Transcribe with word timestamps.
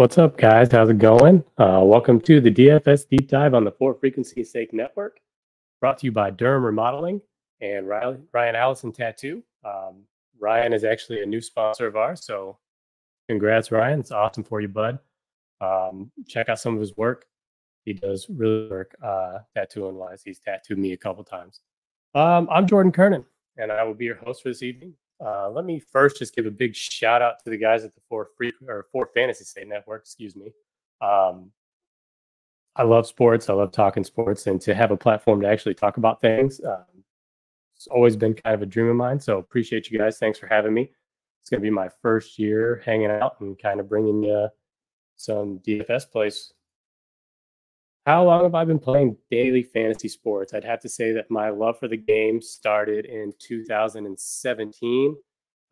What's 0.00 0.16
up, 0.16 0.38
guys? 0.38 0.72
How's 0.72 0.88
it 0.88 0.96
going? 0.96 1.44
Uh, 1.58 1.82
welcome 1.84 2.22
to 2.22 2.40
the 2.40 2.50
DFS 2.50 3.06
deep 3.06 3.28
dive 3.28 3.52
on 3.52 3.64
the 3.64 3.70
Four 3.70 3.92
Frequency 3.92 4.42
Sake 4.42 4.72
Network, 4.72 5.20
brought 5.78 5.98
to 5.98 6.06
you 6.06 6.10
by 6.10 6.30
Durham 6.30 6.64
Remodeling 6.64 7.20
and 7.60 7.86
Ryan, 7.86 8.26
Ryan 8.32 8.56
Allison 8.56 8.92
Tattoo. 8.92 9.42
Um, 9.62 10.04
Ryan 10.38 10.72
is 10.72 10.84
actually 10.84 11.22
a 11.22 11.26
new 11.26 11.42
sponsor 11.42 11.86
of 11.86 11.96
ours, 11.96 12.24
so 12.24 12.56
congrats, 13.28 13.70
Ryan. 13.70 14.00
It's 14.00 14.10
awesome 14.10 14.42
for 14.42 14.62
you, 14.62 14.68
bud. 14.68 14.98
Um, 15.60 16.10
check 16.26 16.48
out 16.48 16.58
some 16.58 16.72
of 16.72 16.80
his 16.80 16.96
work. 16.96 17.26
He 17.84 17.92
does 17.92 18.26
really 18.30 18.70
work 18.70 18.94
uh, 19.04 19.40
tattooing 19.54 19.96
wise. 19.96 20.22
He's 20.24 20.40
tattooed 20.40 20.78
me 20.78 20.94
a 20.94 20.96
couple 20.96 21.24
times. 21.24 21.60
Um, 22.14 22.48
I'm 22.50 22.66
Jordan 22.66 22.90
Kernan, 22.90 23.26
and 23.58 23.70
I 23.70 23.82
will 23.82 23.92
be 23.92 24.06
your 24.06 24.16
host 24.16 24.44
for 24.44 24.48
this 24.48 24.62
evening. 24.62 24.94
Uh, 25.24 25.50
let 25.50 25.64
me 25.64 25.78
first 25.78 26.18
just 26.18 26.34
give 26.34 26.46
a 26.46 26.50
big 26.50 26.74
shout 26.74 27.20
out 27.20 27.42
to 27.44 27.50
the 27.50 27.56
guys 27.56 27.84
at 27.84 27.94
the 27.94 28.00
Four 28.08 28.28
Free 28.36 28.52
or 28.66 28.86
Four 28.90 29.10
Fantasy 29.14 29.44
State 29.44 29.68
Network. 29.68 30.02
Excuse 30.02 30.34
me. 30.34 30.52
Um, 31.00 31.50
I 32.76 32.84
love 32.84 33.06
sports. 33.06 33.50
I 33.50 33.54
love 33.54 33.72
talking 33.72 34.04
sports, 34.04 34.46
and 34.46 34.60
to 34.62 34.74
have 34.74 34.90
a 34.90 34.96
platform 34.96 35.42
to 35.42 35.48
actually 35.48 35.74
talk 35.74 35.96
about 35.96 36.20
things, 36.20 36.60
um, 36.64 36.84
it's 37.76 37.86
always 37.88 38.16
been 38.16 38.34
kind 38.34 38.54
of 38.54 38.62
a 38.62 38.66
dream 38.66 38.88
of 38.88 38.96
mine. 38.96 39.20
So 39.20 39.38
appreciate 39.38 39.90
you 39.90 39.98
guys. 39.98 40.18
Thanks 40.18 40.38
for 40.38 40.46
having 40.46 40.72
me. 40.72 40.90
It's 41.42 41.50
going 41.50 41.60
to 41.60 41.66
be 41.66 41.70
my 41.70 41.88
first 42.02 42.38
year 42.38 42.82
hanging 42.84 43.10
out 43.10 43.40
and 43.40 43.58
kind 43.58 43.80
of 43.80 43.88
bringing 43.88 44.22
you 44.22 44.48
some 45.16 45.58
DFS 45.60 46.10
plays 46.10 46.52
how 48.06 48.24
long 48.24 48.44
have 48.44 48.54
I 48.54 48.64
been 48.64 48.78
playing 48.78 49.16
daily 49.30 49.62
fantasy 49.62 50.08
sports? 50.08 50.54
I'd 50.54 50.64
have 50.64 50.80
to 50.80 50.88
say 50.88 51.12
that 51.12 51.30
my 51.30 51.50
love 51.50 51.78
for 51.78 51.88
the 51.88 51.96
game 51.96 52.40
started 52.40 53.04
in 53.04 53.32
2017, 53.38 55.16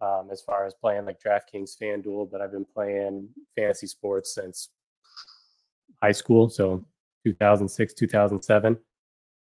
um, 0.00 0.28
as 0.30 0.42
far 0.42 0.66
as 0.66 0.74
playing 0.74 1.06
like 1.06 1.20
DraftKings 1.20 1.76
FanDuel, 1.80 2.30
but 2.30 2.40
I've 2.40 2.52
been 2.52 2.66
playing 2.66 3.28
fantasy 3.56 3.86
sports 3.86 4.34
since 4.34 4.68
high 6.02 6.12
school, 6.12 6.48
so 6.48 6.84
2006, 7.24 7.94
2007. 7.94 8.78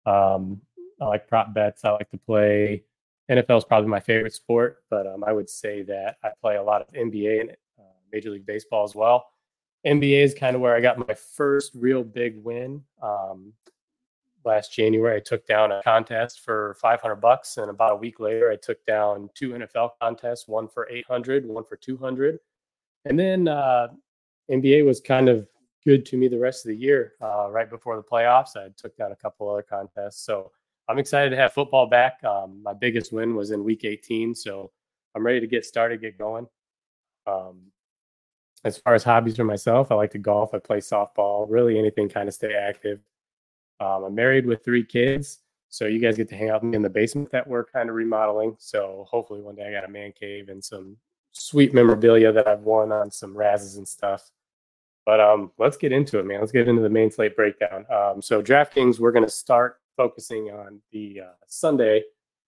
Um, 0.05 0.61
I 1.01 1.05
like 1.05 1.27
prop 1.27 1.53
bets. 1.53 1.83
I 1.83 1.91
like 1.91 2.09
to 2.11 2.17
play. 2.17 2.83
NFL 3.29 3.57
is 3.57 3.65
probably 3.65 3.89
my 3.89 3.99
favorite 3.99 4.33
sport, 4.33 4.83
but 4.89 5.07
um, 5.07 5.23
I 5.23 5.33
would 5.33 5.49
say 5.49 5.81
that 5.83 6.17
I 6.23 6.29
play 6.39 6.57
a 6.57 6.63
lot 6.63 6.81
of 6.81 6.87
NBA 6.93 7.41
and 7.41 7.49
uh, 7.79 7.83
Major 8.13 8.29
League 8.29 8.45
Baseball 8.45 8.83
as 8.83 8.93
well. 8.93 9.25
NBA 9.85 10.23
is 10.23 10.33
kind 10.33 10.55
of 10.55 10.61
where 10.61 10.75
I 10.75 10.81
got 10.81 10.97
my 10.97 11.13
first 11.13 11.71
real 11.75 12.03
big 12.03 12.43
win. 12.43 12.83
Um, 13.01 13.53
last 14.43 14.73
January, 14.73 15.17
I 15.17 15.19
took 15.19 15.45
down 15.45 15.71
a 15.71 15.81
contest 15.83 16.41
for 16.41 16.75
500 16.81 17.15
bucks, 17.15 17.57
and 17.57 17.69
about 17.69 17.93
a 17.93 17.95
week 17.95 18.19
later, 18.19 18.51
I 18.51 18.55
took 18.55 18.83
down 18.85 19.29
two 19.35 19.51
NFL 19.51 19.91
contests, 20.01 20.47
one 20.47 20.67
for 20.67 20.87
800, 20.89 21.45
one 21.45 21.63
for 21.63 21.75
200, 21.75 22.39
and 23.05 23.19
then 23.19 23.47
uh, 23.47 23.87
NBA 24.51 24.85
was 24.85 25.01
kind 25.01 25.29
of 25.29 25.47
good 25.85 26.05
to 26.07 26.17
me 26.17 26.27
the 26.27 26.39
rest 26.39 26.65
of 26.65 26.69
the 26.69 26.77
year. 26.77 27.13
Uh, 27.21 27.49
right 27.51 27.69
before 27.69 27.95
the 27.95 28.03
playoffs, 28.03 28.55
I 28.55 28.69
took 28.77 28.95
down 28.97 29.11
a 29.11 29.15
couple 29.15 29.49
other 29.49 29.63
contests, 29.63 30.25
so 30.25 30.51
I'm 30.87 30.99
excited 30.99 31.29
to 31.31 31.37
have 31.37 31.53
football 31.53 31.87
back. 31.87 32.23
Um, 32.23 32.61
my 32.63 32.73
biggest 32.73 33.11
win 33.11 33.35
was 33.35 33.51
in 33.51 33.63
Week 33.63 33.83
18, 33.83 34.33
so 34.35 34.71
I'm 35.15 35.25
ready 35.25 35.39
to 35.39 35.47
get 35.47 35.65
started, 35.65 36.01
get 36.01 36.17
going. 36.17 36.47
Um, 37.27 37.71
as 38.65 38.79
far 38.79 38.95
as 38.95 39.03
hobbies 39.03 39.35
for 39.35 39.43
myself, 39.43 39.91
I 39.91 39.95
like 39.95 40.11
to 40.11 40.17
golf. 40.17 40.55
I 40.55 40.59
play 40.59 40.79
softball, 40.79 41.45
really 41.47 41.77
anything 41.77 42.09
kind 42.09 42.27
of 42.27 42.33
stay 42.33 42.55
active. 42.55 42.99
Um, 43.79 44.03
I'm 44.05 44.15
married 44.15 44.47
with 44.47 44.65
three 44.65 44.83
kids. 44.83 45.39
So 45.69 45.85
you 45.85 45.99
guys 45.99 46.17
get 46.17 46.29
to 46.29 46.35
hang 46.35 46.49
out 46.49 46.63
in 46.63 46.81
the 46.81 46.89
basement 46.89 47.29
that 47.31 47.47
we're 47.47 47.65
kind 47.65 47.89
of 47.89 47.95
remodeling. 47.95 48.55
So 48.57 49.05
hopefully 49.07 49.41
one 49.41 49.55
day 49.55 49.67
I 49.67 49.71
got 49.71 49.87
a 49.87 49.91
man 49.91 50.13
cave 50.19 50.49
and 50.49 50.63
some 50.63 50.97
sweet 51.31 51.73
memorabilia 51.73 52.31
that 52.31 52.47
I've 52.47 52.61
won 52.61 52.91
on 52.91 53.11
some 53.11 53.35
razzes 53.35 53.77
and 53.77 53.87
stuff. 53.87 54.31
But 55.05 55.19
um, 55.19 55.51
let's 55.59 55.77
get 55.77 55.91
into 55.91 56.17
it, 56.17 56.25
man. 56.25 56.39
Let's 56.39 56.51
get 56.51 56.67
into 56.67 56.81
the 56.81 56.89
main 56.89 57.11
slate 57.11 57.35
breakdown. 57.35 57.85
Um, 57.91 58.21
so 58.21 58.41
DraftKings, 58.41 58.99
we're 58.99 59.11
going 59.11 59.25
to 59.25 59.31
start 59.31 59.79
focusing 59.95 60.49
on 60.49 60.79
the 60.91 61.21
uh, 61.21 61.33
Sunday 61.45 62.03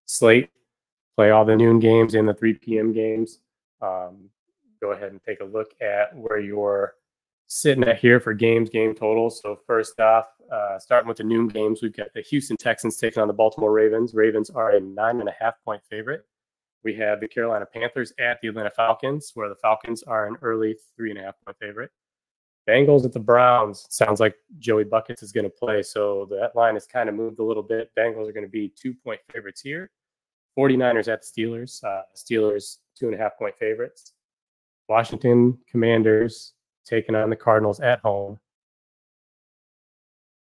slate, 0.05 0.49
play 1.15 1.29
all 1.29 1.45
the 1.45 1.55
noon 1.55 1.79
games 1.79 2.15
and 2.15 2.27
the 2.27 2.33
3 2.33 2.55
p.m. 2.55 2.91
games. 2.91 3.39
Um, 3.81 4.29
go 4.79 4.91
ahead 4.91 5.11
and 5.11 5.21
take 5.21 5.41
a 5.41 5.45
look 5.45 5.73
at 5.81 6.15
where 6.15 6.39
you're 6.39 6.95
sitting 7.47 7.83
at 7.83 7.99
here 7.99 8.19
for 8.19 8.33
games, 8.33 8.69
game 8.69 8.93
totals. 8.93 9.41
So 9.41 9.59
first 9.65 9.99
off, 9.99 10.27
uh, 10.51 10.77
starting 10.79 11.07
with 11.07 11.17
the 11.17 11.23
noon 11.23 11.47
games, 11.47 11.81
we've 11.81 11.95
got 11.95 12.13
the 12.13 12.21
Houston 12.21 12.57
Texans 12.57 12.97
taking 12.97 13.21
on 13.21 13.27
the 13.27 13.33
Baltimore 13.33 13.71
Ravens. 13.71 14.13
Ravens 14.13 14.49
are 14.49 14.71
a 14.71 14.79
nine 14.79 15.19
and 15.19 15.29
a 15.29 15.35
half 15.39 15.55
point 15.63 15.81
favorite. 15.89 16.25
We 16.83 16.93
have 16.95 17.19
the 17.19 17.27
Carolina 17.27 17.65
Panthers 17.65 18.13
at 18.19 18.39
the 18.41 18.49
Atlanta 18.49 18.71
Falcons, 18.71 19.31
where 19.33 19.49
the 19.49 19.55
Falcons 19.55 20.03
are 20.03 20.27
an 20.27 20.37
early 20.41 20.75
three 20.95 21.09
and 21.09 21.19
a 21.19 21.23
half 21.23 21.35
point 21.43 21.57
favorite. 21.59 21.91
Bengals 22.67 23.05
at 23.05 23.13
the 23.13 23.19
Browns. 23.19 23.87
Sounds 23.89 24.19
like 24.19 24.35
Joey 24.59 24.83
Buckets 24.83 25.23
is 25.23 25.31
going 25.31 25.45
to 25.45 25.49
play. 25.49 25.81
So 25.81 26.27
that 26.31 26.55
line 26.55 26.73
has 26.73 26.85
kind 26.85 27.07
of 27.07 27.15
moved 27.15 27.39
a 27.39 27.43
little 27.43 27.63
bit. 27.63 27.91
Bengals 27.97 28.27
are 28.27 28.33
going 28.33 28.45
to 28.45 28.51
be 28.51 28.73
two 28.75 28.93
point 28.93 29.21
favorites 29.31 29.61
here. 29.61 29.89
49ers 30.57 31.07
at 31.07 31.21
the 31.21 31.41
Steelers. 31.41 31.83
Uh, 31.83 32.01
Steelers, 32.15 32.77
two 32.97 33.05
and 33.05 33.15
a 33.15 33.17
half 33.17 33.37
point 33.37 33.55
favorites. 33.57 34.13
Washington 34.87 35.57
Commanders 35.69 36.53
taking 36.85 37.15
on 37.15 37.29
the 37.29 37.35
Cardinals 37.35 37.79
at 37.79 37.99
home. 37.99 38.39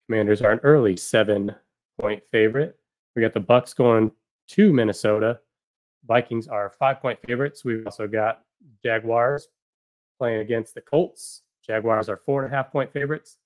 Commanders 0.07 0.43
are 0.43 0.53
an 0.53 0.61
early 0.63 0.97
seven 0.97 1.55
point 1.99 2.23
favorite. 2.31 2.79
We 3.17 3.23
got 3.23 3.33
the 3.33 3.41
Bucks 3.41 3.73
going 3.73 4.11
to 4.49 4.73
Minnesota. 4.73 5.41
Vikings 6.07 6.49
are 6.49 6.71
five 6.79 7.01
point 7.01 7.19
favorites. 7.27 7.65
We've 7.65 7.87
also 7.87 8.07
got 8.07 8.43
Jaguars 8.85 9.49
playing 10.19 10.41
against 10.41 10.75
the 10.75 10.83
Colts. 10.83 11.43
Jaguars 11.67 12.09
are 12.09 12.19
four 12.19 12.45
and 12.45 12.53
a 12.53 12.57
half 12.57 12.71
point 12.71 12.93
favorites. 12.93 13.39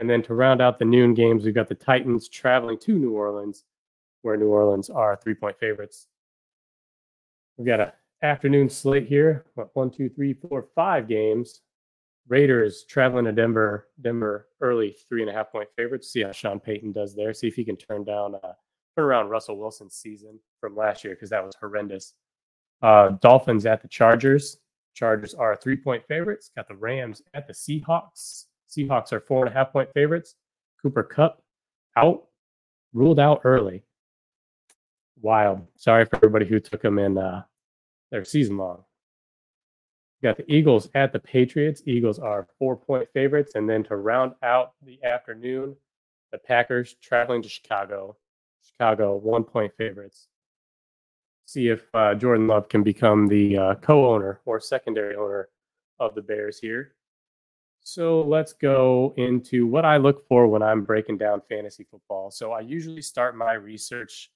And 0.00 0.08
then 0.08 0.22
to 0.22 0.34
round 0.34 0.62
out 0.62 0.78
the 0.78 0.84
noon 0.84 1.14
games, 1.14 1.44
we've 1.44 1.54
got 1.54 1.68
the 1.68 1.74
Titans 1.74 2.28
traveling 2.28 2.78
to 2.80 2.96
New 2.96 3.12
Orleans, 3.12 3.64
where 4.22 4.36
New 4.36 4.48
Orleans 4.48 4.90
are 4.90 5.16
three 5.16 5.34
point 5.34 5.58
favorites. 5.58 6.06
We've 7.56 7.66
got 7.66 7.80
a 7.80 7.92
afternoon 8.22 8.68
slate 8.68 9.06
here. 9.06 9.44
What, 9.54 9.70
one, 9.74 9.90
two, 9.90 10.08
three, 10.08 10.34
four, 10.34 10.66
five 10.74 11.08
games. 11.08 11.60
Raiders 12.28 12.84
traveling 12.84 13.24
to 13.24 13.32
Denver. 13.32 13.88
Denver 14.00 14.48
early 14.60 14.96
three 15.08 15.22
and 15.22 15.30
a 15.30 15.32
half 15.32 15.50
point 15.50 15.68
favorites. 15.76 16.10
See 16.10 16.22
how 16.22 16.32
Sean 16.32 16.60
Payton 16.60 16.92
does 16.92 17.14
there. 17.14 17.32
See 17.32 17.48
if 17.48 17.54
he 17.54 17.64
can 17.64 17.76
turn 17.76 18.04
down, 18.04 18.34
uh, 18.34 18.52
turn 18.96 19.04
around 19.04 19.28
Russell 19.28 19.58
Wilson's 19.58 19.94
season 19.94 20.38
from 20.60 20.76
last 20.76 21.04
year 21.04 21.14
because 21.14 21.30
that 21.30 21.44
was 21.44 21.54
horrendous. 21.58 22.14
Uh, 22.82 23.10
Dolphins 23.22 23.66
at 23.66 23.82
the 23.82 23.88
Chargers. 23.88 24.58
Chargers 24.94 25.34
are 25.34 25.56
three 25.56 25.76
point 25.76 26.04
favorites. 26.06 26.50
Got 26.54 26.68
the 26.68 26.76
Rams 26.76 27.22
at 27.34 27.46
the 27.46 27.52
Seahawks. 27.52 28.44
Seahawks 28.68 29.12
are 29.12 29.20
four 29.20 29.46
and 29.46 29.54
a 29.54 29.56
half 29.56 29.72
point 29.72 29.88
favorites. 29.94 30.34
Cooper 30.82 31.02
Kupp 31.02 31.42
out, 31.96 32.24
ruled 32.92 33.18
out 33.18 33.40
early. 33.44 33.84
Wild. 35.20 35.66
Sorry 35.76 36.04
for 36.04 36.16
everybody 36.16 36.46
who 36.46 36.60
took 36.60 36.84
him 36.84 36.98
in 36.98 37.16
uh, 37.16 37.42
their 38.10 38.24
season 38.24 38.56
long. 38.56 38.84
Got 40.22 40.36
the 40.36 40.52
Eagles 40.52 40.88
at 40.94 41.12
the 41.12 41.20
Patriots. 41.20 41.82
Eagles 41.86 42.18
are 42.18 42.48
four 42.58 42.76
point 42.76 43.08
favorites. 43.14 43.52
And 43.54 43.68
then 43.68 43.84
to 43.84 43.96
round 43.96 44.32
out 44.42 44.72
the 44.84 45.02
afternoon, 45.04 45.76
the 46.32 46.38
Packers 46.38 46.96
traveling 47.00 47.42
to 47.42 47.48
Chicago. 47.48 48.16
Chicago, 48.64 49.16
one 49.16 49.44
point 49.44 49.72
favorites. 49.78 50.28
See 51.46 51.68
if 51.68 51.84
uh, 51.94 52.14
Jordan 52.14 52.46
Love 52.46 52.68
can 52.68 52.82
become 52.82 53.28
the 53.28 53.56
uh, 53.56 53.74
co 53.76 54.12
owner 54.12 54.40
or 54.44 54.60
secondary 54.60 55.14
owner 55.14 55.48
of 56.00 56.14
the 56.14 56.22
Bears 56.22 56.58
here. 56.58 56.94
So 57.80 58.20
let's 58.20 58.52
go 58.52 59.14
into 59.16 59.66
what 59.66 59.86
I 59.86 59.96
look 59.96 60.28
for 60.28 60.46
when 60.46 60.62
I'm 60.62 60.84
breaking 60.84 61.16
down 61.16 61.40
fantasy 61.48 61.86
football. 61.90 62.30
So 62.30 62.52
I 62.52 62.60
usually 62.60 63.00
start 63.00 63.36
my 63.36 63.54
research 63.54 64.30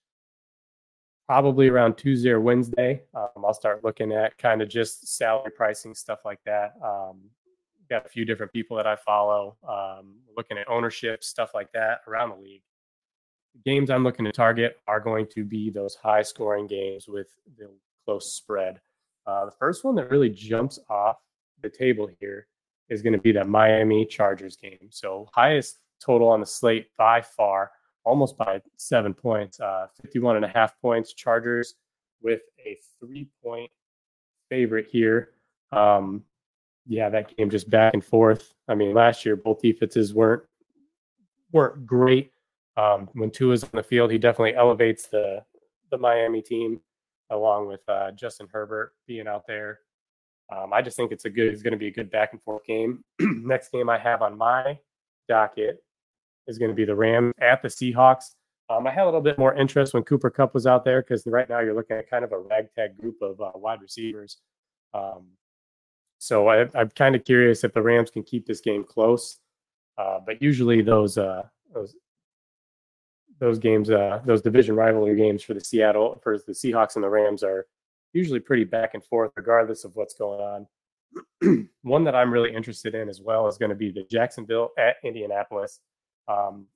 probably 1.32 1.68
around 1.68 1.96
Tuesday 1.96 2.28
or 2.28 2.42
Wednesday. 2.42 3.00
Um, 3.14 3.42
I'll 3.42 3.54
start 3.54 3.82
looking 3.82 4.12
at 4.12 4.36
kind 4.36 4.60
of 4.60 4.68
just 4.68 5.16
salary 5.16 5.50
pricing 5.50 5.94
stuff 5.94 6.26
like 6.26 6.40
that. 6.44 6.74
Um, 6.84 7.20
got 7.88 8.04
a 8.04 8.08
few 8.10 8.26
different 8.26 8.52
people 8.52 8.76
that 8.76 8.86
I 8.86 8.96
follow, 8.96 9.56
um, 9.66 10.16
looking 10.36 10.58
at 10.58 10.68
ownership 10.68 11.24
stuff 11.24 11.52
like 11.54 11.72
that 11.72 12.00
around 12.06 12.28
the 12.28 12.36
league. 12.36 12.60
The 13.54 13.70
games 13.70 13.88
I'm 13.88 14.04
looking 14.04 14.26
to 14.26 14.32
target 14.32 14.76
are 14.86 15.00
going 15.00 15.26
to 15.28 15.42
be 15.42 15.70
those 15.70 15.94
high 15.94 16.20
scoring 16.20 16.66
games 16.66 17.08
with 17.08 17.28
the 17.56 17.70
close 18.04 18.34
spread. 18.34 18.82
Uh, 19.26 19.46
the 19.46 19.52
first 19.52 19.84
one 19.84 19.94
that 19.94 20.10
really 20.10 20.28
jumps 20.28 20.78
off 20.90 21.16
the 21.62 21.70
table 21.70 22.10
here 22.20 22.46
is 22.90 23.00
going 23.00 23.14
to 23.14 23.18
be 23.18 23.32
that 23.32 23.48
Miami 23.48 24.04
Chargers 24.04 24.56
game. 24.56 24.90
So 24.90 25.30
highest 25.32 25.78
total 25.98 26.28
on 26.28 26.40
the 26.40 26.46
slate 26.46 26.88
by 26.98 27.22
far 27.22 27.70
almost 28.04 28.36
by 28.36 28.60
seven 28.76 29.14
points, 29.14 29.60
uh, 29.60 29.86
51 30.00 30.36
and 30.36 30.44
a 30.44 30.48
half 30.48 30.80
points. 30.80 31.14
Chargers 31.14 31.74
with 32.22 32.42
a 32.64 32.78
three 33.00 33.28
point 33.42 33.70
favorite 34.48 34.86
here. 34.90 35.30
Um, 35.72 36.24
yeah, 36.86 37.08
that 37.08 37.36
game 37.36 37.50
just 37.50 37.70
back 37.70 37.94
and 37.94 38.04
forth. 38.04 38.54
I 38.68 38.74
mean, 38.74 38.94
last 38.94 39.24
year 39.24 39.36
both 39.36 39.60
defenses 39.60 40.14
weren't 40.14 40.42
weren't 41.52 41.86
great. 41.86 42.32
Um, 42.76 43.08
when 43.12 43.30
Tua's 43.30 43.64
on 43.64 43.70
the 43.74 43.82
field, 43.82 44.10
he 44.10 44.18
definitely 44.18 44.54
elevates 44.54 45.06
the 45.06 45.44
the 45.90 45.98
Miami 45.98 46.42
team, 46.42 46.80
along 47.30 47.68
with 47.68 47.86
uh, 47.88 48.10
Justin 48.12 48.48
Herbert 48.50 48.94
being 49.06 49.28
out 49.28 49.46
there. 49.46 49.80
Um, 50.50 50.72
I 50.72 50.82
just 50.82 50.96
think 50.96 51.12
it's 51.12 51.24
a 51.24 51.30
good, 51.30 51.52
it's 51.52 51.62
going 51.62 51.72
to 51.72 51.78
be 51.78 51.86
a 51.86 51.92
good 51.92 52.10
back 52.10 52.32
and 52.32 52.42
forth 52.42 52.64
game. 52.64 53.04
Next 53.20 53.70
game 53.70 53.88
I 53.88 53.98
have 53.98 54.22
on 54.22 54.36
my 54.36 54.78
docket 55.28 55.82
is 56.46 56.58
going 56.58 56.70
to 56.70 56.74
be 56.74 56.84
the 56.84 56.94
Rams 56.94 57.32
at 57.40 57.62
the 57.62 57.68
Seahawks. 57.68 58.34
Um, 58.70 58.86
I 58.86 58.90
had 58.90 59.04
a 59.04 59.06
little 59.06 59.20
bit 59.20 59.38
more 59.38 59.54
interest 59.54 59.92
when 59.94 60.02
Cooper 60.04 60.30
Kupp 60.30 60.54
was 60.54 60.66
out 60.66 60.84
there 60.84 61.02
because 61.02 61.26
right 61.26 61.48
now 61.48 61.60
you're 61.60 61.74
looking 61.74 61.96
at 61.96 62.08
kind 62.08 62.24
of 62.24 62.32
a 62.32 62.38
ragtag 62.38 62.96
group 62.96 63.16
of 63.20 63.40
uh, 63.40 63.50
wide 63.54 63.82
receivers. 63.82 64.38
Um, 64.94 65.26
so 66.18 66.48
I, 66.48 66.68
am 66.74 66.90
kind 66.90 67.14
of 67.14 67.24
curious 67.24 67.64
if 67.64 67.72
the 67.72 67.82
Rams 67.82 68.10
can 68.10 68.22
keep 68.22 68.46
this 68.46 68.60
game 68.60 68.84
close. 68.84 69.40
Uh, 69.98 70.20
but 70.24 70.40
usually 70.40 70.80
those 70.80 71.18
uh, 71.18 71.42
those 71.74 71.94
those 73.40 73.58
games, 73.58 73.90
uh, 73.90 74.20
those 74.24 74.40
division 74.40 74.76
rivalry 74.76 75.16
games 75.16 75.42
for 75.42 75.52
the 75.52 75.60
Seattle 75.60 76.20
for 76.22 76.38
the 76.38 76.52
Seahawks 76.52 76.94
and 76.94 77.04
the 77.04 77.08
Rams 77.08 77.42
are 77.42 77.66
usually 78.12 78.40
pretty 78.40 78.64
back 78.64 78.94
and 78.94 79.04
forth, 79.04 79.32
regardless 79.36 79.84
of 79.84 79.96
what's 79.96 80.14
going 80.14 80.40
on. 81.42 81.68
One 81.82 82.04
that 82.04 82.14
I'm 82.14 82.32
really 82.32 82.54
interested 82.54 82.94
in 82.94 83.08
as 83.08 83.20
well 83.20 83.48
is 83.48 83.58
going 83.58 83.70
to 83.70 83.74
be 83.74 83.90
the 83.90 84.04
Jacksonville 84.10 84.70
at 84.78 84.96
Indianapolis. 85.02 85.80
Um, 86.28 86.66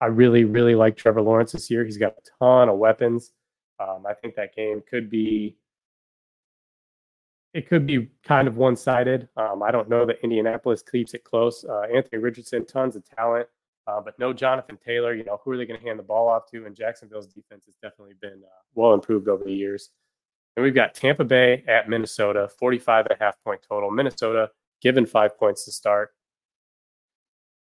I 0.00 0.06
really, 0.06 0.44
really 0.44 0.74
like 0.74 0.96
Trevor 0.96 1.20
Lawrence 1.20 1.52
this 1.52 1.70
year. 1.70 1.84
He's 1.84 1.98
got 1.98 2.12
a 2.12 2.30
ton 2.38 2.68
of 2.68 2.78
weapons. 2.78 3.32
Um, 3.78 4.04
I 4.08 4.14
think 4.14 4.34
that 4.36 4.54
game 4.54 4.82
could 4.88 5.10
be 5.10 5.56
it 7.52 7.68
could 7.68 7.86
be 7.86 8.08
kind 8.22 8.46
of 8.46 8.56
one 8.56 8.76
sided. 8.76 9.28
Um, 9.36 9.62
I 9.62 9.70
don't 9.70 9.88
know 9.88 10.06
that 10.06 10.20
Indianapolis 10.22 10.82
keeps 10.82 11.14
it 11.14 11.24
close. 11.24 11.64
Uh, 11.64 11.82
Anthony 11.92 12.22
Richardson, 12.22 12.64
tons 12.64 12.94
of 12.94 13.02
talent, 13.04 13.48
uh, 13.88 14.00
but 14.00 14.16
no 14.18 14.32
Jonathan 14.32 14.78
Taylor. 14.84 15.14
You 15.14 15.24
know, 15.24 15.40
who 15.44 15.50
are 15.50 15.56
they 15.56 15.66
going 15.66 15.80
to 15.80 15.84
hand 15.84 15.98
the 15.98 16.04
ball 16.04 16.28
off 16.28 16.48
to? 16.52 16.64
And 16.66 16.76
Jacksonville's 16.76 17.26
defense 17.26 17.64
has 17.66 17.74
definitely 17.82 18.14
been 18.20 18.40
uh, 18.44 18.60
well 18.74 18.94
improved 18.94 19.28
over 19.28 19.42
the 19.42 19.52
years. 19.52 19.90
And 20.56 20.64
we've 20.64 20.74
got 20.74 20.94
Tampa 20.94 21.24
Bay 21.24 21.64
at 21.66 21.88
Minnesota, 21.88 22.48
45 22.58 23.06
and 23.06 23.20
a 23.20 23.24
half 23.24 23.36
point 23.44 23.60
total. 23.68 23.90
Minnesota 23.90 24.50
given 24.80 25.06
five 25.06 25.36
points 25.36 25.64
to 25.64 25.72
start. 25.72 26.12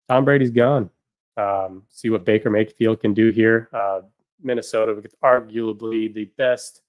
Tom 0.09 0.25
Brady's 0.25 0.51
gone. 0.51 0.89
Um, 1.37 1.83
see 1.89 2.09
what 2.09 2.25
Baker 2.25 2.49
Mayfield 2.49 3.01
can 3.01 3.13
do 3.13 3.29
here. 3.31 3.69
Uh, 3.73 4.01
Minnesota, 4.41 5.01
arguably 5.23 6.13
the 6.13 6.25
best 6.37 6.81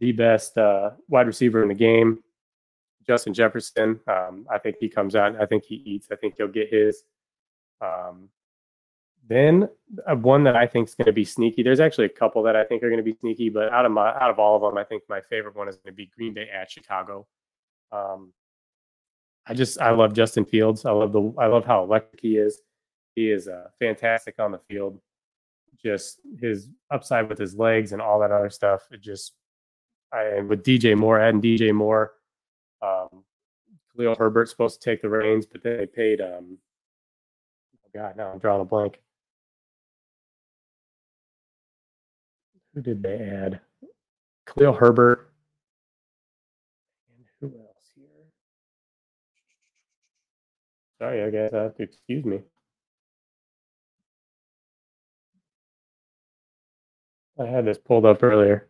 the 0.00 0.12
best 0.12 0.56
uh, 0.56 0.90
wide 1.08 1.26
receiver 1.26 1.62
in 1.62 1.68
the 1.68 1.74
game, 1.74 2.22
Justin 3.06 3.34
Jefferson. 3.34 3.98
Um, 4.06 4.46
I 4.50 4.58
think 4.58 4.76
he 4.78 4.88
comes 4.88 5.16
out. 5.16 5.40
I 5.40 5.46
think 5.46 5.64
he 5.64 5.76
eats. 5.76 6.08
I 6.10 6.16
think 6.16 6.34
he'll 6.36 6.48
get 6.48 6.72
his. 6.72 7.02
Um, 7.80 8.28
then 9.28 9.68
uh, 10.06 10.16
one 10.16 10.44
that 10.44 10.56
I 10.56 10.66
think 10.66 10.88
is 10.88 10.94
going 10.94 11.06
to 11.06 11.12
be 11.12 11.24
sneaky. 11.24 11.62
There's 11.62 11.80
actually 11.80 12.06
a 12.06 12.10
couple 12.10 12.42
that 12.44 12.56
I 12.56 12.64
think 12.64 12.82
are 12.82 12.88
going 12.88 12.98
to 12.98 13.02
be 13.04 13.16
sneaky, 13.20 13.50
but 13.50 13.70
out 13.72 13.84
of 13.84 13.92
my 13.92 14.08
out 14.08 14.30
of 14.30 14.38
all 14.38 14.56
of 14.56 14.62
them, 14.62 14.78
I 14.78 14.84
think 14.84 15.02
my 15.08 15.20
favorite 15.20 15.56
one 15.56 15.68
is 15.68 15.76
going 15.76 15.92
to 15.92 15.96
be 15.96 16.06
Green 16.06 16.32
Bay 16.32 16.48
at 16.48 16.70
Chicago. 16.70 17.26
Um, 17.92 18.32
I 19.48 19.54
just 19.54 19.80
I 19.80 19.90
love 19.90 20.12
Justin 20.12 20.44
Fields. 20.44 20.84
I 20.84 20.90
love 20.90 21.12
the 21.12 21.32
I 21.38 21.46
love 21.46 21.64
how 21.64 21.82
electric 21.82 22.20
he 22.20 22.36
is. 22.36 22.60
He 23.14 23.30
is 23.30 23.48
uh, 23.48 23.68
fantastic 23.78 24.38
on 24.38 24.52
the 24.52 24.60
field. 24.68 25.00
Just 25.82 26.20
his 26.40 26.68
upside 26.90 27.28
with 27.28 27.38
his 27.38 27.54
legs 27.54 27.92
and 27.92 28.02
all 28.02 28.20
that 28.20 28.30
other 28.30 28.50
stuff. 28.50 28.82
It 28.90 29.00
just 29.00 29.32
I 30.12 30.24
and 30.24 30.48
with 30.48 30.62
DJ 30.64 30.96
Moore, 30.96 31.18
adding 31.18 31.40
DJ 31.40 31.72
Moore, 31.72 32.12
um, 32.82 33.24
Khalil 33.96 34.16
Herbert's 34.16 34.50
supposed 34.50 34.80
to 34.80 34.90
take 34.90 35.02
the 35.02 35.08
reins, 35.08 35.46
but 35.46 35.62
then 35.62 35.78
they 35.78 35.86
paid. 35.86 36.20
Um, 36.20 36.58
oh 37.84 37.90
God, 37.94 38.16
now 38.16 38.30
I'm 38.30 38.38
drawing 38.38 38.60
a 38.60 38.64
blank. 38.64 39.00
Who 42.74 42.82
did 42.82 43.02
they 43.02 43.16
add? 43.18 43.60
Khalil 44.46 44.74
Herbert. 44.74 45.32
And 47.16 47.24
who 47.40 47.58
else 47.58 47.90
here? 47.94 48.04
Sorry, 50.98 51.22
I 51.22 51.30
guess 51.30 51.52
I 51.54 51.62
have 51.64 51.76
to 51.76 51.82
excuse 51.82 52.24
me. 52.24 52.40
I 57.40 57.46
had 57.46 57.64
this 57.64 57.78
pulled 57.78 58.04
up 58.04 58.22
earlier. 58.22 58.68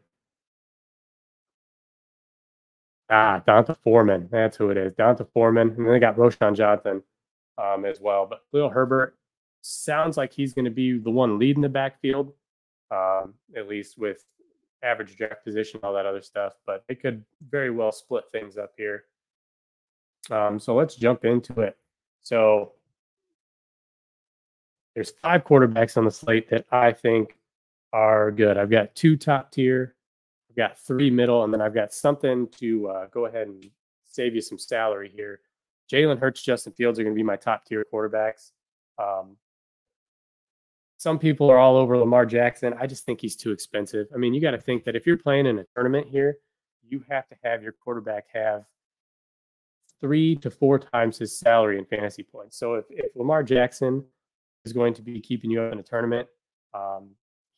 Ah, 3.10 3.42
D'Onta 3.46 3.74
Foreman. 3.82 4.28
That's 4.30 4.56
who 4.58 4.70
it 4.70 4.76
is. 4.76 4.92
D'Onta 4.94 5.26
Foreman. 5.32 5.70
And 5.70 5.86
then 5.86 5.92
they 5.94 5.98
got 5.98 6.16
Roschon 6.16 6.54
Johnson 6.54 7.02
um, 7.56 7.86
as 7.86 8.00
well. 8.00 8.26
But 8.26 8.42
Khalil 8.50 8.68
Herbert 8.68 9.16
sounds 9.62 10.18
like 10.18 10.32
he's 10.32 10.52
going 10.52 10.66
to 10.66 10.70
be 10.70 10.98
the 10.98 11.10
one 11.10 11.38
leading 11.38 11.62
the 11.62 11.68
backfield, 11.70 12.34
um, 12.90 13.34
at 13.56 13.68
least 13.68 13.96
with 13.96 14.24
average 14.82 15.16
draft 15.16 15.44
position, 15.44 15.80
all 15.82 15.94
that 15.94 16.04
other 16.04 16.20
stuff. 16.20 16.54
But 16.66 16.84
they 16.88 16.94
could 16.94 17.24
very 17.48 17.70
well 17.70 17.92
split 17.92 18.24
things 18.30 18.58
up 18.58 18.72
here. 18.76 19.04
Um, 20.30 20.60
so 20.60 20.74
let's 20.74 20.94
jump 20.94 21.24
into 21.24 21.60
it. 21.62 21.78
So 22.28 22.72
there's 24.94 25.12
five 25.22 25.44
quarterbacks 25.44 25.96
on 25.96 26.04
the 26.04 26.10
slate 26.10 26.50
that 26.50 26.66
I 26.70 26.92
think 26.92 27.38
are 27.94 28.30
good. 28.30 28.58
I've 28.58 28.68
got 28.68 28.94
two 28.94 29.16
top 29.16 29.50
tier 29.50 29.94
I've 30.50 30.56
got 30.56 30.78
three 30.78 31.08
middle, 31.08 31.44
and 31.44 31.54
then 31.54 31.62
I've 31.62 31.72
got 31.72 31.94
something 31.94 32.46
to 32.58 32.88
uh, 32.88 33.06
go 33.06 33.24
ahead 33.24 33.46
and 33.46 33.64
save 34.04 34.34
you 34.34 34.42
some 34.42 34.58
salary 34.58 35.10
here. 35.14 35.40
Jalen 35.90 36.18
Hurts, 36.18 36.42
Justin 36.42 36.74
Fields 36.74 36.98
are 36.98 37.02
going 37.02 37.14
to 37.14 37.18
be 37.18 37.22
my 37.22 37.36
top 37.36 37.64
tier 37.64 37.82
quarterbacks. 37.90 38.50
Um, 38.98 39.38
some 40.98 41.18
people 41.18 41.50
are 41.50 41.56
all 41.56 41.76
over 41.76 41.96
Lamar 41.96 42.26
Jackson. 42.26 42.74
I 42.78 42.86
just 42.86 43.06
think 43.06 43.22
he's 43.22 43.36
too 43.36 43.52
expensive. 43.52 44.06
I 44.14 44.18
mean, 44.18 44.34
you 44.34 44.40
got 44.42 44.50
to 44.50 44.60
think 44.60 44.84
that 44.84 44.96
if 44.96 45.06
you're 45.06 45.16
playing 45.16 45.46
in 45.46 45.60
a 45.60 45.64
tournament 45.74 46.08
here, 46.10 46.36
you 46.86 47.02
have 47.08 47.26
to 47.28 47.36
have 47.42 47.62
your 47.62 47.72
quarterback 47.72 48.26
have 48.34 48.64
three 50.00 50.36
to 50.36 50.50
four 50.50 50.78
times 50.78 51.18
his 51.18 51.38
salary 51.38 51.78
in 51.78 51.84
fantasy 51.84 52.22
points. 52.22 52.58
So 52.58 52.74
if, 52.74 52.84
if 52.90 53.14
Lamar 53.16 53.42
Jackson 53.42 54.04
is 54.64 54.72
going 54.72 54.94
to 54.94 55.02
be 55.02 55.20
keeping 55.20 55.50
you 55.50 55.62
up 55.62 55.72
in 55.72 55.78
a 55.78 55.82
tournament, 55.82 56.28
um, 56.74 57.10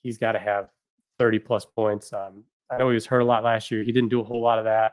he's 0.03 0.19
got 0.19 0.33
to 0.33 0.39
have 0.39 0.71
30 1.19 1.39
plus 1.41 1.65
points. 1.65 2.13
Um, 2.13 2.45
I 2.71 2.79
know 2.79 2.89
he 2.89 2.95
was 2.95 3.07
hurt 3.07 3.21
a 3.21 3.25
lot 3.25 3.45
last 3.45 3.71
year. 3.71 3.83
He 3.83 3.93
didn't 3.93 4.09
do 4.11 4.21
a 4.21 4.25
whole 4.25 4.41
lot 4.41 4.59
of 4.59 4.65
that. 4.65 4.93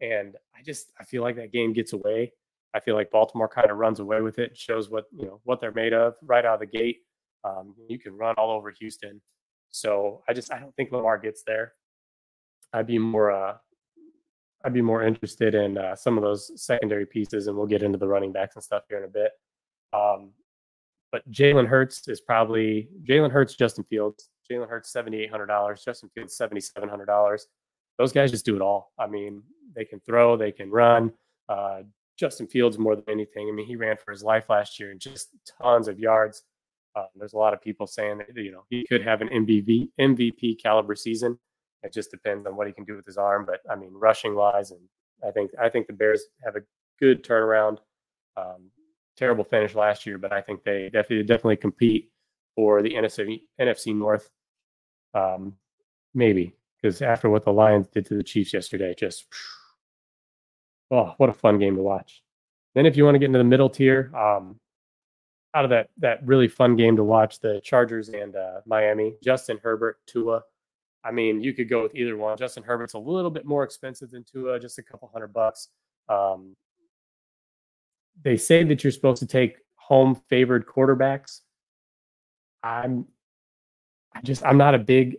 And 0.00 0.36
I 0.56 0.62
just 0.62 0.92
I 1.00 1.04
feel 1.04 1.22
like 1.22 1.36
that 1.36 1.52
game 1.52 1.72
gets 1.72 1.92
away. 1.92 2.32
I 2.74 2.80
feel 2.80 2.94
like 2.94 3.10
Baltimore 3.10 3.48
kind 3.48 3.70
of 3.70 3.78
runs 3.78 4.00
away 4.00 4.20
with 4.20 4.38
it, 4.38 4.56
shows 4.56 4.90
what 4.90 5.04
you 5.16 5.26
know 5.26 5.40
what 5.44 5.60
they're 5.60 5.72
made 5.72 5.92
of 5.92 6.14
right 6.22 6.44
out 6.44 6.54
of 6.54 6.60
the 6.60 6.78
gate. 6.78 6.98
Um, 7.44 7.74
you 7.88 7.98
can 7.98 8.16
run 8.16 8.34
all 8.36 8.50
over 8.50 8.70
Houston. 8.70 9.20
So 9.70 10.22
I 10.28 10.32
just 10.32 10.52
I 10.52 10.58
don't 10.58 10.74
think 10.76 10.92
Lamar 10.92 11.18
gets 11.18 11.42
there. 11.46 11.72
I'd 12.72 12.86
be 12.86 12.98
more 12.98 13.30
uh, 13.30 13.56
I'd 14.64 14.74
be 14.74 14.82
more 14.82 15.04
interested 15.04 15.54
in 15.54 15.78
uh, 15.78 15.94
some 15.94 16.18
of 16.18 16.22
those 16.22 16.50
secondary 16.60 17.06
pieces, 17.06 17.46
and 17.46 17.56
we'll 17.56 17.66
get 17.66 17.82
into 17.82 17.98
the 17.98 18.08
running 18.08 18.32
backs 18.32 18.56
and 18.56 18.64
stuff 18.64 18.84
here 18.88 18.98
in 18.98 19.04
a 19.04 19.08
bit. 19.08 19.32
Um, 19.92 20.32
but 21.12 21.28
Jalen 21.30 21.66
Hurts 21.66 22.06
is 22.08 22.20
probably 22.20 22.88
Jalen 23.08 23.30
Hurts, 23.30 23.54
Justin 23.54 23.84
Fields. 23.84 24.30
Jalen 24.50 24.68
Hurts 24.68 24.90
seventy 24.90 25.22
eight 25.22 25.30
hundred 25.30 25.46
dollars. 25.46 25.82
Justin 25.84 26.10
Fields 26.14 26.36
seventy 26.36 26.60
seven 26.60 26.88
hundred 26.88 27.06
dollars. 27.06 27.46
Those 27.98 28.12
guys 28.12 28.30
just 28.30 28.44
do 28.44 28.56
it 28.56 28.62
all. 28.62 28.92
I 28.98 29.06
mean, 29.06 29.42
they 29.74 29.84
can 29.84 30.00
throw, 30.00 30.36
they 30.36 30.52
can 30.52 30.70
run. 30.70 31.12
Uh, 31.48 31.80
Justin 32.18 32.46
Fields 32.46 32.78
more 32.78 32.96
than 32.96 33.04
anything. 33.08 33.48
I 33.48 33.52
mean, 33.52 33.66
he 33.66 33.76
ran 33.76 33.96
for 33.96 34.10
his 34.10 34.22
life 34.22 34.48
last 34.48 34.78
year 34.80 34.90
and 34.90 35.00
just 35.00 35.28
tons 35.60 35.88
of 35.88 35.98
yards. 35.98 36.42
Uh, 36.96 37.06
there's 37.16 37.32
a 37.32 37.38
lot 37.38 37.54
of 37.54 37.62
people 37.62 37.86
saying 37.86 38.18
that 38.18 38.28
you 38.36 38.50
know 38.50 38.64
he 38.70 38.84
could 38.88 39.02
have 39.02 39.20
an 39.20 39.28
MVP 39.28 39.90
MVP 40.00 40.60
caliber 40.60 40.94
season. 40.94 41.38
It 41.82 41.92
just 41.92 42.10
depends 42.10 42.46
on 42.46 42.56
what 42.56 42.66
he 42.66 42.72
can 42.72 42.84
do 42.84 42.96
with 42.96 43.06
his 43.06 43.16
arm. 43.16 43.46
But 43.46 43.60
I 43.70 43.76
mean, 43.76 43.92
rushing 43.92 44.34
wise, 44.34 44.70
and 44.70 44.80
I 45.26 45.30
think 45.30 45.50
I 45.60 45.68
think 45.68 45.86
the 45.86 45.92
Bears 45.92 46.24
have 46.44 46.56
a 46.56 46.62
good 46.98 47.24
turnaround. 47.24 47.78
Um, 48.36 48.70
terrible 49.16 49.44
finish 49.44 49.74
last 49.74 50.06
year, 50.06 50.16
but 50.18 50.32
I 50.32 50.40
think 50.40 50.62
they 50.64 50.84
definitely 50.84 51.24
definitely 51.24 51.56
compete 51.56 52.10
for 52.54 52.82
the 52.82 52.94
NFC 52.94 53.42
NFC 53.60 53.94
North. 53.94 54.30
Um, 55.14 55.54
maybe 56.14 56.54
because 56.80 57.02
after 57.02 57.28
what 57.28 57.44
the 57.44 57.52
Lions 57.52 57.88
did 57.88 58.06
to 58.06 58.16
the 58.16 58.22
Chiefs 58.22 58.52
yesterday, 58.52 58.94
just 58.96 59.26
oh, 60.90 61.14
what 61.18 61.30
a 61.30 61.34
fun 61.34 61.58
game 61.58 61.76
to 61.76 61.82
watch. 61.82 62.22
Then, 62.74 62.86
if 62.86 62.96
you 62.96 63.04
want 63.04 63.14
to 63.14 63.18
get 63.18 63.26
into 63.26 63.38
the 63.38 63.44
middle 63.44 63.70
tier, 63.70 64.12
um, 64.16 64.58
out 65.54 65.64
of 65.64 65.70
that 65.70 65.90
that 65.98 66.24
really 66.26 66.48
fun 66.48 66.76
game 66.76 66.96
to 66.96 67.04
watch, 67.04 67.40
the 67.40 67.60
Chargers 67.64 68.08
and 68.10 68.36
uh, 68.36 68.60
Miami, 68.66 69.14
Justin 69.22 69.58
Herbert, 69.62 69.98
Tua. 70.06 70.42
I 71.04 71.10
mean, 71.12 71.40
you 71.40 71.54
could 71.54 71.68
go 71.68 71.82
with 71.82 71.94
either 71.94 72.16
one. 72.16 72.36
Justin 72.36 72.62
Herbert's 72.62 72.94
a 72.94 72.98
little 72.98 73.30
bit 73.30 73.46
more 73.46 73.62
expensive 73.62 74.10
than 74.10 74.24
Tua, 74.24 74.58
just 74.58 74.78
a 74.78 74.82
couple 74.82 75.08
hundred 75.12 75.32
bucks. 75.32 75.68
Um, 76.08 76.56
they 78.22 78.36
say 78.36 78.64
that 78.64 78.82
you're 78.82 78.90
supposed 78.90 79.20
to 79.20 79.26
take 79.26 79.58
home 79.76 80.20
favored 80.28 80.66
quarterbacks. 80.66 81.40
I'm 82.62 83.06
I 84.14 84.20
just 84.22 84.44
I'm 84.44 84.58
not 84.58 84.74
a 84.74 84.78
big 84.78 85.18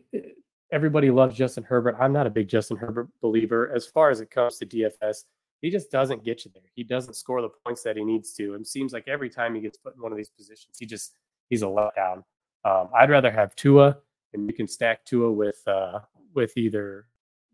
everybody 0.72 1.10
loves 1.10 1.36
Justin 1.36 1.64
Herbert. 1.64 1.96
I'm 2.00 2.14
not 2.14 2.28
a 2.28 2.30
big 2.30 2.48
Justin 2.48 2.78
Herbert 2.78 3.08
believer 3.22 3.72
as 3.74 3.86
far 3.86 4.10
as 4.10 4.22
it 4.22 4.30
comes 4.30 4.58
to 4.58 4.66
DFS. 4.66 5.24
He 5.62 5.70
just 5.70 5.92
doesn't 5.92 6.24
get 6.24 6.46
you 6.46 6.52
there. 6.54 6.64
He 6.76 6.84
doesn't 6.84 7.16
score 7.16 7.42
the 7.42 7.50
points 7.66 7.84
that 7.84 7.98
he 7.98 8.04
needs 8.04 8.34
to. 8.34 8.54
And 8.54 8.66
seems 8.66 8.94
like 8.94 9.08
every 9.08 9.30
time 9.30 9.56
he 9.56 9.62
gets 9.62 9.78
put 9.78 9.96
in 9.96 10.02
one 10.02 10.12
of 10.12 10.18
these 10.18 10.30
positions, 10.30 10.78
he 10.80 10.86
just 10.86 11.16
he's 11.50 11.64
a 11.64 11.66
letdown. 11.66 12.24
Um, 12.66 12.90
I'd 12.98 13.10
rather 13.10 13.32
have 13.32 13.56
Tua, 13.56 13.98
and 14.34 14.48
you 14.48 14.54
can 14.54 14.68
stack 14.68 15.06
Tua 15.06 15.32
with 15.32 15.62
uh, 15.68 16.00
with 16.34 16.56
either 16.58 17.08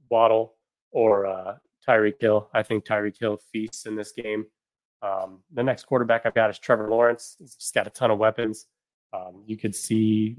Waddle 0.09 0.55
or 0.91 1.25
uh, 1.25 1.55
Tyreek 1.87 2.19
Hill. 2.19 2.49
I 2.53 2.63
think 2.63 2.85
Tyreek 2.85 3.19
Hill 3.19 3.39
feasts 3.51 3.85
in 3.85 3.95
this 3.95 4.11
game. 4.11 4.45
Um, 5.01 5.41
the 5.53 5.63
next 5.63 5.85
quarterback 5.85 6.25
I've 6.25 6.33
got 6.33 6.49
is 6.49 6.59
Trevor 6.59 6.89
Lawrence. 6.89 7.35
He's 7.39 7.55
just 7.55 7.73
got 7.73 7.87
a 7.87 7.91
ton 7.91 8.11
of 8.11 8.17
weapons. 8.17 8.65
Um, 9.13 9.43
you 9.45 9.57
could 9.57 9.75
see 9.75 10.37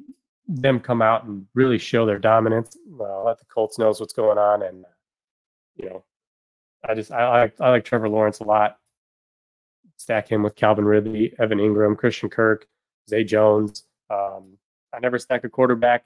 them 0.49 0.81
come 0.81 1.03
out 1.03 1.25
and 1.25 1.47
really 1.55 1.79
show 1.79 2.07
their 2.07 2.19
dominance. 2.19 2.77
Uh, 2.99 3.23
let 3.23 3.39
the 3.39 3.45
Colts 3.47 3.79
knows 3.79 4.01
what's 4.01 4.13
going 4.13 4.39
on, 4.39 4.63
and 4.63 4.85
you 5.77 5.91
know, 5.91 6.05
I 6.89 6.95
just 6.95 7.13
I 7.13 7.43
like 7.43 7.61
I 7.61 7.71
like 7.71 7.85
Trevor 7.85 8.09
Lawrence 8.09 8.41
a 8.41 8.45
lot. 8.45 8.79
Stack 9.99 10.29
him 10.29 10.43
with 10.43 10.57
Calvin 10.57 10.85
Ridley, 10.85 11.33
Evan 11.39 11.59
Engram, 11.59 11.97
Christian 11.97 12.29
Kirk, 12.29 12.67
Zay 13.09 13.25
Jones. 13.25 13.85
Um, 14.11 14.59
I 14.95 15.01
never 15.01 15.19
stack 15.19 15.45
a 15.45 15.49
quarterback 15.49 16.05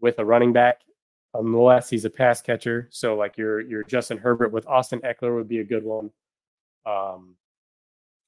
with 0.00 0.18
a 0.18 0.24
running 0.24 0.52
back 0.52 0.80
unless 1.34 1.88
he's 1.88 2.04
a 2.04 2.10
pass 2.10 2.42
catcher. 2.42 2.88
So 2.90 3.14
like 3.16 3.36
your 3.36 3.60
your 3.60 3.84
Justin 3.84 4.18
Herbert 4.18 4.52
with 4.52 4.66
Austin 4.66 5.00
Ekeler 5.00 5.36
would 5.36 5.48
be 5.48 5.60
a 5.60 5.64
good 5.64 5.84
one. 5.84 6.10
Um, 6.86 7.36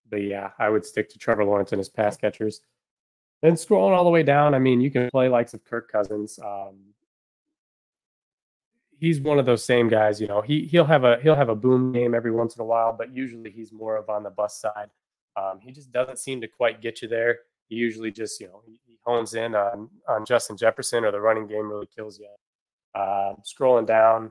but 0.09 0.23
yeah, 0.23 0.51
I 0.59 0.69
would 0.69 0.85
stick 0.85 1.09
to 1.11 1.19
Trevor 1.19 1.45
Lawrence 1.45 1.73
and 1.73 1.79
his 1.79 1.89
pass 1.89 2.17
catchers. 2.17 2.61
Then 3.41 3.55
scrolling 3.55 3.97
all 3.97 4.05
the 4.05 4.11
way 4.11 4.23
down, 4.23 4.55
I 4.55 4.61
mean, 4.61 4.81
you 4.81 4.91
can 4.91 5.11
play 5.11 5.29
likes 5.29 5.53
of 5.53 5.65
Kirk 5.65 5.91
Cousins. 5.91 6.39
Um, 6.39 6.93
he's 9.01 9.21
one 9.21 9.41
of 9.41 9.47
those 9.47 9.65
same 9.65 9.89
guys. 9.89 10.21
You 10.21 10.29
know, 10.29 10.43
he 10.43 10.67
he'll 10.67 10.85
have 10.85 11.03
a 11.05 11.19
he'll 11.23 11.35
have 11.35 11.49
a 11.49 11.57
boom 11.57 11.93
game 11.93 12.15
every 12.15 12.31
once 12.31 12.55
in 12.55 12.63
a 12.63 12.65
while, 12.65 12.93
but 12.93 13.15
usually 13.15 13.51
he's 13.51 13.73
more 13.73 13.97
of 13.97 14.09
on 14.09 14.23
the 14.23 14.31
bus 14.31 14.61
side. 14.61 14.91
Um, 15.37 15.59
he 15.61 15.73
just 15.73 15.91
doesn't 15.91 16.19
seem 16.19 16.41
to 16.43 16.47
quite 16.47 16.81
get 16.81 17.03
you 17.03 17.09
there. 17.09 17.41
He 17.73 17.79
usually 17.79 18.11
just 18.11 18.39
you 18.39 18.49
know 18.49 18.61
he, 18.67 18.79
hones 19.07 19.33
in 19.33 19.55
on 19.55 19.89
on 20.07 20.27
Justin 20.27 20.59
Jefferson 20.59 21.07
or 21.07 21.11
the 21.11 21.21
running 21.21 21.47
game 21.47 21.71
really 21.71 21.89
kills 21.97 22.21
you. 22.21 22.29
Uh, 22.95 23.33
scrolling 23.43 23.87
down, 23.87 24.31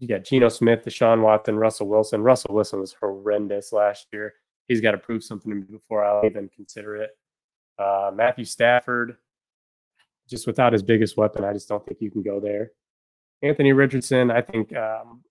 you 0.00 0.08
got 0.08 0.24
Geno 0.24 0.48
Smith, 0.48 0.84
Deshaun 0.84 1.22
Watson, 1.22 1.56
Russell 1.56 1.86
Wilson. 1.86 2.20
Russell 2.22 2.52
Wilson 2.52 2.80
was 2.80 2.96
horrendous 3.00 3.72
last 3.72 4.08
year. 4.12 4.34
He's 4.66 4.80
got 4.80 4.90
to 4.90 4.98
prove 4.98 5.22
something 5.22 5.52
to 5.52 5.56
me 5.56 5.66
before 5.70 6.04
I'll 6.04 6.26
even 6.26 6.48
consider 6.48 6.96
it. 6.96 7.10
Uh, 7.78 8.10
Matthew 8.12 8.44
Stafford, 8.44 9.16
just 10.28 10.48
without 10.48 10.72
his 10.72 10.82
biggest 10.82 11.16
weapon, 11.16 11.44
I 11.44 11.52
just 11.52 11.68
don't 11.68 11.86
think 11.86 12.00
you 12.00 12.10
can 12.10 12.22
go 12.22 12.40
there. 12.40 12.72
Anthony 13.42 13.72
Richardson, 13.72 14.32
I 14.32 14.40
think 14.40 14.74
um, 14.74 15.22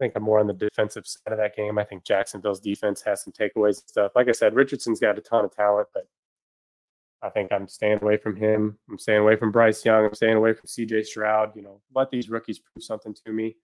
think 0.00 0.14
I'm 0.16 0.22
more 0.22 0.40
on 0.40 0.46
the 0.46 0.52
defensive 0.52 1.06
side 1.06 1.32
of 1.32 1.38
that 1.38 1.54
game. 1.54 1.78
I 1.78 1.84
think 1.84 2.04
Jacksonville's 2.04 2.60
defense 2.60 3.02
has 3.02 3.22
some 3.22 3.32
takeaways 3.32 3.80
and 3.80 3.88
stuff. 3.88 4.12
Like 4.16 4.28
I 4.28 4.32
said, 4.32 4.54
Richardson's 4.54 4.98
got 4.98 5.18
a 5.18 5.20
ton 5.20 5.44
of 5.44 5.54
talent, 5.54 5.88
but 5.94 6.08
I 7.22 7.28
think 7.28 7.52
I'm 7.52 7.68
staying 7.68 7.98
away 8.02 8.16
from 8.16 8.34
him. 8.34 8.78
I'm 8.90 8.98
staying 8.98 9.20
away 9.20 9.36
from 9.36 9.52
Bryce 9.52 9.84
Young. 9.84 10.06
I'm 10.06 10.14
staying 10.14 10.36
away 10.36 10.54
from 10.54 10.66
CJ 10.66 11.06
Stroud. 11.06 11.54
You 11.54 11.62
know, 11.62 11.80
let 11.94 12.10
these 12.10 12.28
rookies 12.28 12.58
prove 12.58 12.82
something 12.82 13.14
to 13.24 13.32
me. 13.32 13.56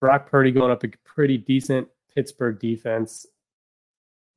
Brock 0.00 0.30
Purdy 0.30 0.50
going 0.50 0.72
up 0.72 0.82
a 0.82 0.88
pretty 1.04 1.38
decent 1.38 1.88
Pittsburgh 2.14 2.58
defense 2.58 3.26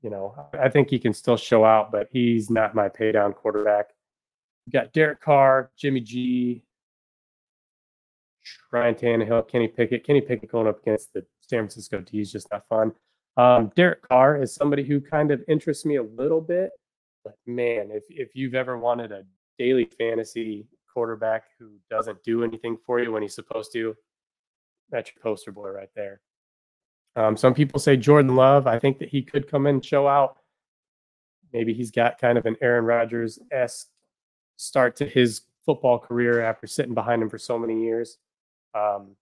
you 0.02 0.10
know, 0.10 0.34
I 0.60 0.70
think 0.70 0.90
he 0.90 1.00
can 1.00 1.14
still 1.14 1.38
show 1.38 1.64
out, 1.64 1.92
but 1.92 2.08
he's 2.12 2.50
not 2.50 2.74
my 2.74 2.90
pay 2.90 3.12
down 3.12 3.34
quarterback. 3.34 3.90
You 4.66 4.72
got 4.72 4.94
Derek 4.94 5.22
Carr, 5.22 5.72
Jimmy 5.78 6.00
G, 6.00 6.64
Ryan 8.72 8.96
Tannehill, 8.96 9.48
Kenny 9.48 9.68
Pickett. 9.68 10.06
Kenny 10.06 10.22
Pickett 10.22 10.52
going 10.52 10.68
up 10.68 10.82
against 10.82 11.14
the 11.14 11.26
San 11.42 11.60
Francisco 11.60 12.00
D 12.02 12.22
is 12.22 12.32
just 12.32 12.48
not 12.52 12.68
fun. 12.68 12.92
Um, 13.38 13.72
Derek 13.76 14.08
Carr 14.08 14.42
is 14.42 14.54
somebody 14.54 14.84
who 14.84 15.00
kind 15.00 15.32
of 15.32 15.42
interests 15.48 15.86
me 15.86 15.96
a 15.96 16.04
little 16.04 16.42
bit, 16.42 16.72
but 17.24 17.36
man, 17.46 17.90
if 17.92 18.04
if 18.10 18.36
you've 18.36 18.56
ever 18.56 18.78
wanted 18.78 19.12
a 19.12 19.24
daily 19.58 19.90
fantasy 19.98 20.68
quarterback 20.94 21.46
who 21.58 21.72
doesn't 21.90 22.22
do 22.24 22.44
anything 22.44 22.78
for 22.86 23.00
you 23.00 23.12
when 23.12 23.22
he's 23.22 23.36
supposed 23.36 23.72
to, 23.74 23.96
that's 24.90 25.12
your 25.14 25.22
poster 25.22 25.52
boy 25.52 25.70
right 25.70 25.90
there. 25.96 26.22
Um, 27.16 27.36
some 27.38 27.54
people 27.54 27.80
say 27.80 27.98
Jordan 27.98 28.36
Love. 28.36 28.68
I 28.68 28.80
think 28.80 29.00
that 29.00 29.10
he 29.10 29.22
could 29.22 29.50
come 29.50 29.68
in 29.68 29.76
and 29.76 29.86
show 29.86 30.08
out. 30.08 30.38
Maybe 31.54 31.74
he's 31.74 31.92
got 31.92 32.20
kind 32.20 32.38
of 32.38 32.46
an 32.46 32.56
Aaron 32.62 32.86
Rodgers 32.86 33.40
esque 33.52 33.88
start 34.58 34.96
to 34.98 35.06
his 35.06 35.42
football 35.66 36.00
career 36.00 36.42
after 36.42 36.68
sitting 36.68 36.94
behind 36.94 37.22
him 37.22 37.30
for 37.30 37.38
so 37.38 37.60
many 37.60 37.84
years. 37.84 38.18
Um, 38.74 39.16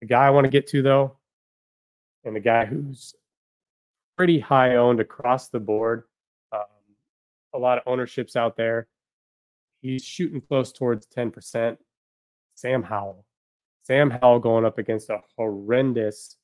the 0.00 0.06
guy 0.06 0.26
I 0.26 0.30
want 0.30 0.44
to 0.44 0.50
get 0.50 0.66
to 0.68 0.82
though, 0.82 1.16
and 2.24 2.34
the 2.34 2.40
guy 2.40 2.64
who's 2.64 3.14
pretty 4.16 4.38
high 4.38 4.76
owned 4.76 5.00
across 5.00 5.48
the 5.48 5.60
board, 5.60 6.04
um, 6.52 6.60
a 7.54 7.58
lot 7.58 7.78
of 7.78 7.84
ownerships 7.86 8.36
out 8.36 8.56
there. 8.56 8.88
He's 9.80 10.04
shooting 10.04 10.40
close 10.40 10.72
towards 10.72 11.06
10%. 11.06 11.76
Sam 12.54 12.82
Howell. 12.82 13.24
Sam 13.82 14.10
Howell 14.10 14.38
going 14.38 14.64
up 14.64 14.78
against 14.78 15.10
a 15.10 15.20
horrendous 15.36 16.36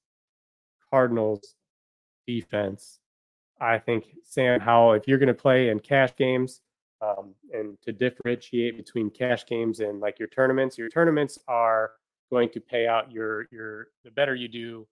Cardinals 0.91 1.55
defense. 2.27 2.99
I 3.61 3.79
think 3.79 4.05
Sam 4.25 4.61
Howell, 4.61 4.95
if 4.95 5.07
you're 5.07 5.19
going 5.19 5.29
to 5.29 5.35
play 5.35 5.69
in 5.69 5.81
cash 5.81 6.15
games 6.17 6.61
um, 7.01 7.35
and 7.53 7.81
to 7.83 7.93
differentiate 7.93 8.77
between 8.77 9.11
cash 9.11 9.47
games 9.47 9.81
and 9.81 10.01
like 10.01 10.19
your 10.19 10.29
tournaments, 10.29 10.77
your 10.77 10.89
tournaments 10.89 11.39
are 11.49 11.93
going 12.31 12.49
to 12.51 12.61
pay 12.61 12.87
out 12.87 13.11
your 13.11 13.47
your 13.51 13.89
the 14.05 14.11
better 14.11 14.35
you 14.35 14.49
do, 14.49 14.87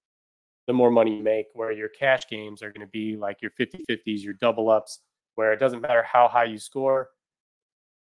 the 0.67 0.73
more 0.73 0.91
money 0.91 1.17
you 1.17 1.23
make. 1.23 1.47
Where 1.55 1.73
your 1.73 1.89
cash 1.89 2.29
games 2.29 2.63
are 2.63 2.73
going 2.73 2.87
to 2.87 2.91
be 2.91 3.17
like 3.17 3.43
your 3.43 3.53
50-50s, 3.59 4.23
your 4.23 4.35
double 4.35 4.71
ups, 4.71 5.01
where 5.35 5.53
it 5.53 5.61
doesn't 5.61 5.81
matter 5.81 6.03
how 6.03 6.29
high 6.29 6.45
you 6.45 6.59
score, 6.59 7.11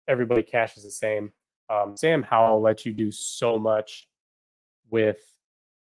everybody 0.08 0.44
cashes 0.44 0.84
the 0.84 0.92
same. 0.92 1.32
Um, 1.70 1.96
Sam 1.96 2.24
Howell 2.24 2.62
lets 2.62 2.86
you 2.86 2.94
do 2.94 3.12
so 3.12 3.58
much 3.58 4.08
with 4.90 5.20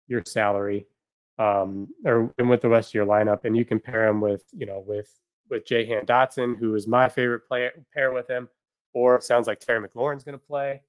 your 0.09 0.23
salary 0.27 0.87
um, 1.39 1.89
or 2.05 2.33
and 2.39 2.49
with 2.49 2.63
the 2.63 2.69
rest 2.69 2.91
of 2.91 2.95
your 2.95 3.07
lineup, 3.07 3.45
and 3.45 3.57
you 3.57 3.65
can 3.65 3.79
pair 3.79 4.07
him 4.09 4.21
with 4.21 4.45
you 4.53 4.67
know 4.67 4.83
with 4.87 5.11
with 5.51 5.67
Jahan 5.67 6.07
Dotson, 6.07 6.57
who 6.59 6.75
is 6.75 6.87
my 6.87 7.09
favorite 7.09 7.47
player 7.47 7.73
pair 7.93 8.13
with 8.13 8.29
him, 8.29 8.49
or 8.95 9.21
sounds 9.21 9.47
like 9.47 9.61
Terry 9.61 9.87
McLaurin's 9.87 10.25
going 10.25 10.39
to 10.39 10.45
play. 10.45 10.83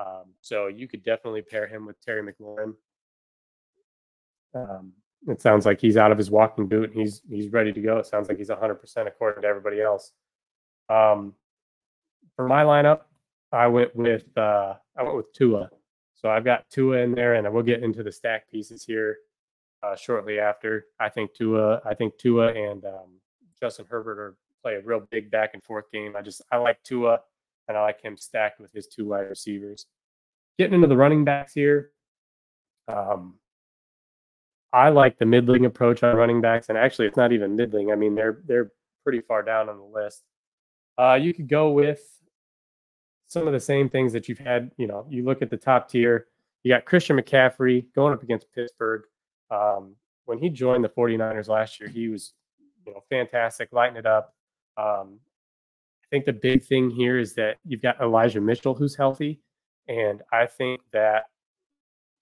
Um, 0.00 0.32
so 0.40 0.68
you 0.68 0.88
could 0.88 1.02
definitely 1.02 1.42
pair 1.42 1.66
him 1.66 1.84
with 1.84 2.00
Terry 2.00 2.22
McLaurin. 2.22 2.74
Um, 4.54 4.92
it 5.26 5.40
sounds 5.40 5.66
like 5.66 5.80
he's 5.80 5.96
out 5.96 6.12
of 6.12 6.18
his 6.18 6.30
walking 6.30 6.66
boot 6.66 6.90
and 6.90 6.98
he's 6.98 7.22
he's 7.28 7.52
ready 7.52 7.72
to 7.72 7.80
go. 7.80 7.98
It 7.98 8.06
sounds 8.06 8.28
like 8.28 8.38
he's 8.38 8.48
100% 8.48 9.06
according 9.06 9.42
to 9.42 9.48
everybody 9.48 9.80
else. 9.82 10.12
Um, 10.88 11.34
for 12.34 12.48
my 12.48 12.64
lineup, 12.64 13.00
I 13.52 13.66
went 13.66 13.94
with 13.94 14.36
uh, 14.36 14.74
I 14.96 15.02
went 15.02 15.16
with 15.16 15.32
Tua. 15.32 15.68
So 16.14 16.28
I've 16.28 16.44
got 16.44 16.68
Tua 16.70 16.98
in 16.98 17.14
there, 17.14 17.34
and 17.34 17.52
we'll 17.52 17.62
get 17.62 17.82
into 17.82 18.02
the 18.02 18.12
stack 18.12 18.50
pieces 18.50 18.84
here 18.84 19.18
uh, 19.82 19.96
shortly 19.96 20.38
after. 20.38 20.86
I 20.98 21.08
think 21.08 21.34
Tua, 21.34 21.80
I 21.84 21.94
think 21.94 22.16
Tua 22.18 22.52
and 22.52 22.84
um, 22.84 23.20
Justin 23.60 23.86
Herbert 23.88 24.18
are 24.18 24.36
play 24.62 24.74
a 24.74 24.82
real 24.82 25.06
big 25.10 25.30
back 25.30 25.50
and 25.54 25.62
forth 25.62 25.90
game. 25.90 26.14
I 26.16 26.22
just 26.22 26.42
I 26.52 26.58
like 26.58 26.82
Tua 26.82 27.20
and 27.70 27.78
I 27.78 27.82
like 27.82 28.02
him 28.02 28.16
stacked 28.16 28.60
with 28.60 28.72
his 28.72 28.88
two 28.88 29.06
wide 29.06 29.28
receivers. 29.28 29.86
Getting 30.58 30.74
into 30.74 30.88
the 30.88 30.96
running 30.96 31.24
backs 31.24 31.54
here, 31.54 31.92
um, 32.88 33.36
I 34.72 34.88
like 34.90 35.18
the 35.18 35.24
middling 35.24 35.64
approach 35.64 36.02
on 36.02 36.16
running 36.16 36.40
backs, 36.40 36.68
and 36.68 36.76
actually 36.76 37.06
it's 37.06 37.16
not 37.16 37.32
even 37.32 37.56
middling. 37.56 37.92
I 37.92 37.94
mean 37.94 38.14
they're 38.14 38.40
they're 38.44 38.72
pretty 39.04 39.20
far 39.20 39.42
down 39.42 39.68
on 39.68 39.78
the 39.78 39.84
list. 39.84 40.24
Uh, 40.98 41.14
you 41.14 41.32
could 41.32 41.48
go 41.48 41.70
with 41.70 42.02
some 43.28 43.46
of 43.46 43.52
the 43.52 43.60
same 43.60 43.88
things 43.88 44.12
that 44.12 44.28
you've 44.28 44.38
had. 44.38 44.72
You 44.76 44.88
know, 44.88 45.06
you 45.08 45.24
look 45.24 45.40
at 45.40 45.50
the 45.50 45.56
top 45.56 45.88
tier. 45.88 46.26
You 46.64 46.74
got 46.74 46.84
Christian 46.84 47.16
McCaffrey 47.16 47.86
going 47.94 48.12
up 48.12 48.22
against 48.22 48.52
Pittsburgh. 48.52 49.02
Um, 49.50 49.94
when 50.26 50.38
he 50.38 50.50
joined 50.50 50.84
the 50.84 50.88
49ers 50.88 51.48
last 51.48 51.80
year, 51.80 51.88
he 51.88 52.08
was 52.08 52.34
you 52.84 52.92
know 52.92 53.00
fantastic, 53.08 53.72
lighting 53.72 53.96
it 53.96 54.06
up. 54.06 54.34
Um, 54.76 55.20
think 56.10 56.24
the 56.24 56.32
big 56.32 56.64
thing 56.64 56.90
here 56.90 57.18
is 57.18 57.34
that 57.34 57.56
you've 57.64 57.82
got 57.82 58.00
Elijah 58.00 58.40
Mitchell 58.40 58.74
who's 58.74 58.96
healthy, 58.96 59.40
and 59.88 60.22
I 60.32 60.46
think 60.46 60.80
that 60.92 61.24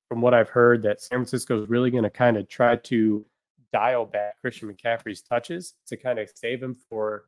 from 0.08 0.20
what 0.20 0.34
I've 0.34 0.48
heard, 0.48 0.82
that 0.82 1.00
San 1.00 1.18
Francisco 1.18 1.60
is 1.62 1.68
really 1.68 1.90
going 1.90 2.04
to 2.04 2.10
kind 2.10 2.36
of 2.36 2.48
try 2.48 2.76
to 2.76 3.24
dial 3.72 4.06
back 4.06 4.40
Christian 4.40 4.72
McCaffrey's 4.72 5.20
touches 5.20 5.74
to 5.86 5.96
kind 5.96 6.18
of 6.18 6.30
save 6.34 6.62
him 6.62 6.74
for 6.88 7.24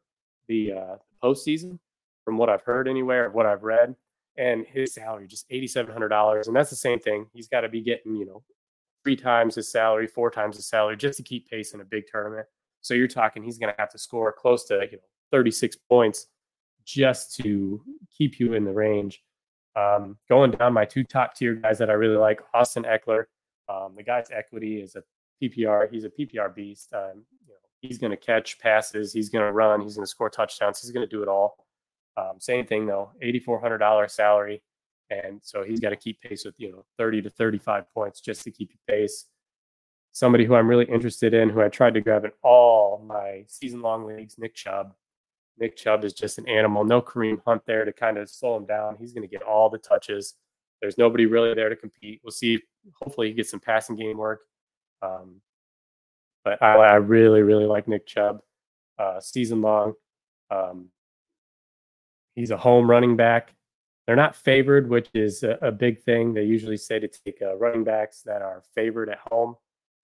the 0.49 0.73
uh, 0.73 0.97
postseason. 1.23 1.79
From 2.25 2.37
what 2.37 2.50
I've 2.50 2.62
heard, 2.62 2.87
anywhere 2.87 3.26
of 3.26 3.35
what 3.35 3.47
I've 3.47 3.62
read, 3.62 3.97
and 4.37 4.67
his 4.67 4.95
salary 4.95 5.26
just 5.26 5.47
eighty 5.50 5.67
seven 5.67 5.90
hundred 5.93 6.11
dollars, 6.11 6.47
and 6.47 6.55
that's 6.55 6.71
the 6.71 6.76
same 6.76 6.99
thing. 6.99 7.26
He's 7.33 7.49
got 7.49 7.62
to 7.62 7.69
be 7.69 7.81
getting 7.81 8.14
you 8.14 8.26
know 8.26 8.43
three 9.02 9.17
times 9.17 9.55
his 9.55 9.73
salary, 9.73 10.07
four 10.07 10.31
times 10.31 10.57
his 10.57 10.67
salary 10.67 10.97
just 10.97 11.17
to 11.17 11.23
keep 11.23 11.49
pace 11.49 11.73
in 11.73 11.81
a 11.81 11.85
big 11.85 12.05
tournament. 12.11 12.47
So 12.83 12.95
you're 12.95 13.09
talking 13.09 13.43
he's 13.43 13.59
going 13.59 13.73
to 13.73 13.81
have 13.81 13.90
to 13.90 13.99
score 13.99 14.33
close 14.33 14.64
to 14.67 14.75
you 14.90 14.99
know 14.99 15.09
36 15.33 15.76
points 15.88 16.26
just 16.92 17.37
to 17.37 17.82
keep 18.16 18.40
you 18.40 18.54
in 18.54 18.64
the 18.64 18.73
range. 18.73 19.23
Um, 19.76 20.18
going 20.28 20.50
down 20.50 20.73
my 20.73 20.85
two 20.85 21.04
top 21.04 21.35
tier 21.35 21.54
guys 21.54 21.78
that 21.78 21.90
I 21.90 21.94
really 21.94 22.16
like, 22.16 22.40
Austin 22.52 22.85
Ekeler. 22.85 23.25
Um, 23.68 23.94
the 23.97 24.02
guy's 24.02 24.30
equity 24.32 24.82
is 24.82 24.97
a 24.97 25.02
PPR. 25.42 25.90
He's 25.90 26.04
a 26.04 26.11
PPR 26.11 26.54
beast. 26.54 26.92
Um, 26.92 27.25
you 27.47 27.52
know, 27.52 27.61
he's 27.80 27.99
going 27.99 28.11
to 28.11 28.16
catch 28.16 28.59
passes. 28.59 29.12
He's 29.12 29.28
going 29.28 29.44
to 29.44 29.52
run. 29.52 29.80
He's 29.80 29.94
going 29.94 30.04
to 30.04 30.11
score 30.11 30.28
touchdowns. 30.28 30.80
He's 30.80 30.90
going 30.90 31.09
to 31.09 31.16
do 31.16 31.23
it 31.23 31.28
all. 31.28 31.56
Um, 32.16 32.38
same 32.38 32.66
thing 32.66 32.87
though, 32.87 33.12
$8,400 33.23 34.11
salary. 34.11 34.62
And 35.11 35.40
so 35.42 35.64
he's 35.64 35.80
got 35.80 35.90
to 35.90 35.97
keep 35.97 36.20
pace 36.20 36.44
with, 36.44 36.54
you 36.59 36.70
know, 36.70 36.85
30 36.99 37.23
to 37.23 37.30
35 37.30 37.92
points 37.92 38.20
just 38.20 38.42
to 38.44 38.50
keep 38.50 38.70
pace. 38.88 39.26
somebody 40.12 40.44
who 40.44 40.54
I'm 40.54 40.68
really 40.68 40.87
interested 40.87 41.35
in, 41.35 41.49
who 41.49 41.62
I 41.62 41.68
tried 41.68 41.94
to 41.94 42.00
grab 42.00 42.25
in 42.25 42.32
all 42.42 43.02
my 43.06 43.44
season 43.49 43.80
long 43.80 44.04
leagues, 44.06 44.38
Nick 44.38 44.54
Chubb. 44.54 44.94
Nick 45.61 45.76
Chubb 45.76 46.05
is 46.05 46.14
just 46.14 46.38
an 46.38 46.49
animal. 46.49 46.85
No 46.85 47.02
Kareem 47.02 47.40
Hunt 47.47 47.62
there 47.67 47.85
to 47.85 47.93
kind 47.93 48.17
of 48.17 48.31
slow 48.31 48.57
him 48.57 48.64
down. 48.64 48.97
He's 48.99 49.12
going 49.12 49.29
to 49.29 49.31
get 49.31 49.43
all 49.43 49.69
the 49.69 49.79
touches. 49.79 50.35
There's 50.81 50.97
nobody 50.97 51.26
really 51.26 51.55
there 51.55 51.69
to 51.69 51.76
compete. 51.76 52.21
We'll 52.25 52.31
see. 52.31 52.61
Hopefully, 53.02 53.29
he 53.29 53.35
gets 53.35 53.50
some 53.50 53.61
passing 53.61 53.97
game 53.97 54.17
work. 54.17 54.40
Um, 55.02 55.43
but 56.45 56.62
I, 56.62 56.75
I, 56.76 56.95
really, 56.95 57.43
really 57.43 57.67
like 57.67 57.87
Nick 57.87 58.07
Chubb, 58.07 58.40
uh, 58.99 59.21
season 59.21 59.61
long. 59.61 59.93
Um, 60.50 60.88
he's 62.35 62.50
a 62.50 62.57
home 62.57 62.88
running 62.88 63.17
back. 63.17 63.55
They're 64.07 64.17
not 64.17 64.35
favored, 64.35 64.88
which 64.88 65.11
is 65.12 65.43
a, 65.43 65.59
a 65.61 65.71
big 65.71 66.02
thing. 66.02 66.33
They 66.33 66.45
usually 66.45 66.79
say 66.79 66.99
to 66.99 67.09
take 67.09 67.40
uh, 67.43 67.57
running 67.57 67.85
backs 67.85 68.23
that 68.23 68.40
are 68.40 68.62
favored 68.75 69.11
at 69.11 69.19
home 69.31 69.57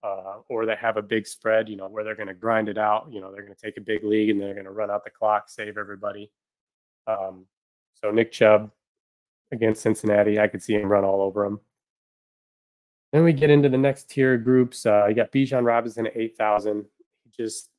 uh, 0.07 0.37
or 0.49 0.67
they 0.67 0.77
have 0.77 0.97
a 0.97 1.03
big 1.03 1.27
spread, 1.27 1.69
you 1.69 1.77
know, 1.77 1.89
where 1.89 2.05
they're 2.05 2.15
going 2.15 2.29
to 2.29 2.35
grind 2.35 2.69
it 2.69 2.79
out. 2.79 3.09
You 3.11 3.21
know, 3.21 3.33
they're 3.33 3.43
going 3.43 3.55
to 3.55 3.61
take 3.61 3.77
a 3.77 3.81
big 3.81 4.05
league 4.05 4.31
and 4.31 4.41
they're 4.41 4.55
going 4.55 4.67
to 4.67 4.71
run 4.71 4.91
out 4.91 5.05
the 5.05 5.11
clock, 5.11 5.49
save 5.49 5.77
everybody. 5.77 6.31
Um, 7.07 7.47
so 7.95 8.11
Nick 8.11 8.31
Chubb 8.31 8.71
against 9.53 9.83
Cincinnati, 9.83 10.39
I 10.39 10.47
could 10.47 10.63
see 10.63 10.75
him 10.75 10.89
run 10.89 11.05
all 11.05 11.23
over 11.23 11.45
them. 11.45 11.61
Then 13.13 13.25
we 13.25 13.33
get 13.33 13.51
into 13.51 13.69
the 13.69 13.79
next 13.79 14.11
tier 14.11 14.37
groups. 14.37 14.87
Uh, 14.87 15.07
you 15.09 15.15
got 15.15 15.33
Bijan 15.33 15.65
Robinson 15.65 16.07
at 16.07 16.17
8,000. 16.17 16.85
Just 17.37 17.71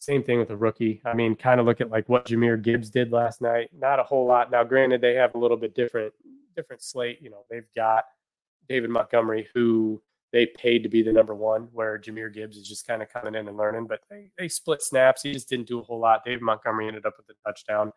same 0.00 0.22
thing 0.22 0.38
with 0.38 0.50
a 0.50 0.56
rookie. 0.56 1.00
I 1.04 1.14
mean, 1.14 1.34
kind 1.34 1.60
of 1.60 1.66
look 1.66 1.80
at 1.80 1.90
like 1.90 2.08
what 2.08 2.26
Jahmyr 2.26 2.60
Gibbs 2.60 2.90
did 2.90 3.10
last 3.10 3.40
night. 3.40 3.70
Not 3.76 4.00
a 4.00 4.04
whole 4.04 4.26
lot. 4.26 4.50
Now, 4.50 4.64
granted, 4.64 5.00
they 5.00 5.14
have 5.14 5.34
a 5.34 5.38
little 5.38 5.56
bit 5.56 5.74
different 5.74 6.12
different 6.56 6.82
slate. 6.82 7.18
You 7.22 7.30
know, 7.30 7.44
they've 7.50 7.68
got 7.76 8.04
David 8.68 8.90
Montgomery, 8.90 9.48
who 9.54 10.00
they 10.32 10.46
paid 10.46 10.82
to 10.82 10.88
be 10.88 11.02
the 11.02 11.12
number 11.12 11.34
one, 11.34 11.68
where 11.72 11.98
Jahmyr 11.98 12.32
Gibbs 12.32 12.56
is 12.56 12.68
just 12.68 12.86
kind 12.86 13.02
of 13.02 13.08
coming 13.08 13.34
in 13.34 13.48
and 13.48 13.56
learning. 13.56 13.86
But 13.86 14.00
they, 14.10 14.30
they 14.38 14.48
split 14.48 14.82
snaps. 14.82 15.22
He 15.22 15.32
just 15.32 15.48
didn't 15.48 15.66
do 15.66 15.80
a 15.80 15.82
whole 15.82 16.00
lot. 16.00 16.24
David 16.24 16.42
Montgomery 16.42 16.86
ended 16.86 17.06
up 17.06 17.14
with 17.16 17.26
a 17.30 17.48
touchdown. 17.48 17.92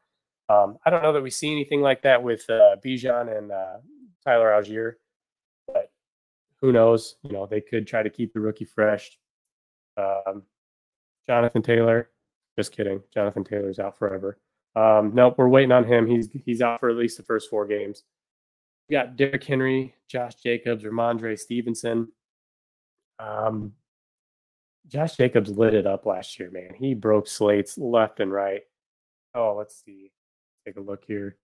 Um, 0.50 0.78
I 0.86 0.90
don't 0.90 1.04
know 1.04 1.14
that 1.14 1.24
we 1.24 1.30
see 1.30 1.52
anything 1.52 1.82
like 1.82 2.02
that 2.04 2.22
with 2.22 2.50
uh, 2.50 2.76
Bijan 2.84 3.38
and 3.38 3.52
uh, 3.52 3.78
Tyler 4.26 4.50
Allgeier, 4.50 4.94
but 5.68 5.92
who 6.62 6.72
knows? 6.72 7.16
You 7.24 7.32
know, 7.32 7.46
they 7.46 7.62
could 7.62 7.88
try 7.88 8.04
to 8.04 8.10
keep 8.10 8.34
the 8.34 8.40
rookie 8.40 8.66
fresh. 8.66 9.18
Um, 9.98 10.44
Jonathan 11.28 11.62
Taylor, 11.62 12.10
just 12.58 12.72
kidding. 12.72 13.02
Jonathan 13.14 13.44
Taylor's 13.44 13.80
out 13.80 13.98
forever. 13.98 14.38
Um, 14.76 15.12
nope, 15.14 15.36
we're 15.38 15.48
waiting 15.48 15.72
on 15.72 15.84
him. 15.84 16.08
He's 16.08 16.30
he's 16.46 16.62
out 16.62 16.80
for 16.80 16.90
at 16.90 16.96
least 16.96 17.18
the 17.18 17.24
first 17.24 17.50
four 17.50 17.66
games. 17.66 18.04
We 18.90 18.94
got 18.94 19.16
Derrick 19.16 19.44
Henry, 19.44 19.96
Josh 20.10 20.36
Jacobs, 20.36 20.84
Rhamondre 20.84 21.38
Stevenson. 21.38 22.10
Um, 23.20 23.74
Josh 24.88 25.16
Jacobs 25.16 25.50
lit 25.50 25.74
it 25.74 25.88
up 25.88 26.06
last 26.06 26.40
year, 26.40 26.52
man. 26.52 26.74
He 26.78 26.94
broke 26.94 27.28
slates 27.28 27.78
left 27.78 28.20
and 28.20 28.32
right. 28.32 28.62
Oh, 29.34 29.56
let's 29.58 29.82
see. 29.84 30.12
Take 30.66 30.78
a 30.78 30.82
look 30.82 31.04
here. 31.06 31.38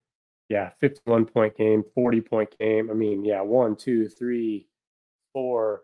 Yeah, 0.48 0.70
51 0.80 1.26
point 1.26 1.56
game, 1.56 1.84
40 1.94 2.20
point 2.22 2.58
game. 2.58 2.90
I 2.90 2.94
mean, 2.94 3.24
yeah, 3.24 3.40
one, 3.40 3.76
two, 3.76 4.08
three, 4.08 4.68
four. 5.32 5.82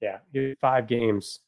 Yeah, 0.00 0.18
five 0.60 0.88
games, 0.88 1.40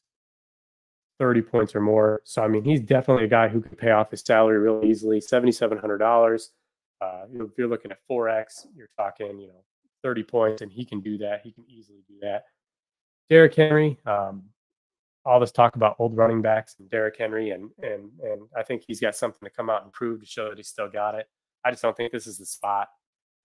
30 1.19 1.41
points 1.41 1.75
or 1.75 1.81
more. 1.81 2.21
So, 2.23 2.41
I 2.41 2.47
mean, 2.47 2.63
he's 2.63 2.81
definitely 2.81 3.25
a 3.25 3.29
guy 3.29 3.49
who 3.49 3.61
could 3.61 3.77
pay 3.77 3.91
off 3.91 4.11
his 4.11 4.21
salary 4.21 4.59
really 4.59 4.89
easily. 4.89 5.19
$7,700. 5.19 6.49
Uh, 7.01 7.25
if 7.33 7.51
you're 7.57 7.67
looking 7.67 7.91
at 7.91 7.99
4X, 8.09 8.67
you're 8.75 8.89
talking, 8.97 9.39
you 9.39 9.47
know, 9.47 9.63
30 10.03 10.23
points, 10.23 10.61
and 10.61 10.71
he 10.71 10.85
can 10.85 11.01
do 11.01 11.17
that. 11.17 11.41
He 11.43 11.51
can 11.51 11.65
easily 11.67 12.03
do 12.07 12.15
that. 12.21 12.45
Derrick 13.29 13.55
Henry, 13.55 13.97
um, 14.05 14.43
all 15.25 15.39
this 15.39 15.51
talk 15.51 15.75
about 15.75 15.95
old 15.97 16.15
running 16.15 16.41
backs 16.41 16.75
and 16.79 16.89
Derrick 16.89 17.15
Henry, 17.17 17.51
and 17.51 17.69
and 17.81 18.11
and 18.23 18.41
I 18.55 18.63
think 18.63 18.83
he's 18.87 18.99
got 18.99 19.15
something 19.15 19.47
to 19.47 19.49
come 19.49 19.69
out 19.69 19.83
and 19.83 19.91
prove 19.91 20.21
to 20.21 20.25
show 20.25 20.49
that 20.49 20.57
he's 20.57 20.67
still 20.67 20.89
got 20.89 21.15
it. 21.15 21.27
I 21.63 21.71
just 21.71 21.81
don't 21.81 21.97
think 21.97 22.11
this 22.11 22.27
is 22.27 22.37
the 22.37 22.45
spot. 22.45 22.89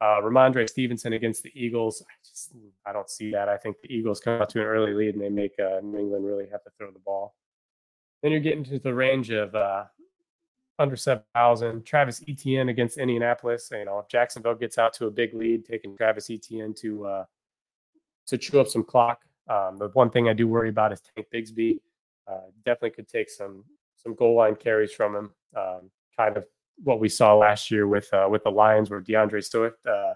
Uh, 0.02 0.20
Rhamondre 0.22 0.68
Stevenson 0.68 1.12
against 1.12 1.42
the 1.42 1.52
Eagles, 1.54 2.02
I 2.02 2.12
just 2.26 2.52
I 2.86 2.92
don't 2.92 3.08
see 3.08 3.30
that. 3.32 3.48
I 3.48 3.56
think 3.56 3.76
the 3.82 3.92
Eagles 3.92 4.20
come 4.20 4.40
out 4.40 4.48
to 4.50 4.60
an 4.60 4.66
early 4.66 4.92
lead 4.92 5.14
and 5.14 5.22
they 5.22 5.28
make 5.28 5.52
uh, 5.58 5.80
New 5.82 5.98
England 5.98 6.26
really 6.26 6.46
have 6.50 6.62
to 6.64 6.70
throw 6.78 6.90
the 6.90 6.98
ball. 7.00 7.34
Then 8.22 8.32
you're 8.32 8.40
getting 8.40 8.64
to 8.64 8.78
the 8.78 8.94
range 8.94 9.30
of 9.30 9.54
uh, 9.54 9.84
under 10.78 10.96
7,000. 10.96 11.84
Travis 11.84 12.22
Etienne 12.26 12.70
against 12.70 12.98
Indianapolis. 12.98 13.68
You 13.72 13.84
know, 13.84 13.98
if 14.00 14.08
Jacksonville 14.08 14.54
gets 14.54 14.78
out 14.78 14.94
to 14.94 15.06
a 15.06 15.10
big 15.10 15.34
lead, 15.34 15.64
taking 15.64 15.96
Travis 15.96 16.30
Etienne 16.30 16.74
to 16.78 17.06
uh, 17.06 17.24
to 18.26 18.38
chew 18.38 18.60
up 18.60 18.68
some 18.68 18.84
clock. 18.84 19.20
Um, 19.50 19.76
the 19.78 19.88
one 19.88 20.10
thing 20.10 20.28
I 20.28 20.32
do 20.32 20.48
worry 20.48 20.68
about 20.68 20.92
is 20.92 21.00
Tank 21.00 21.26
Bigsby. 21.34 21.80
Uh, 22.26 22.48
definitely 22.64 22.90
could 22.90 23.08
take 23.08 23.28
some 23.28 23.64
some 23.96 24.14
goal 24.14 24.36
line 24.36 24.54
carries 24.54 24.92
from 24.92 25.14
him. 25.14 25.30
Um, 25.56 25.90
kind 26.16 26.36
of 26.36 26.46
what 26.82 27.00
we 27.00 27.08
saw 27.08 27.34
last 27.34 27.70
year 27.70 27.86
with 27.86 28.12
uh, 28.14 28.28
with 28.30 28.44
the 28.44 28.50
Lions, 28.50 28.88
where 28.90 29.00
D'Andre 29.00 29.40
Swift 29.40 29.84
uh, 29.86 30.14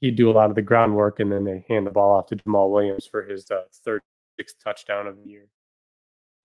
he'd 0.00 0.16
do 0.16 0.30
a 0.30 0.32
lot 0.32 0.50
of 0.50 0.56
the 0.56 0.62
groundwork, 0.62 1.20
and 1.20 1.30
then 1.30 1.44
they 1.44 1.64
hand 1.68 1.86
the 1.86 1.90
ball 1.90 2.16
off 2.16 2.26
to 2.26 2.36
Jamaal 2.36 2.70
Williams 2.70 3.06
for 3.06 3.22
his 3.22 3.50
uh, 3.50 3.62
third 3.84 4.02
sixth 4.36 4.56
touchdown 4.62 5.06
of 5.06 5.16
the 5.16 5.30
year. 5.30 5.46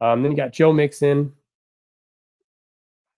Um, 0.02 0.22
then 0.22 0.32
you 0.32 0.38
got 0.38 0.54
Joe 0.54 0.72
Mixon. 0.72 1.34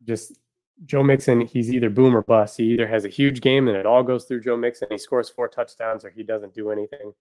Just 0.03 0.39
Joe 0.85 1.03
Mixon, 1.03 1.41
he's 1.41 1.73
either 1.73 1.89
boom 1.89 2.15
or 2.15 2.21
bust. 2.21 2.57
He 2.57 2.65
either 2.65 2.87
has 2.87 3.03
a 3.03 3.09
huge 3.09 3.41
game 3.41 3.67
and 3.67 3.75
it 3.75 3.85
all 3.85 4.03
goes 4.03 4.25
through 4.25 4.41
Joe 4.41 4.55
Mixon. 4.55 4.87
He 4.91 4.97
scores 4.97 5.27
four 5.27 5.47
touchdowns 5.47 6.05
or 6.05 6.11
he 6.11 6.23
doesn't 6.23 6.53
do 6.53 6.69
anything. 6.69 7.13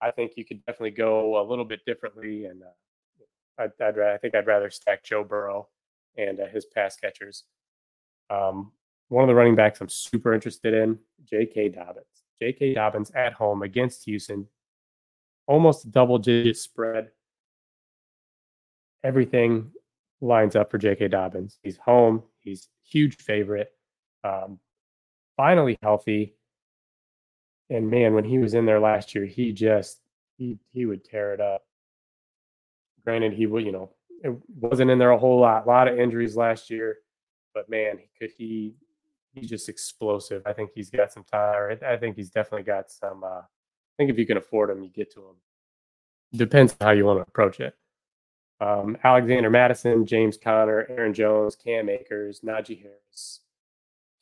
I 0.00 0.10
think 0.10 0.32
you 0.36 0.44
could 0.44 0.64
definitely 0.66 0.92
go 0.92 1.40
a 1.40 1.44
little 1.48 1.64
bit 1.64 1.80
differently. 1.84 2.46
And 2.46 2.62
uh, 2.62 3.62
I'd, 3.62 3.82
I'd, 3.82 3.98
I 3.98 4.16
think 4.18 4.34
I'd 4.34 4.46
rather 4.46 4.70
stack 4.70 5.04
Joe 5.04 5.24
Burrow 5.24 5.68
and 6.16 6.40
uh, 6.40 6.46
his 6.46 6.66
pass 6.66 6.96
catchers. 6.96 7.44
Um, 8.30 8.72
one 9.08 9.24
of 9.24 9.28
the 9.28 9.34
running 9.34 9.56
backs 9.56 9.80
I'm 9.80 9.88
super 9.88 10.34
interested 10.34 10.74
in, 10.74 10.98
J.K. 11.24 11.70
Dobbins. 11.70 12.06
J.K. 12.40 12.74
Dobbins 12.74 13.10
at 13.12 13.32
home 13.32 13.62
against 13.62 14.04
Houston, 14.04 14.46
almost 15.46 15.90
double 15.90 16.18
digit 16.18 16.56
spread 16.56 17.10
everything 19.04 19.70
lines 20.20 20.56
up 20.56 20.70
for 20.70 20.78
J.K. 20.78 21.08
Dobbins. 21.08 21.58
He's 21.62 21.76
home. 21.76 22.22
He's 22.40 22.68
huge 22.84 23.16
favorite. 23.16 23.72
Um, 24.24 24.58
finally 25.36 25.78
healthy. 25.82 26.34
And 27.70 27.90
man, 27.90 28.14
when 28.14 28.24
he 28.24 28.38
was 28.38 28.54
in 28.54 28.66
there 28.66 28.80
last 28.80 29.14
year, 29.14 29.26
he 29.26 29.52
just 29.52 30.00
he 30.36 30.58
he 30.72 30.86
would 30.86 31.04
tear 31.04 31.34
it 31.34 31.40
up. 31.40 31.62
Granted, 33.04 33.32
he 33.32 33.46
would 33.46 33.64
you 33.64 33.72
know 33.72 33.90
it 34.22 34.36
wasn't 34.60 34.90
in 34.90 34.98
there 34.98 35.10
a 35.10 35.18
whole 35.18 35.40
lot. 35.40 35.64
A 35.64 35.68
lot 35.68 35.88
of 35.88 35.98
injuries 35.98 36.36
last 36.36 36.70
year, 36.70 36.98
but 37.54 37.68
man, 37.68 37.98
could 38.18 38.30
he 38.36 38.74
he's 39.34 39.48
just 39.48 39.68
explosive. 39.68 40.42
I 40.46 40.52
think 40.52 40.70
he's 40.74 40.90
got 40.90 41.12
some 41.12 41.24
time. 41.24 41.78
I 41.86 41.96
think 41.96 42.16
he's 42.16 42.30
definitely 42.30 42.64
got 42.64 42.90
some. 42.90 43.22
Uh, 43.22 43.40
I 43.40 43.96
think 43.96 44.10
if 44.10 44.18
you 44.18 44.26
can 44.26 44.36
afford 44.36 44.70
him, 44.70 44.82
you 44.82 44.90
get 44.90 45.12
to 45.14 45.20
him. 45.20 45.36
Depends 46.34 46.76
on 46.80 46.86
how 46.86 46.92
you 46.92 47.04
want 47.04 47.18
to 47.18 47.22
approach 47.22 47.60
it 47.60 47.74
um, 48.60 48.96
Alexander 49.04 49.50
Mattison, 49.50 50.04
James 50.06 50.36
Conner, 50.36 50.86
Aaron 50.88 51.14
Jones, 51.14 51.56
Cam 51.56 51.88
Akers, 51.88 52.40
Najee 52.40 52.82
Harris, 52.82 53.40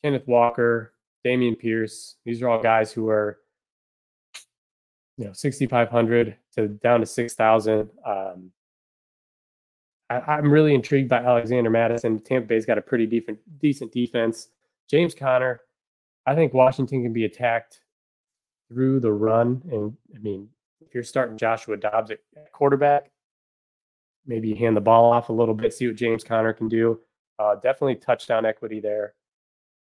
Kenneth 0.03 0.27
Walker, 0.27 0.93
Dameon 1.27 1.59
Pierce. 1.59 2.17
These 2.25 2.43
are 2.43 2.49
all 2.49 2.63
guys 2.63 2.93
who 2.93 3.09
are, 3.09 3.39
you 5.19 5.27
know, 5.27 5.33
6,500 5.33 6.37
to 6.55 6.69
down 6.69 7.01
to 7.01 7.07
6,000. 7.07 7.91
Um, 8.05 8.53
I, 10.09 10.39
am 10.39 10.51
really 10.51 10.75
intrigued 10.75 11.09
by 11.09 11.19
Alexander 11.19 11.71
Mattison. 11.71 12.21
Tampa 12.21 12.47
Bay's 12.47 12.67
got 12.67 12.79
a 12.79 12.83
pretty 12.83 13.07
decent, 13.07 13.39
decent 13.59 13.93
defense. 13.93 14.49
James 14.89 15.15
Conner, 15.15 15.63
I 16.27 16.35
think 16.37 16.55
Washington 16.55 17.03
can 17.03 17.13
be 17.13 17.25
attacked 17.25 17.81
through 18.69 19.01
the 19.01 19.13
run. 19.13 19.63
And 19.73 19.97
I 20.15 20.19
mean, 20.19 20.49
if 20.81 20.95
you're 20.95 21.03
starting 21.03 21.37
Joshua 21.37 21.77
Dobbs 21.77 22.13
at 22.13 22.21
quarterback, 22.53 23.11
maybe 24.27 24.55
hand 24.55 24.77
the 24.77 24.81
ball 24.81 25.13
off 25.13 25.29
a 25.29 25.33
little 25.33 25.55
bit, 25.55 25.75
see 25.75 25.89
what 25.89 25.97
James 25.97 26.23
Conner 26.23 26.53
can 26.53 26.69
do. 26.69 27.01
Uh, 27.39 27.57
definitely 27.57 27.97
touchdown 27.97 28.47
equity 28.47 28.81
there. 28.81 29.15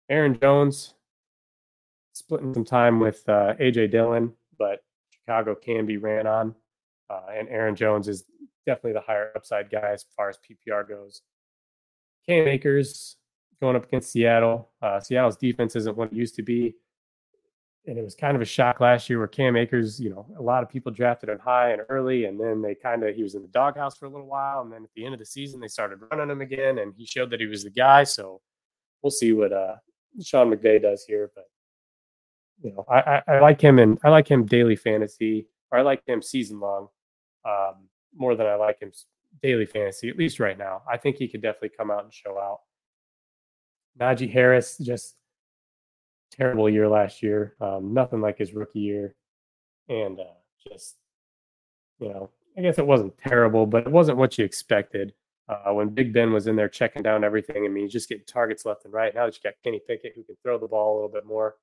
Aaron 0.09 0.37
Jones 0.39 0.93
splitting 2.21 2.53
some 2.53 2.65
time 2.65 2.99
with 2.99 3.27
uh, 3.27 3.53
AJ 3.60 3.91
Dillon, 3.91 4.34
but 4.57 4.84
Chicago 5.12 5.55
can 5.55 5.86
be 5.86 5.97
ran 5.97 6.27
on. 6.27 6.55
Uh, 7.10 7.21
and 7.34 7.49
Aaron 7.49 7.75
Jones 7.75 8.07
is 8.07 8.23
definitely 8.65 8.93
the 8.93 9.01
higher 9.01 9.31
upside 9.36 9.69
guy 9.69 9.91
as 9.91 10.05
far 10.15 10.29
as 10.29 10.38
PPR 10.38 10.88
goes. 10.88 11.21
Cam 12.25 12.47
Akers 12.47 13.17
going 13.60 13.75
up 13.75 13.86
against 13.86 14.12
Seattle. 14.12 14.69
Uh, 14.81 14.99
Seattle's 14.99 15.38
defense 15.38 15.75
isn't 15.75 15.97
what 15.97 16.12
it 16.12 16.15
used 16.15 16.36
to 16.36 16.43
be 16.43 16.75
and 17.88 17.97
it 17.97 18.03
was 18.03 18.15
kind 18.15 18.36
of 18.36 18.41
a 18.41 18.45
shock 18.45 18.79
last 18.79 19.10
year 19.10 19.17
where 19.17 19.27
Cam 19.27 19.55
Akers, 19.55 19.99
you 19.99 20.10
know, 20.10 20.25
a 20.38 20.41
lot 20.41 20.62
of 20.62 20.69
people 20.69 20.91
drafted 20.91 21.29
him 21.29 21.39
high 21.39 21.71
and 21.71 21.81
early, 21.89 22.25
and 22.25 22.39
then 22.39 22.62
they 22.62 22.75
kind 22.75 23.03
of 23.03 23.15
he 23.15 23.23
was 23.23 23.36
in 23.36 23.41
the 23.41 23.47
doghouse 23.47 23.97
for 23.97 24.05
a 24.05 24.10
little 24.10 24.27
while, 24.27 24.62
and 24.62 24.71
then 24.71 24.84
at 24.84 24.89
the 24.95 25.03
end 25.03 25.13
of 25.13 25.19
the 25.19 25.25
season 25.25 25.60
they 25.60 25.67
started 25.67 25.99
running 26.12 26.29
him 26.29 26.41
again, 26.41 26.77
and 26.77 26.93
he 26.95 27.05
showed 27.05 27.31
that 27.31 27.39
he 27.39 27.47
was 27.47 27.63
the 27.63 27.71
guy. 27.71 28.03
So 28.03 28.41
we'll 29.01 29.12
see 29.12 29.34
what 29.34 29.51
uh, 29.51 29.75
Sean 30.21 30.51
McVay 30.51 30.81
does 30.81 31.03
here, 31.05 31.31
but 31.34 31.45
you 32.63 32.71
know, 32.74 32.86
I, 32.89 33.00
I, 33.00 33.21
I 33.36 33.39
like 33.39 33.62
him 33.62 33.80
and 33.80 33.97
I 34.04 34.10
like 34.10 34.28
him 34.28 34.45
daily 34.45 34.76
fantasy, 34.76 35.47
or 35.71 35.80
I 35.80 35.82
like 35.82 36.06
him 36.08 36.21
season 36.21 36.60
long. 36.60 36.89
um, 37.45 37.88
more 38.15 38.36
than 38.36 38.47
I 38.47 38.56
like 38.56 38.80
him 38.80 38.91
daily 39.41 39.65
fantasy, 39.65 40.10
at 40.10 40.17
least 40.17 40.39
right 40.39 40.58
now. 40.58 40.82
I 40.89 40.97
think 40.97 41.17
he 41.17 41.28
could 41.28 41.41
definitely 41.41 41.71
come 41.78 41.91
out 41.91 42.04
and 42.04 42.13
show 42.13 42.38
out. 42.38 42.60
Najee 44.00 44.32
Harris, 44.32 44.78
just 44.78 45.15
terrible 46.32 46.69
year 46.69 46.88
last 46.88 47.21
year. 47.24 47.56
Um, 47.60 47.93
nothing 47.93 48.21
like 48.21 48.38
his 48.38 48.54
rookie 48.54 48.80
year. 48.80 49.15
And 49.89 50.19
uh, 50.19 50.24
just, 50.67 50.95
you 52.00 52.10
know, 52.10 52.30
I 52.58 52.62
guess 52.62 52.78
it 52.78 52.88
wasn't 52.88 53.17
terrible, 53.17 53.65
but 53.65 53.88
it 53.88 53.91
wasn't 53.91 54.17
what 54.17 54.38
you 54.38 54.45
expected. 54.45 55.13
Uh, 55.50 55.74
when 55.74 55.89
Big 55.89 56.13
Ben 56.13 56.32
was 56.32 56.47
in 56.47 56.56
there 56.56 56.69
checking 56.69 57.04
down 57.04 57.24
everything, 57.24 57.65
I 57.65 57.67
mean, 57.67 57.84
you 57.84 57.89
just 57.89 58.08
getting 58.08 58.24
targets 58.26 58.65
left 58.65 58.86
and 58.86 58.93
right. 58.93 59.13
Now 59.13 59.26
that 59.26 59.36
you 59.36 59.41
got 59.43 59.56
Kenny 59.63 59.82
Pickett 59.86 60.13
who 60.15 60.24
can 60.24 60.38
throw 60.41 60.58
the 60.58 60.67
ball 60.67 60.93
a 60.93 60.95
little 60.95 61.10
bit 61.12 61.26
more, 61.26 61.56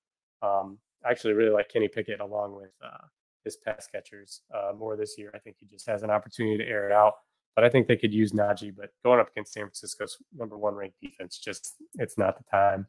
um, 0.43 0.79
actually 1.05 1.35
really 1.35 1.51
like 1.51 1.69
Kenny 1.69 1.89
Pickett 1.89 2.21
along 2.21 2.57
with 2.57 2.71
uh, 2.85 3.07
his 3.45 3.57
pass 3.57 3.87
catchers 3.87 4.43
uh, 4.55 4.73
more 4.77 4.97
this 4.97 5.17
year. 5.19 5.31
I 5.35 5.39
think 5.39 5.57
he 5.59 5.67
just 5.67 5.87
has 5.87 6.03
an 6.03 6.11
opportunity 6.11 6.59
to 6.59 6.69
air 6.69 6.87
it 6.87 6.93
out. 6.93 7.15
But 7.55 7.65
I 7.65 7.71
think 7.71 7.89
they 7.89 7.97
could 7.97 8.15
use 8.15 8.33
Najee. 8.33 8.75
But 8.77 8.91
going 9.05 9.19
up 9.19 9.31
against 9.31 9.53
San 9.53 9.65
Francisco's 9.65 10.19
number 10.37 10.57
one 10.57 10.75
ranked 10.75 11.01
defense, 11.03 11.39
just 11.39 11.75
it's 11.95 12.17
not 12.17 12.39
the 12.39 12.45
time. 12.51 12.87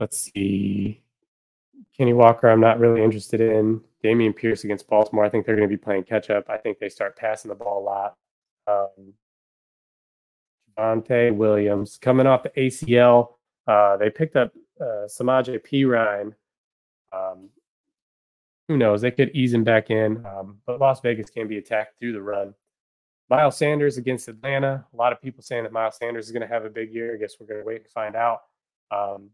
Let's 0.00 0.30
see. 0.32 1.02
Kenny 1.96 2.12
Walker, 2.12 2.48
I'm 2.48 2.60
not 2.60 2.78
really 2.78 3.02
interested 3.02 3.40
in. 3.40 3.82
Dameon 4.02 4.34
Pierce 4.34 4.64
against 4.64 4.88
Baltimore, 4.88 5.24
I 5.24 5.28
think 5.28 5.46
they're 5.46 5.56
going 5.56 5.68
to 5.68 5.72
be 5.72 5.80
playing 5.80 6.04
catch 6.04 6.30
up. 6.30 6.48
I 6.48 6.56
think 6.56 6.78
they 6.78 6.88
start 6.88 7.16
passing 7.16 7.50
the 7.50 7.54
ball 7.54 7.82
a 7.82 7.84
lot. 7.84 8.16
Um, 8.66 9.14
Javonte 10.76 11.34
Williams 11.34 11.98
coming 11.98 12.26
off 12.26 12.42
the 12.42 12.50
ACL. 12.50 13.34
Uh, 13.66 13.96
they 13.96 14.10
picked 14.10 14.36
up 14.36 14.52
uh, 14.80 15.06
Samaje 15.06 15.60
Perine. 15.60 16.34
Um, 17.12 17.50
who 18.68 18.76
knows? 18.76 19.00
They 19.00 19.10
could 19.10 19.30
ease 19.34 19.52
him 19.52 19.64
back 19.64 19.90
in, 19.90 20.24
um, 20.24 20.58
but 20.66 20.80
Las 20.80 21.00
Vegas 21.00 21.30
can 21.30 21.48
be 21.48 21.58
attacked 21.58 21.98
through 21.98 22.12
the 22.12 22.22
run. 22.22 22.54
Miles 23.28 23.56
Sanders 23.56 23.96
against 23.96 24.28
Atlanta. 24.28 24.84
A 24.92 24.96
lot 24.96 25.12
of 25.12 25.20
people 25.20 25.42
saying 25.42 25.62
that 25.62 25.72
Miles 25.72 25.96
Sanders 25.96 26.26
is 26.26 26.32
going 26.32 26.42
to 26.42 26.52
have 26.52 26.64
a 26.64 26.70
big 26.70 26.92
year. 26.92 27.14
I 27.14 27.18
guess 27.18 27.36
we're 27.40 27.46
going 27.46 27.60
to 27.60 27.66
wait 27.66 27.82
and 27.82 27.90
find 27.90 28.14
out. 28.14 28.42
Um, 28.90 29.30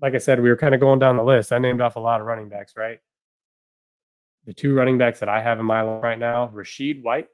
like 0.00 0.14
I 0.14 0.18
said, 0.18 0.40
we 0.40 0.48
were 0.48 0.56
kind 0.56 0.74
of 0.74 0.80
going 0.80 0.98
down 0.98 1.16
the 1.16 1.24
list. 1.24 1.52
I 1.52 1.58
named 1.58 1.80
off 1.80 1.96
a 1.96 2.00
lot 2.00 2.20
of 2.20 2.26
running 2.26 2.48
backs, 2.48 2.74
right? 2.76 3.00
The 4.46 4.54
two 4.54 4.74
running 4.74 4.96
backs 4.96 5.20
that 5.20 5.28
I 5.28 5.42
have 5.42 5.58
in 5.60 5.66
my 5.66 5.82
line 5.82 6.00
right 6.00 6.18
now, 6.18 6.48
Rashid 6.52 7.02
White, 7.02 7.28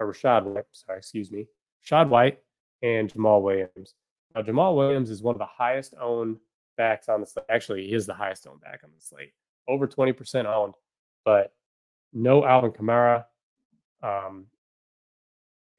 or 0.00 0.12
Rachaad 0.12 0.44
White, 0.44 0.64
sorry, 0.72 0.98
excuse 0.98 1.30
me, 1.30 1.46
Rachaad 1.84 2.08
White 2.08 2.38
and 2.82 3.12
Jamaal 3.12 3.42
Williams. 3.42 3.94
Now, 4.34 4.42
Jamaal 4.42 4.76
Williams 4.76 5.10
is 5.10 5.22
one 5.22 5.34
of 5.34 5.40
the 5.40 5.46
highest 5.46 5.94
owned 6.00 6.38
backs 6.78 7.10
on 7.10 7.20
the 7.20 7.26
slate. 7.26 7.44
Actually, 7.50 7.86
he 7.86 7.92
is 7.92 8.06
the 8.06 8.14
highest 8.14 8.46
owned 8.46 8.62
back 8.62 8.80
on 8.82 8.90
the 8.94 9.00
slate, 9.00 9.32
over 9.68 9.86
20% 9.86 10.46
owned, 10.46 10.74
but 11.26 11.52
no 12.14 12.46
Alvin 12.46 12.70
Kamara. 12.70 13.26
Um, 14.02 14.46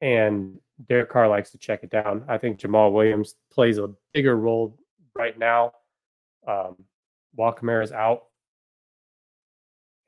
and 0.00 0.60
Derek 0.88 1.10
Carr 1.10 1.28
likes 1.28 1.50
to 1.50 1.58
check 1.58 1.82
it 1.82 1.90
down. 1.90 2.24
I 2.28 2.38
think 2.38 2.60
Jamaal 2.60 2.92
Williams 2.92 3.34
plays 3.50 3.78
a 3.78 3.90
bigger 4.14 4.36
role 4.36 4.78
right 5.14 5.36
now 5.36 5.72
um, 6.46 6.76
while 7.34 7.52
Kamara's 7.54 7.92
out. 7.92 8.24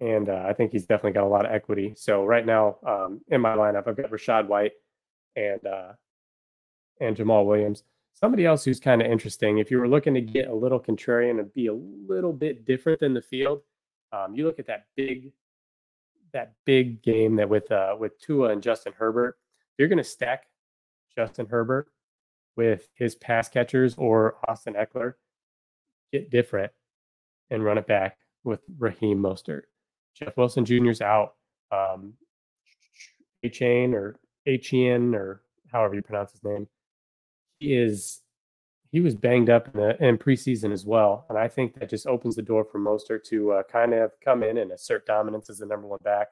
And 0.00 0.28
uh, 0.28 0.44
I 0.46 0.52
think 0.52 0.72
he's 0.72 0.86
definitely 0.86 1.12
got 1.12 1.24
a 1.24 1.28
lot 1.28 1.46
of 1.46 1.52
equity. 1.52 1.94
So 1.96 2.24
right 2.24 2.44
now 2.44 2.76
um, 2.86 3.20
in 3.28 3.40
my 3.40 3.54
lineup, 3.54 3.86
I've 3.86 3.96
got 3.96 4.10
Rachaad 4.10 4.46
White 4.46 4.72
and 5.36 5.64
uh, 5.66 5.92
and 7.00 7.16
Jamaal 7.16 7.46
Williams. 7.46 7.84
Somebody 8.14 8.46
else 8.46 8.64
who's 8.64 8.78
kind 8.78 9.02
of 9.02 9.10
interesting. 9.10 9.58
If 9.58 9.70
you 9.70 9.78
were 9.78 9.88
looking 9.88 10.14
to 10.14 10.20
get 10.20 10.48
a 10.48 10.54
little 10.54 10.78
contrarian 10.78 11.40
and 11.40 11.52
be 11.54 11.66
a 11.66 11.74
little 11.74 12.32
bit 12.32 12.64
different 12.64 13.00
than 13.00 13.14
the 13.14 13.22
field, 13.22 13.62
um, 14.12 14.34
you 14.34 14.46
look 14.46 14.58
at 14.58 14.66
that 14.66 14.86
big 14.96 15.32
that 16.32 16.54
big 16.64 17.02
game 17.02 17.36
that 17.36 17.48
with 17.48 17.70
uh, 17.72 17.96
with 17.98 18.18
Tua 18.20 18.50
and 18.50 18.62
Justin 18.62 18.92
Herbert. 18.96 19.38
You're 19.78 19.88
going 19.88 19.98
to 19.98 20.04
stack 20.04 20.44
Justin 21.14 21.46
Herbert 21.46 21.88
with 22.56 22.88
his 22.94 23.14
pass 23.14 23.48
catchers 23.48 23.94
or 23.96 24.36
Austin 24.48 24.74
Ekeler, 24.74 25.14
get 26.12 26.30
different 26.30 26.72
and 27.50 27.64
run 27.64 27.78
it 27.78 27.86
back 27.86 28.18
with 28.44 28.60
Raheem 28.78 29.18
Mostert. 29.18 29.62
Jeff 30.14 30.36
Wilson 30.36 30.64
Jr.'s 30.64 31.00
out. 31.00 31.34
Um, 31.70 32.14
A 33.42 33.48
Chain 33.48 33.94
or 33.94 34.16
Achane 34.46 35.14
or 35.14 35.42
however 35.70 35.94
you 35.94 36.02
pronounce 36.02 36.32
his 36.32 36.44
name. 36.44 36.68
Is 37.62 38.20
he 38.90 39.00
was 39.00 39.14
banged 39.14 39.48
up 39.48 39.68
in, 39.74 39.80
the, 39.80 40.04
in 40.04 40.18
preseason 40.18 40.72
as 40.72 40.84
well, 40.84 41.26
and 41.28 41.38
I 41.38 41.48
think 41.48 41.74
that 41.74 41.88
just 41.88 42.06
opens 42.06 42.36
the 42.36 42.42
door 42.42 42.64
for 42.64 42.78
Mostert 42.78 43.24
to 43.24 43.52
uh, 43.52 43.62
kind 43.64 43.94
of 43.94 44.12
come 44.22 44.42
in 44.42 44.58
and 44.58 44.72
assert 44.72 45.06
dominance 45.06 45.48
as 45.48 45.58
the 45.58 45.66
number 45.66 45.86
one 45.86 46.00
back. 46.02 46.28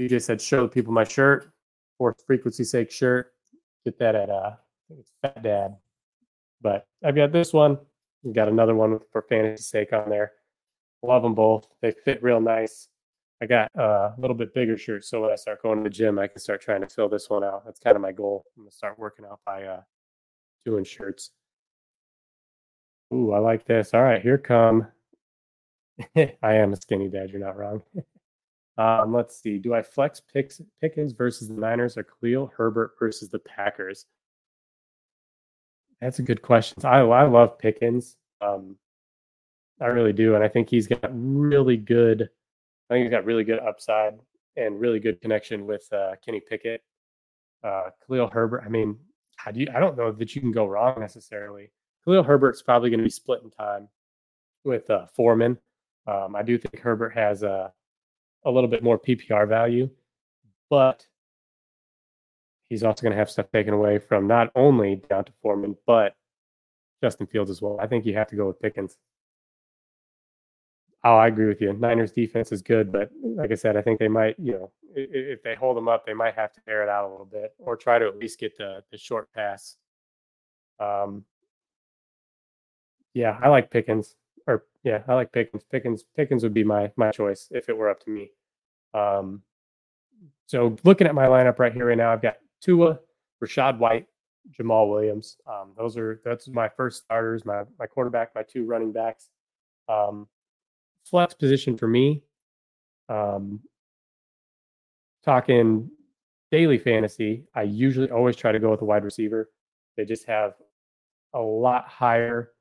DJ 0.00 0.20
said, 0.20 0.40
"Show 0.40 0.62
the 0.62 0.68
people 0.68 0.92
my 0.92 1.04
shirt, 1.04 1.52
for 2.00 2.16
frequency 2.26 2.64
sake 2.64 2.90
shirt. 2.90 3.34
Get 3.84 3.98
that 3.98 4.14
at 4.14 4.30
uh, 4.30 4.52
it's 4.88 5.12
Fat 5.20 5.42
Dad, 5.42 5.76
but 6.62 6.86
I've 7.04 7.14
got 7.14 7.30
this 7.30 7.52
one. 7.52 7.78
We 8.22 8.32
got 8.32 8.48
another 8.48 8.74
one 8.74 8.98
for 9.12 9.20
fantasy 9.28 9.62
sake 9.62 9.92
on 9.92 10.08
there. 10.08 10.32
Love 11.02 11.22
them 11.22 11.34
both. 11.34 11.66
They 11.82 11.92
fit 11.92 12.22
real 12.22 12.40
nice. 12.40 12.88
I 13.42 13.46
got 13.46 13.70
uh, 13.78 14.12
a 14.16 14.20
little 14.20 14.36
bit 14.36 14.52
bigger 14.52 14.76
shirt, 14.76 15.04
so 15.04 15.22
when 15.22 15.30
I 15.30 15.36
start 15.36 15.62
going 15.62 15.78
to 15.78 15.84
the 15.84 15.90
gym, 15.90 16.18
I 16.18 16.26
can 16.26 16.40
start 16.40 16.60
trying 16.60 16.82
to 16.82 16.86
fill 16.86 17.08
this 17.08 17.30
one 17.30 17.42
out. 17.42 17.64
That's 17.64 17.80
kind 17.80 17.96
of 17.96 18.02
my 18.02 18.12
goal. 18.12 18.44
I'm 18.56 18.64
gonna 18.64 18.70
start 18.70 18.98
working 18.98 19.24
out 19.24 19.40
by 19.46 19.64
uh, 19.64 19.80
doing 20.66 20.84
shirts. 20.84 21.30
Ooh, 23.14 23.32
I 23.32 23.38
like 23.38 23.64
this. 23.64 23.94
All 23.94 24.02
right, 24.02 24.20
here 24.20 24.36
come. 24.36 24.86
I 26.16 26.54
am 26.54 26.74
a 26.74 26.76
skinny 26.76 27.08
dad. 27.08 27.30
You're 27.30 27.40
not 27.40 27.56
wrong. 27.56 27.82
um, 28.78 29.14
let's 29.14 29.40
see. 29.40 29.58
Do 29.58 29.72
I 29.72 29.82
flex 29.82 30.20
Pickens 30.20 31.12
versus 31.12 31.48
the 31.48 31.54
Niners 31.54 31.96
or 31.96 32.04
Khalil 32.04 32.52
Herbert 32.54 32.92
versus 32.98 33.30
the 33.30 33.38
Packers? 33.38 34.04
That's 36.02 36.18
a 36.18 36.22
good 36.22 36.42
question. 36.42 36.84
I 36.84 37.00
I 37.00 37.24
love 37.24 37.58
Pickens. 37.58 38.16
Um, 38.42 38.76
I 39.80 39.86
really 39.86 40.12
do, 40.12 40.34
and 40.34 40.44
I 40.44 40.48
think 40.48 40.68
he's 40.68 40.86
got 40.86 41.10
really 41.10 41.78
good. 41.78 42.28
I 42.90 42.94
think 42.94 43.04
he's 43.04 43.12
got 43.12 43.24
really 43.24 43.44
good 43.44 43.60
upside 43.60 44.14
and 44.56 44.80
really 44.80 44.98
good 44.98 45.20
connection 45.20 45.64
with 45.64 45.86
uh, 45.92 46.16
Kenny 46.24 46.40
Pickett, 46.40 46.82
uh, 47.62 47.90
Khalil 48.04 48.28
Herbert. 48.28 48.64
I 48.66 48.68
mean, 48.68 48.98
how 49.36 49.52
do 49.52 49.60
you? 49.60 49.68
I 49.74 49.78
don't 49.78 49.96
know 49.96 50.10
that 50.10 50.34
you 50.34 50.40
can 50.40 50.50
go 50.50 50.66
wrong 50.66 50.98
necessarily. 50.98 51.70
Khalil 52.04 52.24
Herbert's 52.24 52.62
probably 52.62 52.90
going 52.90 52.98
to 52.98 53.04
be 53.04 53.10
split 53.10 53.42
in 53.44 53.50
time 53.50 53.88
with 54.64 54.90
uh, 54.90 55.06
Foreman. 55.14 55.56
Um, 56.06 56.34
I 56.34 56.42
do 56.42 56.58
think 56.58 56.80
Herbert 56.80 57.10
has 57.10 57.44
a 57.44 57.72
a 58.44 58.50
little 58.50 58.68
bit 58.68 58.82
more 58.82 58.98
PPR 58.98 59.48
value, 59.48 59.88
but 60.68 61.06
he's 62.68 62.82
also 62.82 63.02
going 63.02 63.12
to 63.12 63.18
have 63.18 63.30
stuff 63.30 63.50
taken 63.52 63.74
away 63.74 63.98
from 63.98 64.26
not 64.26 64.50
only 64.54 64.96
D'Onta 64.96 65.32
Foreman, 65.42 65.76
but 65.86 66.14
Justin 67.02 67.26
Fields 67.26 67.50
as 67.50 67.62
well. 67.62 67.78
I 67.80 67.86
think 67.86 68.04
you 68.04 68.14
have 68.14 68.28
to 68.28 68.36
go 68.36 68.46
with 68.46 68.60
Pickens. 68.60 68.96
Oh, 71.02 71.16
I 71.16 71.28
agree 71.28 71.46
with 71.46 71.60
you. 71.62 71.72
Niners 71.72 72.12
defense 72.12 72.52
is 72.52 72.60
good, 72.60 72.92
but 72.92 73.10
like 73.22 73.50
I 73.50 73.54
said, 73.54 73.76
I 73.76 73.82
think 73.82 73.98
they 73.98 74.08
might, 74.08 74.36
you 74.38 74.52
know, 74.52 74.70
if 74.94 75.42
they 75.42 75.54
hold 75.54 75.76
them 75.76 75.88
up, 75.88 76.04
they 76.04 76.12
might 76.12 76.34
have 76.34 76.52
to 76.52 76.60
air 76.68 76.82
it 76.82 76.88
out 76.90 77.08
a 77.08 77.10
little 77.10 77.26
bit 77.26 77.54
or 77.58 77.76
try 77.76 77.98
to 77.98 78.06
at 78.06 78.18
least 78.18 78.38
get 78.38 78.56
the 78.58 78.82
the 78.90 78.98
short 78.98 79.32
pass. 79.32 79.76
Um, 80.78 81.24
yeah, 83.14 83.38
I 83.42 83.48
like 83.48 83.70
Pickens, 83.70 84.16
or 84.46 84.64
yeah, 84.84 85.02
I 85.08 85.14
like 85.14 85.32
Pickens. 85.32 85.64
Pickens, 85.70 86.04
Pickens 86.16 86.42
would 86.42 86.54
be 86.54 86.64
my 86.64 86.92
my 86.96 87.10
choice 87.12 87.48
if 87.50 87.68
it 87.68 87.76
were 87.76 87.88
up 87.88 88.00
to 88.04 88.10
me. 88.10 88.30
Um, 88.92 89.42
so 90.46 90.76
looking 90.84 91.06
at 91.06 91.14
my 91.14 91.26
lineup 91.26 91.58
right 91.58 91.72
here, 91.72 91.86
right 91.86 91.96
now, 91.96 92.12
I've 92.12 92.22
got 92.22 92.36
Tua, 92.60 92.98
Rachaad 93.42 93.78
White, 93.78 94.06
Jamaal 94.58 94.90
Williams. 94.90 95.38
Um, 95.46 95.72
those 95.78 95.96
are 95.96 96.20
that's 96.24 96.48
my 96.48 96.68
first 96.68 97.04
starters, 97.04 97.44
my 97.46 97.62
my 97.78 97.86
quarterback, 97.86 98.34
my 98.34 98.42
two 98.42 98.66
running 98.66 98.92
backs. 98.92 99.30
Um, 99.88 100.28
flex 101.10 101.34
position 101.34 101.76
for 101.76 101.88
me. 101.88 102.22
Um, 103.08 103.60
talking 105.24 105.90
daily 106.50 106.78
fantasy, 106.78 107.44
I 107.54 107.62
usually 107.62 108.10
always 108.10 108.36
try 108.36 108.52
to 108.52 108.58
go 108.58 108.70
with 108.70 108.82
a 108.82 108.84
wide 108.84 109.04
receiver. 109.04 109.50
They 109.96 110.04
just 110.04 110.26
have 110.26 110.54
a 111.34 111.40
lot 111.40 111.88
higher, 111.88 112.52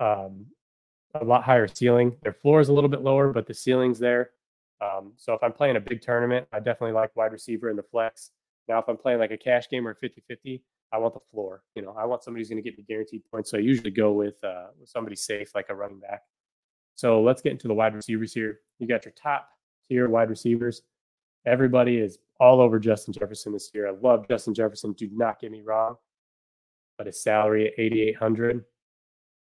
um, 0.00 0.46
a 1.14 1.24
lot 1.24 1.44
higher 1.44 1.66
ceiling. 1.66 2.16
Their 2.22 2.32
floor 2.32 2.60
is 2.60 2.68
a 2.68 2.72
little 2.72 2.90
bit 2.90 3.02
lower, 3.02 3.32
but 3.32 3.46
the 3.46 3.54
ceiling's 3.54 3.98
there. 3.98 4.30
Um, 4.80 5.12
so 5.16 5.32
if 5.32 5.42
I'm 5.42 5.52
playing 5.52 5.76
a 5.76 5.80
big 5.80 6.02
tournament, 6.02 6.46
I 6.52 6.58
definitely 6.58 6.92
like 6.92 7.16
wide 7.16 7.32
receiver 7.32 7.70
in 7.70 7.76
the 7.76 7.82
flex. 7.82 8.30
Now, 8.68 8.78
if 8.78 8.88
I'm 8.88 8.96
playing 8.96 9.20
like 9.20 9.30
a 9.30 9.38
cash 9.38 9.68
game 9.70 9.86
or 9.86 9.94
50 9.94 10.22
50, 10.28 10.62
I 10.92 10.98
want 10.98 11.14
the 11.14 11.20
floor. 11.30 11.62
You 11.74 11.82
know, 11.82 11.94
I 11.98 12.04
want 12.04 12.22
somebody 12.22 12.42
who's 12.42 12.50
going 12.50 12.62
to 12.62 12.68
get 12.68 12.78
me 12.78 12.84
guaranteed 12.86 13.22
points. 13.30 13.50
So 13.50 13.58
I 13.58 13.60
usually 13.60 13.90
go 13.90 14.12
with, 14.12 14.42
uh, 14.44 14.66
with 14.78 14.88
somebody 14.88 15.16
safe, 15.16 15.54
like 15.54 15.66
a 15.70 15.74
running 15.74 16.00
back. 16.00 16.22
So 16.96 17.22
let's 17.22 17.42
get 17.42 17.52
into 17.52 17.68
the 17.68 17.74
wide 17.74 17.94
receivers 17.94 18.32
here. 18.32 18.60
You 18.78 18.88
got 18.88 19.04
your 19.04 19.12
top 19.12 19.48
tier 19.88 20.08
wide 20.08 20.30
receivers. 20.30 20.82
Everybody 21.46 21.98
is 21.98 22.18
all 22.40 22.60
over 22.60 22.78
Justin 22.78 23.14
Jefferson 23.14 23.52
this 23.52 23.70
year. 23.72 23.88
I 23.88 23.92
love 23.92 24.26
Justin 24.28 24.54
Jefferson. 24.54 24.92
Do 24.92 25.08
not 25.12 25.40
get 25.40 25.52
me 25.52 25.62
wrong, 25.62 25.96
but 26.98 27.06
his 27.06 27.22
salary 27.22 27.68
at 27.68 27.74
8,800, 27.78 28.64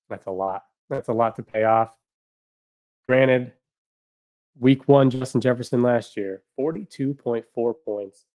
that's 0.09 0.27
a 0.27 0.31
lot. 0.31 0.63
That's 0.89 1.09
a 1.09 1.13
lot 1.13 1.35
to 1.37 1.43
pay 1.43 1.63
off. 1.63 1.95
Granted, 3.07 3.53
week 4.59 4.87
one, 4.87 5.09
Justin 5.09 5.41
Jefferson 5.41 5.81
last 5.81 6.17
year, 6.17 6.43
42.4 6.59 7.73
points. 7.85 8.25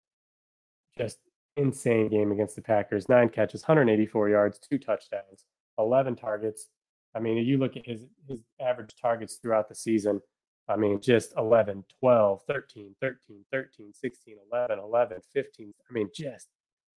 Just 0.97 1.19
insane 1.57 2.09
game 2.09 2.33
against 2.33 2.57
the 2.57 2.62
Packers. 2.62 3.09
Nine 3.09 3.29
catches, 3.29 3.62
184 3.62 4.29
yards, 4.29 4.59
two 4.59 4.79
touchdowns, 4.79 5.47
11 5.79 6.17
targets. 6.17 6.69
I 7.14 7.20
mean, 7.20 7.37
you 7.38 7.59
look 7.59 7.77
at 7.77 7.87
his 7.87 8.07
his 8.29 8.42
average 8.61 8.94
targets 9.01 9.37
throughout 9.37 9.68
the 9.68 9.75
season. 9.75 10.20
I 10.68 10.77
mean, 10.77 11.01
just 11.01 11.35
11, 11.37 11.85
12, 12.01 12.42
13, 12.46 12.94
13, 13.01 13.44
13, 13.51 13.92
16, 13.92 14.37
11, 14.53 14.79
11, 14.79 15.18
15. 15.35 15.72
I 15.90 15.92
mean, 15.92 16.09
just 16.14 16.48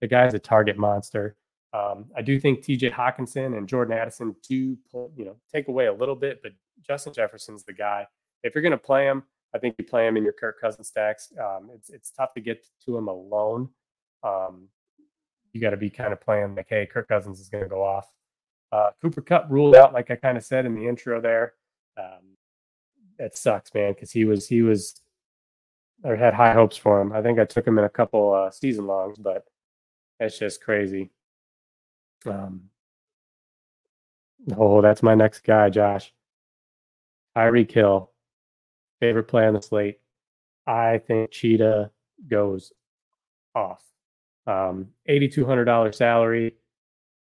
the 0.01 0.07
guy's 0.07 0.33
a 0.33 0.39
target 0.39 0.77
monster. 0.77 1.35
Um, 1.73 2.05
I 2.15 2.21
do 2.21 2.39
think 2.39 2.61
TJ 2.61 2.93
Hockenson 2.93 3.57
and 3.57 3.67
Jordan 3.67 3.97
Addison 3.97 4.35
do, 4.47 4.77
pull, 4.89 5.11
you 5.17 5.25
know, 5.25 5.35
take 5.53 5.67
away 5.67 5.87
a 5.87 5.93
little 5.93 6.15
bit, 6.15 6.39
but 6.41 6.53
Justin 6.81 7.13
Jefferson's 7.13 7.65
the 7.65 7.73
guy. 7.73 8.07
If 8.43 8.55
you're 8.55 8.61
going 8.61 8.71
to 8.71 8.77
play 8.77 9.05
him, 9.05 9.23
I 9.53 9.57
think 9.57 9.75
you 9.77 9.85
play 9.85 10.07
him 10.07 10.15
in 10.15 10.23
your 10.23 10.33
Kirk 10.33 10.59
Cousins 10.61 10.87
stacks. 10.87 11.33
Um, 11.39 11.69
it's 11.73 11.89
it's 11.89 12.11
tough 12.11 12.33
to 12.35 12.41
get 12.41 12.65
to 12.85 12.97
him 12.97 13.07
alone. 13.07 13.69
Um, 14.23 14.69
you 15.53 15.61
got 15.61 15.71
to 15.71 15.77
be 15.77 15.89
kind 15.89 16.13
of 16.13 16.21
playing 16.21 16.55
like, 16.55 16.67
hey, 16.69 16.85
Kirk 16.85 17.07
Cousins 17.07 17.39
is 17.39 17.49
going 17.49 17.63
to 17.63 17.69
go 17.69 17.83
off. 17.83 18.07
Uh, 18.75 18.89
Cooper 19.01 19.21
Kupp 19.21 19.47
ruled 19.49 19.73
out, 19.73 19.93
like 19.93 20.11
I 20.11 20.15
kind 20.15 20.37
of 20.37 20.43
said 20.43 20.65
in 20.65 20.75
the 20.75 20.85
intro 20.85 21.21
there. 21.21 21.53
Um, 21.97 22.35
it 23.17 23.37
sucks, 23.37 23.73
man, 23.73 23.93
because 23.93 24.11
he 24.11 24.25
was 24.25 24.49
he 24.49 24.63
was 24.63 24.99
or 26.03 26.17
had 26.17 26.33
high 26.33 26.51
hopes 26.51 26.75
for 26.75 26.99
him. 26.99 27.13
I 27.13 27.21
think 27.21 27.39
I 27.39 27.45
took 27.45 27.65
him 27.65 27.79
in 27.79 27.85
a 27.85 27.89
couple 27.89 28.33
uh, 28.33 28.51
season 28.51 28.85
longs, 28.85 29.17
but 29.17 29.45
it's 30.19 30.37
just 30.37 30.61
crazy. 30.61 31.09
Um, 32.25 32.63
oh, 34.57 34.81
that's 34.81 35.01
my 35.01 35.15
next 35.15 35.45
guy, 35.45 35.69
Josh. 35.69 36.13
Tyreek 37.37 37.71
Hill, 37.71 38.11
favorite 38.99 39.29
play 39.29 39.47
on 39.47 39.53
the 39.53 39.61
slate. 39.61 39.99
I 40.67 40.97
think 40.97 41.31
Cheetah 41.31 41.91
goes 42.27 42.73
off. 43.53 43.83
Um, 44.47 44.89
$8,200 45.07 45.95
salary. 45.95 46.55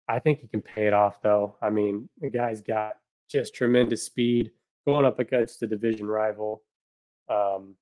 I 0.07 0.19
think 0.19 0.39
he 0.39 0.47
can 0.47 0.61
pay 0.61 0.87
it 0.87 0.93
off, 0.93 1.21
though. 1.21 1.55
I 1.61 1.69
mean, 1.69 2.09
the 2.19 2.29
guy's 2.29 2.61
got 2.61 2.97
just 3.29 3.55
tremendous 3.55 4.03
speed 4.03 4.51
going 4.85 5.05
up 5.05 5.19
against 5.19 5.63
a 5.63 5.67
division 5.67 6.07
rival. 6.07 6.61
Um, 7.27 7.75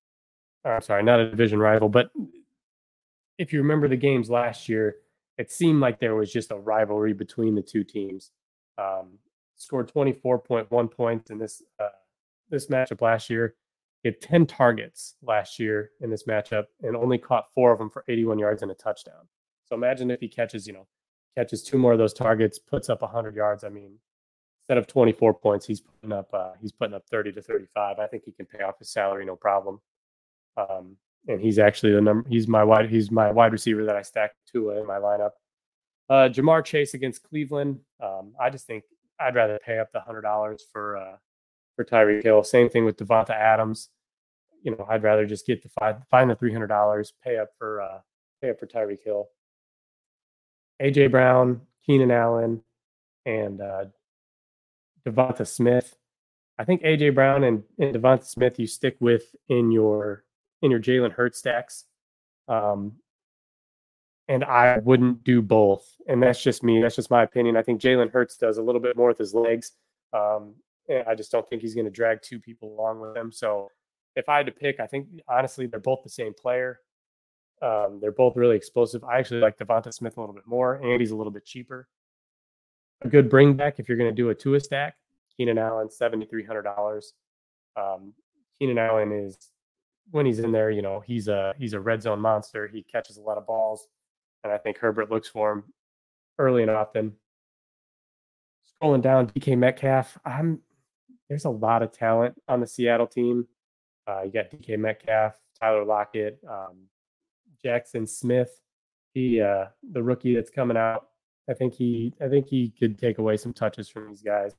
or, 0.64 0.76
I'm 0.76 0.82
sorry, 0.82 1.04
not 1.04 1.20
a 1.20 1.30
division 1.30 1.60
rival, 1.60 1.90
but 1.90 2.12
if 3.38 3.52
you 3.52 3.60
remember 3.60 3.88
the 3.88 3.98
games 3.98 4.30
last 4.30 4.70
year, 4.70 4.98
it 5.38 5.52
seemed 5.52 5.82
like 5.82 6.00
there 6.00 6.16
was 6.16 6.32
just 6.32 6.52
a 6.52 6.58
rivalry 6.58 7.14
between 7.14 7.56
the 7.56 7.62
two 7.62 7.84
teams. 7.84 8.32
Um, 8.78 9.18
scored 9.56 9.92
24.1 9.92 10.92
points 10.92 11.30
in 11.30 11.38
this 11.38 11.62
uh, 11.80 11.90
this 12.50 12.68
matchup 12.68 13.02
last 13.02 13.30
year. 13.30 13.56
He 14.02 14.10
had 14.10 14.22
10 14.22 14.46
targets 14.46 15.16
last 15.22 15.60
year 15.60 15.92
in 16.02 16.10
this 16.10 16.26
matchup 16.26 16.66
and 16.82 16.96
only 16.96 17.18
caught 17.18 17.52
four 17.54 17.72
of 17.72 17.80
them 17.80 17.90
for 17.90 18.04
81 18.08 18.38
yards 18.38 18.62
and 18.62 18.72
a 18.72 18.76
touchdown. 18.76 19.28
So 19.66 19.76
imagine 19.76 20.12
if 20.12 20.20
he 20.20 20.28
catches, 20.28 20.68
you 20.68 20.74
know, 20.74 20.88
catches 21.36 21.63
two 21.63 21.78
more 21.78 21.93
of 21.93 21.98
those 21.98 22.13
targets, 22.13 22.60
puts 22.60 22.89
up 22.89 23.02
100 23.02 23.36
yards. 23.36 23.63
I 23.63 23.69
mean, 23.69 23.98
instead 24.63 24.78
of 24.78 24.88
24 24.88 25.34
points, 25.36 25.65
he's 25.65 25.82
putting 25.82 26.13
up 26.13 26.30
uh, 26.34 26.52
he's 26.62 26.72
putting 26.72 26.93
up 26.93 27.04
30 27.10 27.34
to 27.34 27.41
35. 27.41 28.00
I 28.00 28.08
think 28.08 28.24
he 28.26 28.32
can 28.32 28.46
pay 28.46 28.63
off 28.63 28.80
his 28.80 28.91
salary 28.91 29.26
no 29.26 29.36
problem. 29.36 29.80
Um, 30.58 30.98
and 31.28 31.41
he's 31.41 31.60
actually 31.60 31.93
the 31.93 32.02
number. 32.02 32.28
He's 32.30 32.48
my 32.48 32.63
wide. 32.63 32.89
He's 32.89 33.12
my 33.12 33.32
wide 33.32 33.52
receiver 33.52 33.86
that 33.86 33.96
I 33.96 34.02
stacked 34.02 34.36
two 34.52 34.72
in 34.72 34.86
my 34.86 34.98
lineup. 34.98 35.32
Uh, 36.10 36.28
Ja'Marr 36.30 36.65
Chase 36.65 36.93
against 36.93 37.24
Cleveland. 37.24 37.80
Um, 38.02 38.34
I 38.39 38.50
just 38.50 38.67
think 38.67 38.84
I'd 39.19 39.36
rather 39.36 39.58
pay 39.65 39.80
up 39.80 39.91
the 39.93 40.02
hundred 40.02 40.22
dollars 40.22 40.65
for 40.72 40.98
uh, 40.98 41.15
for 41.76 41.86
Tyreek 41.86 42.24
Hill. 42.24 42.43
Same 42.43 42.69
thing 42.69 42.86
with 42.86 42.98
Davante 42.98 43.32
Adams. 43.32 43.89
You 44.63 44.72
know, 44.72 44.86
I'd 44.89 45.04
rather 45.04 45.26
just 45.26 45.46
get 45.46 45.63
the 45.63 45.69
five, 45.69 45.98
find 46.12 46.30
the 46.30 46.36
three 46.36 46.52
hundred 46.52 46.67
dollars, 46.67 47.13
pay 47.24 47.38
up 47.38 47.50
for 47.58 47.82
uh, 47.82 48.00
pay 48.41 48.50
up 48.50 48.60
for 48.60 48.67
Tyreek 48.67 49.04
Hill. 49.04 49.28
AJ 50.84 51.12
Brown, 51.12 51.62
Keenan 51.86 52.12
Allen, 52.12 52.62
and 53.26 53.62
uh, 53.62 53.86
Devonta 55.08 55.48
Smith. 55.48 55.96
I 56.60 56.65
think 56.65 56.84
AJ 56.84 57.15
Brown 57.15 57.43
and, 57.43 57.63
and 57.80 57.96
Devonta 57.96 58.26
Smith 58.26 58.60
you 58.60 58.67
stick 58.67 58.98
with 59.00 59.36
in 59.50 59.72
your 59.72 60.24
in 60.62 60.72
your 60.72 60.80
Jalen 60.80 61.12
Hurts 61.12 61.39
stacks. 61.39 61.86
Um, 62.48 62.93
and 64.28 64.43
I 64.43 64.80
wouldn't 64.80 65.24
do 65.24 65.41
both. 65.41 65.86
And 66.08 66.24
that's 66.24 66.41
just 66.41 66.63
me. 66.63 66.82
That's 66.82 66.96
just 66.96 67.12
my 67.12 67.24
opinion. 67.24 67.58
I 67.58 67.62
think 67.62 67.82
Jalen 67.82 68.12
Hurts 68.12 68.38
does 68.38 68.58
a 68.58 68.62
little 68.62 68.80
bit 68.80 68.96
more 68.96 69.10
with 69.10 69.17
his 69.17 69.34
legs. 69.34 69.74
Um, 70.13 70.56
I 71.08 71.15
just 71.15 71.32
don't 71.32 71.48
think 71.50 71.62
he's 71.62 71.76
going 71.76 71.86
to 71.86 71.91
drag 71.91 72.22
two 72.22 72.39
people 72.39 72.74
along 72.74 73.02
with 73.02 73.15
him. 73.15 73.32
So 73.32 73.69
if 74.15 74.30
I 74.30 74.38
had 74.38 74.46
to 74.46 74.52
pick, 74.52 74.80
I 74.80 74.88
think 74.88 75.08
honestly 75.28 75.65
they're 75.65 75.80
both 75.80 76.04
the 76.04 76.10
same 76.10 76.34
player. 76.34 76.80
Um, 77.63 77.99
they're 78.02 78.12
both 78.12 78.36
really 78.36 78.58
explosive. 78.58 79.04
I 79.04 79.19
actually 79.19 79.39
like 79.39 79.58
Devonta 79.58 79.93
Smith 79.93 80.17
a 80.17 80.19
little 80.19 80.36
bit 80.36 80.45
more. 80.45 80.84
Andy's 80.84 81.12
a 81.12 81.15
little 81.15 81.32
bit 81.32 81.45
cheaper. 81.45 81.88
A 83.02 83.08
good 83.08 83.30
bring 83.30 83.54
back 83.54 83.80
if 83.80 83.88
you're 83.88 83.97
going 83.97 84.10
to 84.10 84.15
do 84.15 84.30
a 84.30 84.36
two 84.36 84.56
a 84.56 84.60
stack. 84.60 84.95
Keenan 85.38 85.58
Allen, 85.58 85.89
seventy 85.89 86.26
three 86.26 86.43
hundred 86.43 86.63
dollars. 86.63 87.13
Um, 87.76 88.13
Keenan 88.60 88.78
Allen 88.78 89.12
is 89.12 89.38
when 90.12 90.26
he's 90.26 90.39
in 90.39 90.52
there, 90.52 90.69
you 90.69 90.82
know, 90.82 91.02
he's 91.06 91.28
a 91.28 91.54
he's 91.58 91.73
a 91.73 91.80
red 91.80 92.02
zone 92.02 92.19
monster. 92.19 92.67
He 92.67 92.84
catches 92.84 93.17
a 93.17 93.21
lot 93.21 93.38
of 93.38 93.47
balls, 93.47 93.88
and 94.43 94.52
I 94.52 94.58
think 94.58 94.78
Herbert 94.78 95.10
looks 95.10 95.30
for 95.30 95.54
him 95.54 95.63
early 96.38 96.62
and 96.62 96.71
often. 96.71 97.13
Scrolling 98.82 99.02
down, 99.02 99.28
DK 99.28 99.58
Metcalf. 99.58 100.17
I'm 100.26 100.60
there's 101.30 101.45
a 101.45 101.49
lot 101.49 101.82
of 101.82 101.91
talent 101.91 102.36
on 102.47 102.60
the 102.60 102.67
Seattle 102.67 103.08
team. 103.08 103.47
Uh, 104.08 104.23
you 104.23 104.32
got 104.32 104.52
DK 104.52 104.78
Metcalf, 104.78 105.39
Tyler 105.60 105.86
Lockett, 105.86 106.39
um, 106.49 106.76
Jaxon 107.63 108.08
Smith. 108.08 108.62
He 109.13 109.41
uh, 109.41 109.65
the 109.91 110.02
rookie 110.02 110.36
that's 110.36 110.49
coming 110.49 110.78
out. 110.78 111.10
I 111.49 111.54
think 111.54 111.73
he 111.73 112.13
I 112.21 112.28
think 112.28 112.47
he 112.47 112.73
could 112.78 112.97
take 112.97 113.17
away 113.17 113.38
some 113.38 113.54
touches 113.54 113.89
from 113.89 114.08
these 114.08 114.21
guys. 114.21 114.54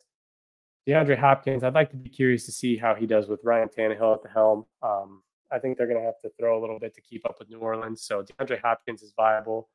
DeAndre 0.86 1.18
Hopkins, 1.18 1.64
I'd 1.64 1.74
like 1.74 1.90
to 1.90 1.96
be 1.96 2.10
curious 2.10 2.44
to 2.44 2.52
see 2.52 2.76
how 2.76 2.94
he 2.94 3.06
does 3.06 3.26
with 3.26 3.40
Ryan 3.42 3.68
Tannehill 3.68 4.14
at 4.14 4.22
the 4.22 4.28
helm. 4.28 4.66
Um, 4.82 5.22
I 5.50 5.58
think 5.58 5.78
they're 5.78 5.86
going 5.86 5.98
to 5.98 6.04
have 6.04 6.20
to 6.22 6.30
throw 6.38 6.58
a 6.58 6.60
little 6.60 6.78
bit 6.78 6.94
to 6.94 7.00
keep 7.00 7.24
up 7.24 7.36
with 7.38 7.48
New 7.48 7.58
Orleans. 7.58 8.02
So 8.02 8.22
DeAndre 8.22 8.60
Hopkins 8.60 9.02
is 9.02 9.14
viable. 9.16 9.70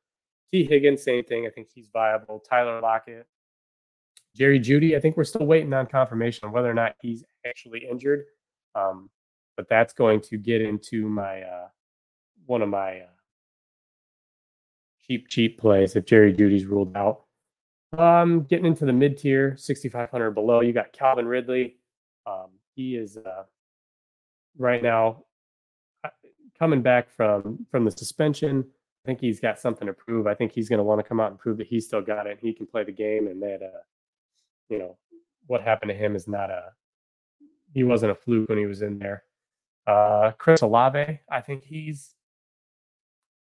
Tee 0.52 0.64
Higgins, 0.64 1.02
same 1.02 1.24
thing. 1.24 1.46
I 1.46 1.50
think 1.50 1.68
he's 1.74 1.88
viable. 1.92 2.40
Tyler 2.48 2.80
Lockett, 2.80 3.26
Jerry 4.36 4.60
Jeudy. 4.60 4.96
I 4.96 5.00
think 5.00 5.16
we're 5.16 5.24
still 5.24 5.46
waiting 5.46 5.72
on 5.72 5.86
confirmation 5.86 6.46
on 6.46 6.52
whether 6.52 6.70
or 6.70 6.74
not 6.74 6.94
he's 7.00 7.24
actually 7.46 7.86
injured. 7.90 8.24
Um, 8.74 9.10
but 9.56 9.68
that's 9.68 9.92
going 9.92 10.20
to 10.22 10.38
get 10.38 10.60
into 10.60 11.08
my 11.08 11.42
uh, 11.42 11.68
one 12.46 12.62
of 12.62 12.68
my 12.68 13.00
uh, 13.00 13.06
cheap 15.10 15.28
cheap 15.28 15.58
plays 15.58 15.96
if 15.96 16.04
Jerry 16.04 16.32
Jeudy's 16.32 16.66
ruled 16.66 16.96
out. 16.96 17.22
Um, 17.98 18.42
getting 18.44 18.66
into 18.66 18.84
the 18.84 18.92
mid 18.92 19.18
tier, 19.18 19.56
6,500 19.56 20.30
below, 20.30 20.60
you 20.60 20.72
got 20.72 20.92
Calvin 20.92 21.26
Ridley. 21.26 21.76
Um, 22.26 22.50
he 22.76 22.94
is 22.94 23.16
uh, 23.16 23.42
right 24.56 24.80
now 24.80 25.24
coming 26.56 26.82
back 26.82 27.10
from 27.10 27.66
from 27.72 27.84
the 27.84 27.90
suspension. 27.90 28.64
I 29.04 29.08
think 29.08 29.20
he's 29.20 29.40
got 29.40 29.58
something 29.58 29.86
to 29.86 29.92
prove. 29.92 30.28
I 30.28 30.34
think 30.34 30.52
he's 30.52 30.68
going 30.68 30.78
to 30.78 30.84
want 30.84 31.00
to 31.00 31.08
come 31.08 31.18
out 31.18 31.30
and 31.30 31.40
prove 31.40 31.58
that 31.58 31.66
he's 31.66 31.86
still 31.86 32.02
got 32.02 32.28
it. 32.28 32.38
He 32.40 32.52
can 32.52 32.66
play 32.66 32.84
the 32.84 32.92
game, 32.92 33.26
and 33.26 33.42
that 33.42 33.62
uh, 33.62 33.82
you 34.68 34.78
know 34.78 34.96
what 35.48 35.62
happened 35.62 35.88
to 35.88 35.96
him 35.96 36.14
is 36.14 36.28
not 36.28 36.50
a 36.50 36.66
he 37.74 37.82
wasn't 37.82 38.12
a 38.12 38.14
fluke 38.14 38.48
when 38.48 38.58
he 38.58 38.66
was 38.66 38.82
in 38.82 39.00
there. 39.00 39.24
Uh, 39.88 40.30
Chris 40.38 40.62
Olave, 40.62 41.18
I 41.28 41.40
think 41.40 41.64
he's 41.64 42.14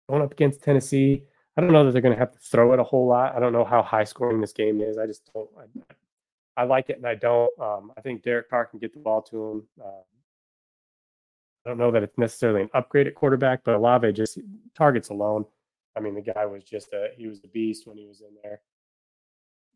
going 0.09 0.23
up 0.23 0.33
against 0.33 0.63
Tennessee. 0.63 1.25
I 1.57 1.61
don't 1.61 1.73
know 1.73 1.85
that 1.85 1.93
they're 1.93 2.03
going 2.03 2.15
to 2.15 2.19
have 2.19 2.33
to 2.33 2.39
throw 2.39 2.73
it 2.73 2.81
a 2.81 2.85
whole 2.85 3.07
lot. 3.07 3.35
I 3.37 3.41
don't 3.41 3.53
know 3.53 3.65
how 3.65 3.83
high 3.83 4.05
scoring 4.05 4.41
this 4.41 4.53
game 4.53 4.81
is. 4.81 4.99
I 4.99 5.07
just 5.07 5.31
don't. 5.35 5.49
I, 5.59 6.63
I 6.63 6.65
like 6.65 6.91
it 6.91 6.97
and 6.97 7.07
I 7.07 7.15
don't. 7.15 7.51
Um, 7.59 7.93
I 7.97 8.01
think 8.01 8.23
Derek 8.23 8.49
Carr 8.49 8.67
can 8.67 8.79
get 8.79 8.93
the 8.93 9.01
ball 9.01 9.23
to 9.23 9.51
him. 9.51 9.63
Uh, 9.83 10.03
I 11.65 11.69
don't 11.69 11.79
know 11.79 11.91
that 11.91 12.03
it's 12.03 12.17
necessarily 12.19 12.63
an 12.63 12.71
upgrade 12.73 13.07
at 13.07 13.15
quarterback, 13.15 13.65
but 13.65 13.75
Olave 13.75 14.13
just 14.13 14.39
targets 14.75 15.11
alone. 15.11 15.45
I 15.97 16.01
mean, 16.01 16.15
the 16.15 16.23
guy 16.23 16.47
was 16.47 16.65
just 16.65 16.93
a 16.93 17.09
he 17.17 17.27
was 17.27 17.41
a 17.45 17.49
beast 17.49 17.87
when 17.87 17.99
he 17.99 18.07
was 18.07 18.21
in 18.21 18.35
there. 18.43 18.61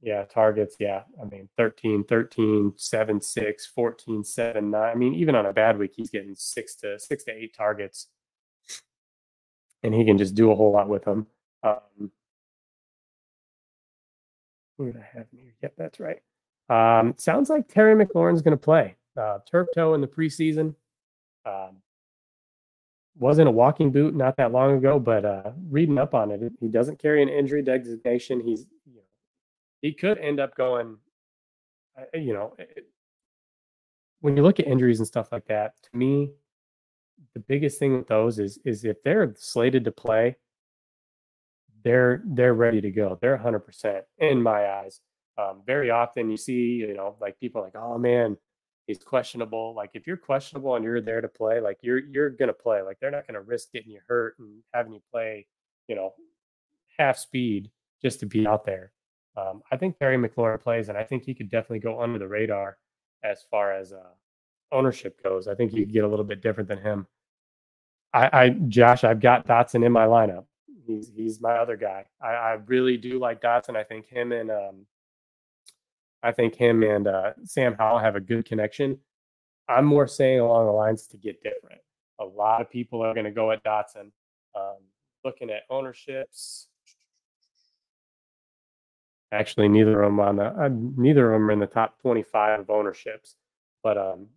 Yeah, 0.00 0.24
targets. 0.24 0.76
Yeah. 0.78 1.02
I 1.20 1.24
mean, 1.24 1.48
13, 1.56 2.04
13, 2.04 2.74
7, 2.76 3.20
6, 3.20 3.66
14, 3.66 4.24
7, 4.24 4.70
9. 4.70 4.82
I 4.82 4.94
mean, 4.94 5.14
even 5.14 5.34
on 5.34 5.46
a 5.46 5.52
bad 5.52 5.78
week, 5.78 5.92
he's 5.96 6.10
getting 6.10 6.34
six 6.34 6.74
to 6.76 6.98
six 6.98 7.24
to 7.24 7.32
eight 7.32 7.54
targets. 7.56 8.08
And 9.82 9.94
he 9.94 10.04
can 10.04 10.18
just 10.18 10.34
do 10.34 10.50
a 10.50 10.54
whole 10.54 10.72
lot 10.72 10.88
with 10.88 11.04
them. 11.04 11.26
Um, 11.64 12.10
who 14.76 14.86
did 14.86 14.96
I 14.96 15.16
have 15.16 15.26
here? 15.32 15.54
Yep, 15.62 15.74
that's 15.76 16.00
right. 16.00 16.20
Um, 16.68 17.14
sounds 17.16 17.50
like 17.50 17.68
Terry 17.68 17.94
McLaurin's 17.94 18.42
going 18.42 18.56
to 18.56 18.62
play. 18.62 18.96
Uh, 19.16 19.38
turf 19.50 19.68
toe 19.74 19.94
in 19.94 20.00
the 20.00 20.06
preseason. 20.06 20.74
Um, 21.46 21.76
wasn't 23.16 23.48
a 23.48 23.52
walking 23.52 23.92
boot 23.92 24.14
not 24.14 24.36
that 24.36 24.52
long 24.52 24.76
ago, 24.76 24.98
but 24.98 25.24
uh, 25.24 25.52
reading 25.70 25.98
up 25.98 26.14
on 26.14 26.30
it, 26.30 26.52
he 26.60 26.68
doesn't 26.68 26.98
carry 26.98 27.22
an 27.22 27.28
injury 27.28 27.62
designation. 27.62 28.40
He's, 28.40 28.66
you 28.86 28.96
know, 28.96 29.02
he 29.82 29.92
could 29.92 30.18
end 30.18 30.40
up 30.40 30.56
going, 30.56 30.96
uh, 31.96 32.18
you 32.18 32.32
know, 32.32 32.54
it, 32.58 32.86
when 34.20 34.36
you 34.36 34.42
look 34.42 34.58
at 34.58 34.66
injuries 34.66 34.98
and 34.98 35.06
stuff 35.06 35.30
like 35.30 35.46
that, 35.46 35.74
to 35.82 35.96
me, 35.96 36.32
the 37.34 37.40
biggest 37.40 37.78
thing 37.78 37.96
with 37.96 38.08
those 38.08 38.38
is 38.38 38.58
is 38.64 38.84
if 38.84 39.02
they're 39.02 39.34
slated 39.36 39.84
to 39.84 39.92
play, 39.92 40.36
they're 41.84 42.22
they're 42.24 42.54
ready 42.54 42.80
to 42.80 42.90
go. 42.90 43.18
They're 43.20 43.38
100% 43.38 44.02
in 44.18 44.42
my 44.42 44.68
eyes. 44.68 45.00
Um, 45.36 45.62
very 45.66 45.90
often 45.90 46.30
you 46.30 46.36
see, 46.36 46.76
you 46.76 46.94
know, 46.94 47.16
like 47.20 47.38
people 47.38 47.62
like, 47.62 47.76
oh 47.76 47.98
man, 47.98 48.36
he's 48.86 48.98
questionable. 48.98 49.74
Like 49.74 49.90
if 49.94 50.06
you're 50.06 50.16
questionable 50.16 50.76
and 50.76 50.84
you're 50.84 51.00
there 51.00 51.20
to 51.20 51.28
play, 51.28 51.60
like 51.60 51.78
you're 51.82 51.98
you're 51.98 52.30
gonna 52.30 52.52
play. 52.52 52.82
Like 52.82 52.98
they're 53.00 53.10
not 53.10 53.26
gonna 53.26 53.42
risk 53.42 53.72
getting 53.72 53.92
you 53.92 54.00
hurt 54.08 54.36
and 54.38 54.62
having 54.72 54.92
you 54.92 55.02
play, 55.12 55.46
you 55.88 55.94
know, 55.94 56.14
half 56.98 57.18
speed 57.18 57.70
just 58.02 58.20
to 58.20 58.26
be 58.26 58.46
out 58.46 58.64
there. 58.64 58.92
Um, 59.36 59.62
I 59.70 59.76
think 59.76 59.98
Terry 59.98 60.16
McLaurin 60.16 60.60
plays, 60.60 60.88
and 60.88 60.96
I 60.96 61.04
think 61.04 61.24
he 61.24 61.34
could 61.34 61.50
definitely 61.50 61.80
go 61.80 62.00
under 62.00 62.18
the 62.18 62.28
radar 62.28 62.78
as 63.24 63.44
far 63.50 63.72
as 63.72 63.92
uh, 63.92 64.12
ownership 64.70 65.22
goes. 65.22 65.48
I 65.48 65.54
think 65.54 65.72
you 65.72 65.84
could 65.84 65.92
get 65.92 66.04
a 66.04 66.08
little 66.08 66.24
bit 66.24 66.40
different 66.40 66.68
than 66.68 66.78
him. 66.78 67.06
I, 68.12 68.30
I 68.32 68.48
Josh, 68.50 69.02
I've 69.02 69.20
got 69.20 69.46
Dotson 69.46 69.84
in 69.84 69.90
my 69.90 70.06
lineup. 70.06 70.44
He's 70.86 71.10
he's 71.14 71.40
my 71.40 71.52
other 71.52 71.76
guy. 71.76 72.04
I, 72.20 72.28
I 72.28 72.52
really 72.66 72.96
do 72.96 73.18
like 73.18 73.40
Dotson. 73.40 73.76
I 73.76 73.84
think 73.84 74.06
him 74.06 74.32
and 74.32 74.50
um, 74.50 74.86
I 76.22 76.32
think 76.32 76.54
him 76.54 76.82
and 76.82 77.06
uh, 77.06 77.32
Sam 77.44 77.74
Howell 77.78 77.98
have 77.98 78.16
a 78.16 78.20
good 78.20 78.44
connection. 78.44 78.98
I'm 79.68 79.84
more 79.84 80.06
saying 80.06 80.40
along 80.40 80.66
the 80.66 80.72
lines 80.72 81.06
to 81.08 81.16
get 81.16 81.42
different. 81.42 81.80
A 82.20 82.24
lot 82.24 82.60
of 82.60 82.70
people 82.70 83.02
are 83.02 83.14
going 83.14 83.24
to 83.24 83.30
go 83.30 83.50
at 83.50 83.64
Dotson. 83.64 84.10
Um, 84.54 84.78
looking 85.24 85.50
at 85.50 85.62
ownerships, 85.70 86.68
actually 89.32 89.68
neither 89.68 90.02
of 90.02 90.08
them 90.08 90.20
on 90.20 90.36
the 90.36 90.44
uh, 90.44 90.68
neither 90.70 91.32
of 91.32 91.40
them 91.40 91.48
are 91.48 91.52
in 91.52 91.58
the 91.58 91.66
top 91.66 92.00
25 92.00 92.60
of 92.60 92.70
ownerships. 92.70 93.36
But 93.82 93.98
um, 93.98 94.28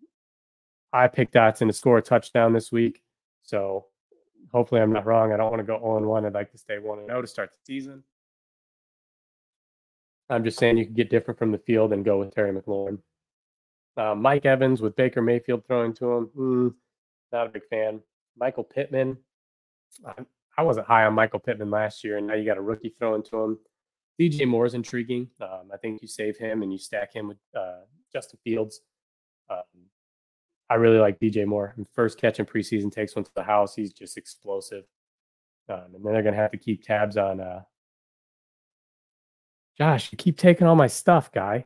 I 0.91 1.07
picked 1.07 1.33
Dotson 1.33 1.67
to 1.67 1.73
score 1.73 1.97
a 1.97 2.01
touchdown 2.01 2.53
this 2.53 2.71
week, 2.71 3.01
so 3.43 3.85
hopefully 4.51 4.81
I'm 4.81 4.93
not 4.93 5.05
wrong. 5.05 5.33
I 5.33 5.37
don't 5.37 5.51
want 5.51 5.59
to 5.59 5.65
go 5.65 5.79
0 5.79 6.07
1. 6.07 6.25
I'd 6.25 6.33
like 6.33 6.51
to 6.51 6.57
stay 6.57 6.79
1 6.79 7.05
0 7.05 7.21
to 7.21 7.27
start 7.27 7.51
the 7.51 7.57
season. 7.65 8.03
I'm 10.29 10.43
just 10.43 10.59
saying 10.59 10.77
you 10.77 10.85
can 10.85 10.93
get 10.93 11.09
different 11.09 11.39
from 11.39 11.51
the 11.51 11.57
field 11.57 11.93
and 11.93 12.03
go 12.03 12.19
with 12.19 12.35
Terry 12.35 12.53
McLaurin. 12.53 12.99
Uh, 13.95 14.13
Mike 14.13 14.45
Evans 14.45 14.81
with 14.81 14.95
Baker 14.95 15.21
Mayfield 15.21 15.65
throwing 15.65 15.93
to 15.95 16.11
him, 16.11 16.29
mm, 16.37 16.73
not 17.31 17.47
a 17.47 17.49
big 17.49 17.65
fan. 17.69 18.01
Michael 18.37 18.63
Pittman, 18.63 19.17
I, 20.05 20.13
I, 20.57 20.61
wasn't 20.61 20.85
high 20.85 21.05
on 21.05 21.13
Michael 21.13 21.39
Pittman 21.39 21.71
last 21.71 22.03
year, 22.03 22.17
and 22.17 22.27
now 22.27 22.35
you 22.35 22.45
got 22.45 22.57
a 22.57 22.61
rookie 22.61 22.93
throwing 22.99 23.23
to 23.23 23.41
him. 23.41 23.59
DJ 24.19 24.47
Moore 24.47 24.65
is 24.65 24.75
intriguing. 24.75 25.29
Um, 25.41 25.71
I 25.73 25.77
think 25.77 26.01
you 26.01 26.07
save 26.07 26.37
him 26.37 26.61
and 26.61 26.71
you 26.71 26.77
stack 26.77 27.15
him 27.15 27.29
with 27.29 27.37
uh, 27.57 27.81
Justin 28.11 28.39
Fields. 28.43 28.81
Um, 29.49 29.63
I 30.69 30.75
really 30.75 30.97
like 30.97 31.19
DJ 31.19 31.45
Moore. 31.45 31.75
First 31.93 32.19
catch 32.19 32.39
in 32.39 32.45
preseason 32.45 32.91
takes 32.91 33.15
one 33.15 33.25
to 33.25 33.31
the 33.35 33.43
house. 33.43 33.75
He's 33.75 33.93
just 33.93 34.17
explosive. 34.17 34.83
Um, 35.69 35.95
and 35.95 36.05
then 36.05 36.13
they're 36.13 36.23
going 36.23 36.35
to 36.35 36.41
have 36.41 36.51
to 36.51 36.57
keep 36.57 36.83
tabs 36.83 37.17
on 37.17 37.39
uh, 37.39 37.61
Josh. 39.77 40.11
You 40.11 40.17
keep 40.17 40.37
taking 40.37 40.67
all 40.67 40.75
my 40.75 40.87
stuff, 40.87 41.31
guy. 41.31 41.65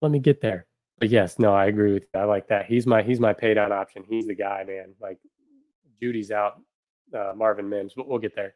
Let 0.00 0.10
me 0.10 0.18
get 0.18 0.40
there. 0.40 0.66
But 0.98 1.10
yes, 1.10 1.38
no, 1.38 1.54
I 1.54 1.66
agree 1.66 1.92
with 1.92 2.04
you. 2.14 2.20
I 2.20 2.24
like 2.24 2.48
that. 2.48 2.66
He's 2.66 2.86
my 2.86 3.02
he's 3.02 3.18
my 3.18 3.32
pay 3.32 3.54
down 3.54 3.72
option. 3.72 4.04
He's 4.08 4.26
the 4.26 4.34
guy, 4.34 4.62
man. 4.64 4.94
Like 5.00 5.18
Jeudy's 6.00 6.30
out, 6.30 6.60
uh, 7.16 7.32
Marvin 7.34 7.68
Mims, 7.68 7.94
but 7.96 8.08
we'll 8.08 8.18
get 8.18 8.36
there. 8.36 8.54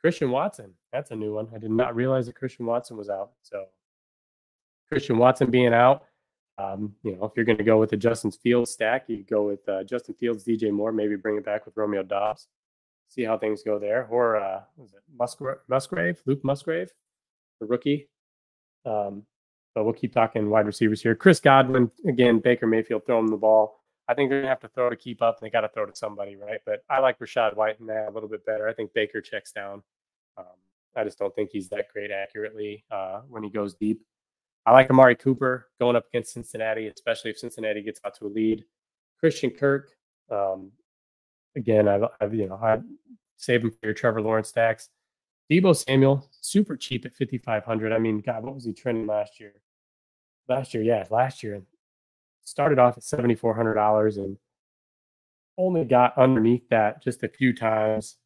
Christian 0.00 0.30
Watson, 0.30 0.72
that's 0.92 1.10
a 1.10 1.16
new 1.16 1.34
one. 1.34 1.48
I 1.54 1.58
did 1.58 1.70
not 1.70 1.94
realize 1.94 2.26
that 2.26 2.34
Christian 2.34 2.66
Watson 2.66 2.96
was 2.96 3.08
out. 3.08 3.30
So 3.42 3.66
Christian 4.88 5.18
Watson 5.18 5.50
being 5.50 5.74
out, 5.74 6.04
um, 6.58 6.94
you 7.02 7.14
know, 7.14 7.24
if 7.24 7.32
you're 7.36 7.44
going 7.44 7.58
to 7.58 7.64
go 7.64 7.78
with 7.78 7.90
the 7.90 7.96
Justin 7.96 8.30
Fields 8.30 8.70
stack, 8.70 9.04
you 9.08 9.24
go 9.28 9.46
with 9.46 9.68
uh, 9.68 9.84
Justin 9.84 10.14
Fields, 10.14 10.44
DJ 10.44 10.70
Moore, 10.70 10.92
maybe 10.92 11.16
bring 11.16 11.36
it 11.36 11.44
back 11.44 11.66
with 11.66 11.76
Romeo 11.76 12.02
Doubs, 12.02 12.48
see 13.08 13.22
how 13.22 13.36
things 13.36 13.62
go 13.62 13.78
there. 13.78 14.06
Or 14.10 14.36
uh, 14.36 14.60
was 14.76 14.94
it 14.94 15.02
Musgra- 15.18 15.58
Musgrave, 15.68 16.22
Luke 16.24 16.42
Musgrave, 16.44 16.90
the 17.60 17.66
rookie. 17.66 18.08
Um, 18.84 19.24
but 19.74 19.84
we'll 19.84 19.92
keep 19.92 20.14
talking 20.14 20.48
wide 20.48 20.66
receivers 20.66 21.02
here. 21.02 21.14
Chris 21.14 21.40
Godwin, 21.40 21.90
again, 22.06 22.38
Baker 22.38 22.66
Mayfield 22.66 23.04
throwing 23.04 23.30
the 23.30 23.36
ball. 23.36 23.82
I 24.08 24.14
think 24.14 24.30
they're 24.30 24.40
gonna 24.40 24.48
have 24.48 24.60
to 24.60 24.68
throw 24.68 24.88
to 24.88 24.96
keep 24.96 25.20
up, 25.20 25.38
and 25.38 25.46
they 25.46 25.50
got 25.50 25.62
to 25.62 25.68
throw 25.68 25.84
to 25.84 25.94
somebody, 25.94 26.36
right? 26.36 26.60
But 26.64 26.84
I 26.88 27.00
like 27.00 27.18
Rachaad 27.18 27.56
White 27.56 27.78
in 27.80 27.86
that 27.86 28.08
a 28.08 28.12
little 28.12 28.28
bit 28.28 28.46
better. 28.46 28.68
I 28.68 28.72
think 28.72 28.94
Baker 28.94 29.20
checks 29.20 29.52
down. 29.52 29.82
Um, 30.38 30.44
I 30.94 31.04
just 31.04 31.18
don't 31.18 31.34
think 31.34 31.50
he's 31.52 31.68
that 31.70 31.88
great 31.92 32.10
accurately 32.10 32.84
uh, 32.90 33.20
when 33.28 33.42
he 33.42 33.50
goes 33.50 33.74
deep. 33.74 34.00
I 34.66 34.72
like 34.72 34.90
Amari 34.90 35.14
Cooper 35.14 35.68
going 35.80 35.94
up 35.94 36.06
against 36.08 36.32
Cincinnati, 36.32 36.88
especially 36.88 37.30
if 37.30 37.38
Cincinnati 37.38 37.82
gets 37.82 38.00
out 38.04 38.16
to 38.16 38.26
a 38.26 38.28
lead. 38.28 38.64
Christian 39.20 39.50
Kirk, 39.50 39.90
um, 40.30 40.72
again, 41.56 41.86
I've, 41.86 42.02
I've, 42.20 42.34
you 42.34 42.48
know 42.48 42.58
I 42.60 42.78
save 43.36 43.62
him 43.62 43.70
for 43.70 43.78
your 43.84 43.94
Trevor 43.94 44.20
Lawrence 44.20 44.48
stacks. 44.48 44.88
Deebo 45.50 45.76
Samuel, 45.76 46.28
super 46.40 46.76
cheap 46.76 47.06
at 47.06 47.14
5,500. 47.16 47.92
I 47.92 47.98
mean, 47.98 48.20
God, 48.20 48.42
what 48.42 48.54
was 48.54 48.64
he 48.64 48.72
trending 48.72 49.06
last 49.06 49.38
year? 49.38 49.52
Last 50.48 50.74
year, 50.74 50.82
yeah, 50.82 51.04
last 51.10 51.44
year 51.44 51.62
started 52.44 52.78
off 52.78 52.96
at 52.96 53.04
$7,400 53.04 54.16
and 54.16 54.36
only 55.58 55.84
got 55.84 56.16
underneath 56.18 56.68
that 56.70 57.02
just 57.02 57.22
a 57.22 57.28
few 57.28 57.54
times. 57.54 58.16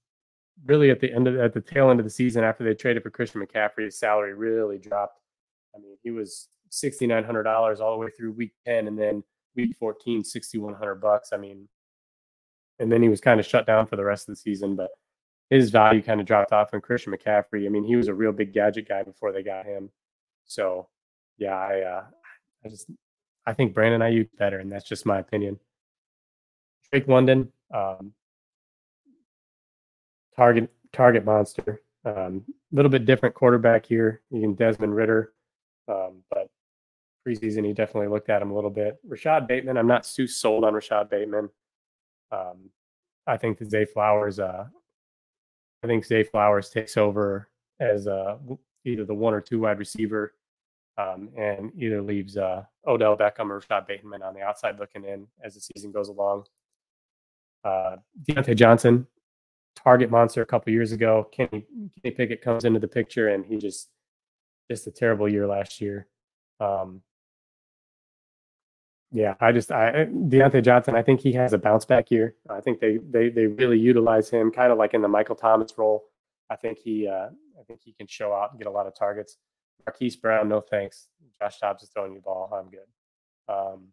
Really, 0.67 0.91
at 0.91 1.01
the 1.01 1.13
end 1.13 1.27
of 1.27 1.39
at 1.39 1.55
the 1.55 1.61
tail 1.61 1.91
end 1.91 2.01
of 2.01 2.05
the 2.05 2.11
season, 2.11 2.45
after 2.45 2.65
they 2.65 2.75
traded 2.75 3.03
for 3.03 3.11
Christian 3.11 3.41
McCaffrey, 3.41 3.85
his 3.85 3.99
salary 3.99 4.35
really 4.35 4.77
dropped 4.77 5.20
mean, 5.81 5.97
he 6.03 6.11
was 6.11 6.49
sixty 6.71 7.07
nine 7.07 7.25
hundred 7.25 7.45
dollars 7.45 7.81
all 7.81 7.93
the 7.93 7.99
way 7.99 8.11
through 8.17 8.33
week 8.33 8.53
ten, 8.65 8.89
and 8.89 8.99
then 8.99 9.23
week 9.57 9.77
14, 9.79 10.25
6100 10.25 10.95
bucks. 10.97 11.31
I 11.33 11.37
mean, 11.37 11.69
and 12.79 12.91
then 12.91 13.03
he 13.03 13.09
was 13.09 13.21
kind 13.21 13.41
of 13.41 13.47
shut 13.47 13.67
down 13.67 13.87
for 13.87 13.97
the 13.97 14.05
rest 14.05 14.29
of 14.29 14.35
the 14.35 14.41
season, 14.41 14.77
but 14.77 14.91
his 15.51 15.71
value 15.71 16.03
kind 16.03 16.21
of 16.21 16.27
dropped 16.27 16.53
off. 16.53 16.73
And 16.73 16.83
Christian 16.83 17.13
McCaffrey, 17.13 17.67
I 17.67 17.69
mean, 17.69 17.85
he 17.85 17.97
was 17.97 18.09
a 18.09 18.15
real 18.15 18.33
big 18.33 18.53
gadget 18.53 18.89
guy 18.89 19.03
before 19.03 19.33
they 19.33 19.43
got 19.43 19.67
him. 19.67 19.91
So, 20.47 20.89
yeah, 21.37 21.57
I, 21.57 21.81
uh, 21.81 22.05
I 22.65 22.69
just, 22.69 22.91
I 23.47 23.53
think 23.53 23.75
Brandon 23.75 24.01
Aiyuk 24.01 24.29
better, 24.39 24.59
and 24.59 24.71
that's 24.71 24.89
just 24.89 25.07
my 25.07 25.19
opinion. 25.19 25.59
Drake 26.91 27.09
London, 27.09 27.53
um, 27.75 28.13
target 30.37 30.71
target 30.93 31.25
monster. 31.25 31.81
A 32.05 32.27
um, 32.27 32.45
little 32.73 32.91
bit 32.91 33.05
different 33.05 33.35
quarterback 33.35 33.85
here. 33.85 34.23
You 34.31 34.41
can 34.41 34.55
Desmond 34.55 34.97
Ridder. 34.97 35.33
Um, 35.91 36.23
but 36.31 36.49
preseason, 37.27 37.67
he 37.67 37.73
definitely 37.73 38.09
looked 38.09 38.31
at 38.31 38.43
him 38.43 38.51
a 38.51 38.55
little 38.55 38.71
bit. 38.71 38.99
Rashod 39.07 39.47
Bateman, 39.47 39.77
I'm 39.77 39.87
not 39.87 40.05
too 40.05 40.27
sold 40.27 40.65
on 40.65 40.75
Rashod 40.75 41.11
Bateman. 41.11 41.51
Um, 42.33 42.71
I 43.27 43.37
think 43.37 43.59
that 43.59 43.71
Zay 43.71 43.85
Flowers, 43.85 44.39
uh, 44.39 44.67
I 45.83 45.87
think 45.87 46.05
Zay 46.05 46.25
Flowers 46.25 46.71
takes 46.71 46.97
over 46.97 47.49
as 47.81 48.07
uh, 48.07 48.37
either 48.85 49.05
the 49.05 49.15
one 49.15 49.35
or 49.35 49.41
two 49.41 49.61
wide 49.61 49.79
receiver, 49.79 50.35
um, 50.99 51.31
and 51.37 51.73
either 51.77 52.03
leaves 52.03 52.37
uh, 52.37 52.63
Odell 52.87 53.17
Beckham 53.17 53.51
or 53.51 53.57
Rashod 53.57 53.87
Bateman 53.87 54.23
on 54.23 54.35
the 54.35 54.43
outside 54.43 54.79
looking 54.79 55.05
in 55.05 55.27
as 55.43 55.55
the 55.55 55.61
season 55.61 55.93
goes 55.93 56.09
along. 56.09 56.45
Uh, 57.65 57.97
Diontae 58.23 58.57
Johnson, 58.57 59.07
target 59.77 60.11
monster 60.11 60.43
a 60.43 60.47
couple 60.47 60.73
years 60.73 60.93
ago. 60.93 61.29
Kenny, 61.33 61.67
Kenny 62.03 62.15
Pickett 62.15 62.43
comes 62.43 62.65
into 62.65 62.81
the 62.81 62.89
picture 62.89 63.29
and 63.29 63.45
he 63.45 63.57
just 63.57 63.89
just 64.71 64.87
a 64.87 64.91
terrible 64.93 65.29
year 65.29 65.49
last 65.49 65.81
year. 65.81 66.07
Um, 66.61 67.03
yeah, 69.11 69.35
I 69.41 69.51
just 69.51 69.73
I 69.73 70.07
Diontae 70.07 70.63
Johnson. 70.63 70.95
I 70.95 71.03
think 71.03 71.21
he 71.21 71.33
has 71.33 71.53
a 71.53 71.59
bounce 71.59 71.85
back 71.85 72.13
year. 72.13 72.37
I 72.49 72.61
think 72.61 72.79
they 72.79 72.99
they 72.99 73.29
they 73.29 73.47
really 73.47 73.79
utilize 73.79 74.31
him 74.31 74.53
kind 74.53 74.71
of 74.71 74.79
like 74.79 74.95
in 74.95 75.03
the 75.03 75.09
Michael 75.09 75.35
Thomas 75.35 75.73
role. 75.77 76.05
I 76.49 76.55
think 76.55 76.79
he 76.79 77.09
uh, 77.09 77.31
I 77.59 77.63
think 77.67 77.81
he 77.83 77.93
can 77.93 78.07
show 78.07 78.33
out 78.33 78.53
and 78.53 78.61
get 78.61 78.69
a 78.69 78.71
lot 78.71 78.87
of 78.87 78.95
targets. 78.95 79.39
Marquise 79.85 80.15
Brown, 80.15 80.49
no 80.49 80.61
thanks. 80.61 81.09
Josh 81.41 81.59
Dobbs 81.59 81.83
is 81.83 81.89
throwing 81.89 82.13
you 82.13 82.21
ball. 82.21 82.49
I'm 82.55 82.71
good. 82.71 83.53
Um, 83.53 83.89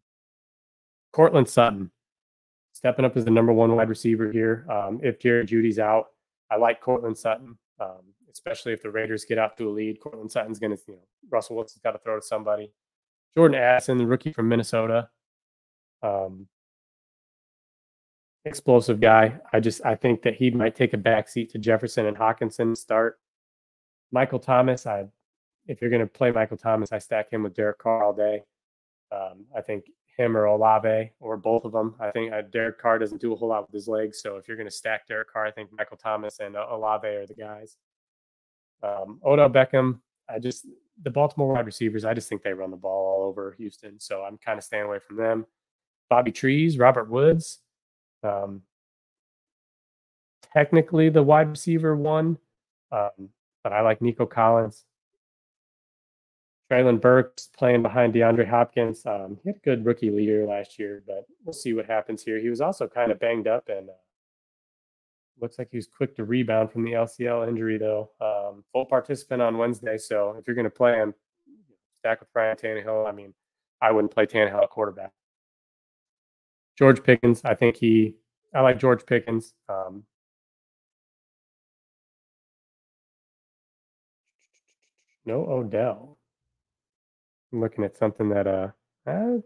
Courtland 1.13 1.49
Sutton 1.49 1.89
stepping 2.73 3.05
up 3.05 3.17
as 3.17 3.25
the 3.25 3.31
number 3.31 3.51
one 3.51 3.75
wide 3.75 3.89
receiver 3.89 4.31
here. 4.31 4.67
Um, 4.69 4.99
if 5.01 5.19
Jerry 5.19 5.45
Jeudy's 5.45 5.79
out, 5.79 6.09
I 6.51 6.57
like 6.57 6.79
Courtland 6.79 7.17
Sutton. 7.17 7.57
Um, 7.79 8.01
especially 8.37 8.71
if 8.71 8.83
the 8.83 8.91
Raiders 8.91 9.25
get 9.25 9.39
out 9.39 9.57
to 9.57 9.67
a 9.67 9.71
lead. 9.71 9.99
Courtland 9.99 10.31
Sutton's 10.31 10.59
going 10.59 10.75
to, 10.75 10.81
you 10.87 10.93
know, 10.93 11.01
Russell 11.29 11.55
Wilson's 11.55 11.81
got 11.81 11.91
to 11.91 11.97
throw 11.97 12.15
to 12.15 12.21
somebody. 12.21 12.71
Jordan 13.35 13.59
Addison, 13.59 13.97
the 13.97 14.05
rookie 14.05 14.31
from 14.31 14.47
Minnesota, 14.47 15.09
um, 16.03 16.47
explosive 18.45 18.99
guy. 18.99 19.39
I 19.51 19.59
just 19.59 19.83
I 19.85 19.95
think 19.95 20.21
that 20.21 20.35
he 20.35 20.51
might 20.51 20.75
take 20.75 20.93
a 20.93 20.97
backseat 20.97 21.49
to 21.51 21.57
Jefferson 21.57 22.05
and 22.05 22.15
Hockenson 22.15 22.73
to 22.73 22.75
start. 22.75 23.19
Michael 24.11 24.39
Thomas, 24.39 24.85
I 24.85 25.05
if 25.67 25.81
you're 25.81 25.89
going 25.89 26.01
to 26.01 26.07
play 26.07 26.31
Michael 26.31 26.57
Thomas, 26.57 26.91
I 26.91 26.99
stack 26.99 27.31
him 27.31 27.43
with 27.43 27.55
Derek 27.55 27.79
Carr 27.79 28.03
all 28.03 28.13
day. 28.13 28.43
Um, 29.11 29.45
I 29.55 29.61
think 29.61 29.85
him 30.17 30.35
or 30.35 30.45
Olave 30.45 31.11
or 31.19 31.37
both 31.37 31.65
of 31.65 31.71
them. 31.71 31.95
I 31.99 32.11
think 32.11 32.33
uh, 32.33 32.41
Derek 32.51 32.79
Carr 32.79 32.99
doesn't 32.99 33.21
do 33.21 33.33
a 33.33 33.35
whole 33.35 33.49
lot 33.49 33.67
with 33.67 33.73
his 33.73 33.87
legs, 33.87 34.21
so 34.21 34.37
if 34.37 34.47
you're 34.47 34.57
going 34.57 34.69
to 34.69 34.75
stack 34.75 35.07
Derek 35.07 35.31
Carr, 35.31 35.45
I 35.45 35.51
think 35.51 35.69
Michael 35.77 35.97
Thomas 35.97 36.39
and 36.39 36.55
uh, 36.55 36.65
Olave 36.71 37.07
are 37.07 37.27
the 37.27 37.35
guys. 37.35 37.77
Um, 38.83 39.19
Odell 39.25 39.49
Beckham, 39.49 39.99
I 40.29 40.39
just 40.39 40.65
the 41.03 41.09
Baltimore 41.09 41.53
wide 41.53 41.65
receivers, 41.65 42.05
I 42.05 42.13
just 42.13 42.27
think 42.29 42.41
they 42.41 42.53
run 42.53 42.71
the 42.71 42.77
ball 42.77 43.21
all 43.21 43.27
over 43.27 43.55
Houston. 43.57 43.99
So 43.99 44.23
I'm 44.23 44.37
kind 44.37 44.57
of 44.57 44.63
staying 44.63 44.85
away 44.85 44.99
from 44.99 45.17
them. 45.17 45.45
Bobby 46.09 46.31
Trees, 46.31 46.77
Robert 46.77 47.09
Woods. 47.09 47.59
Um, 48.23 48.63
technically 50.53 51.09
the 51.09 51.23
wide 51.23 51.49
receiver 51.49 51.95
one, 51.95 52.37
um, 52.91 53.29
but 53.63 53.73
I 53.73 53.81
like 53.81 54.01
Nico 54.01 54.25
Collins. 54.25 54.85
Treylon 56.71 56.99
Burks 56.99 57.49
playing 57.57 57.81
behind 57.81 58.13
DeAndre 58.13 58.47
Hopkins. 58.47 59.05
Um, 59.05 59.37
he 59.43 59.49
had 59.49 59.55
a 59.55 59.59
good 59.59 59.85
rookie 59.85 60.07
year 60.07 60.45
last 60.45 60.77
year, 60.77 61.03
but 61.07 61.25
we'll 61.45 61.53
see 61.53 61.73
what 61.73 61.85
happens 61.85 62.23
here. 62.23 62.39
He 62.39 62.49
was 62.49 62.59
also 62.59 62.87
kind 62.87 63.11
of 63.11 63.19
banged 63.19 63.47
up 63.47 63.69
and 63.69 63.89
uh, 63.89 63.93
looks 65.39 65.57
like 65.57 65.69
he 65.71 65.77
was 65.77 65.87
quick 65.87 66.15
to 66.15 66.23
rebound 66.23 66.71
from 66.71 66.83
the 66.83 66.93
LCL 66.93 67.47
injury, 67.47 67.77
though. 67.77 68.11
Um, 68.21 68.63
full 68.71 68.85
participant 68.85 69.41
on 69.41 69.57
Wednesday, 69.57 69.97
so 69.97 70.35
if 70.37 70.47
you're 70.47 70.55
going 70.55 70.65
to 70.65 70.69
play 70.69 70.95
him, 70.95 71.13
stack 71.99 72.19
with 72.19 72.29
Ryan 72.33 72.57
Tannehill. 72.57 73.07
I 73.07 73.11
mean, 73.11 73.33
I 73.81 73.91
wouldn't 73.91 74.13
play 74.13 74.25
Tannehill 74.25 74.63
at 74.63 74.69
quarterback. 74.69 75.11
George 76.77 77.03
Pickens, 77.03 77.41
I 77.43 77.55
think 77.55 77.75
he, 77.75 78.15
I 78.53 78.61
like 78.61 78.79
George 78.79 79.05
Pickens. 79.05 79.53
Um, 79.67 80.03
no 85.25 85.45
Odell. 85.45 86.17
I'm 87.51 87.61
looking 87.61 87.83
at 87.83 87.97
something 87.97 88.29
that 88.29 88.47
uh, 88.47 88.69
uh 89.07 89.37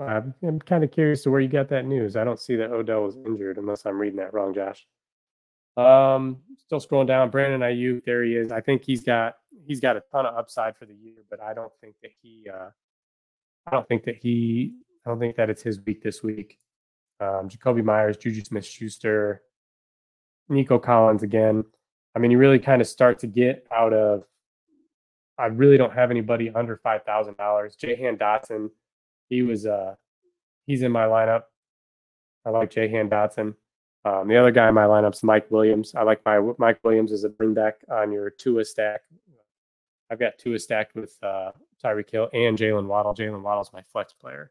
I'm, 0.00 0.34
I'm 0.42 0.58
kind 0.60 0.84
of 0.84 0.90
curious 0.90 1.22
to 1.24 1.30
where 1.30 1.40
you 1.40 1.48
got 1.48 1.68
that 1.68 1.84
news. 1.84 2.16
I 2.16 2.24
don't 2.24 2.40
see 2.40 2.56
that 2.56 2.70
Odell 2.70 3.02
was 3.02 3.16
injured 3.16 3.58
unless 3.58 3.84
I'm 3.86 3.98
reading 3.98 4.18
that 4.18 4.32
wrong, 4.32 4.54
Josh. 4.54 4.86
Um, 5.76 6.38
still 6.58 6.80
scrolling 6.80 7.06
down. 7.06 7.30
Brandon 7.30 7.60
Aiyuk, 7.60 8.04
there 8.04 8.24
he 8.24 8.34
is. 8.34 8.52
I 8.52 8.60
think 8.60 8.84
he's 8.84 9.02
got 9.02 9.36
he's 9.66 9.80
got 9.80 9.96
a 9.96 10.02
ton 10.12 10.26
of 10.26 10.36
upside 10.36 10.76
for 10.76 10.86
the 10.86 10.94
year, 10.94 11.24
but 11.28 11.40
I 11.40 11.54
don't 11.54 11.72
think 11.80 11.94
that 12.02 12.10
he 12.22 12.46
uh 12.52 12.70
I 13.66 13.70
don't 13.70 13.86
think 13.88 14.04
that 14.04 14.16
he 14.16 14.74
I 15.06 15.10
don't 15.10 15.18
think 15.18 15.36
that 15.36 15.50
it's 15.50 15.62
his 15.62 15.80
week 15.80 16.02
this 16.02 16.22
week. 16.22 16.58
Um, 17.20 17.48
Jakobi 17.48 17.84
Meyers, 17.84 18.16
Juju 18.16 18.44
Smith 18.44 18.64
Schuster, 18.64 19.42
Nico 20.48 20.78
Collins 20.78 21.22
again. 21.22 21.64
I 22.14 22.18
mean, 22.18 22.30
you 22.30 22.38
really 22.38 22.58
kind 22.58 22.80
of 22.80 22.88
start 22.88 23.18
to 23.20 23.26
get 23.26 23.66
out 23.72 23.92
of 23.92 24.24
I 25.38 25.46
really 25.46 25.78
don't 25.78 25.92
have 25.94 26.10
anybody 26.10 26.50
under 26.50 26.76
five 26.76 27.04
thousand 27.04 27.36
dollars. 27.36 27.76
Jahan 27.76 28.16
Dotson, 28.16 28.70
he 29.30 29.42
was 29.42 29.64
uh 29.64 29.94
he's 30.66 30.82
in 30.82 30.92
my 30.92 31.04
lineup. 31.04 31.44
I 32.44 32.50
like 32.50 32.70
Jahan 32.70 33.08
Dotson. 33.08 33.54
Um, 34.04 34.28
the 34.28 34.36
other 34.36 34.50
guy 34.50 34.68
in 34.68 34.74
my 34.74 34.84
lineup 34.84 35.14
is 35.14 35.22
Mike 35.22 35.50
Williams. 35.50 35.94
I 35.94 36.02
like 36.02 36.24
my 36.24 36.40
Mike 36.58 36.80
Williams 36.84 37.12
as 37.12 37.24
a 37.24 37.28
bring 37.28 37.54
back 37.54 37.76
on 37.90 38.12
your 38.12 38.28
Tua 38.30 38.64
stack. 38.64 39.02
I've 40.10 40.18
got 40.18 40.38
Tua 40.38 40.58
stacked 40.58 40.94
with 40.96 41.16
uh, 41.22 41.52
Tyreek 41.82 42.10
Hill 42.10 42.28
and 42.32 42.58
Jaylen 42.58 42.86
Waddle. 42.86 43.14
Jaylen 43.14 43.42
Waddle's 43.42 43.72
my 43.72 43.82
flex 43.92 44.12
player. 44.12 44.50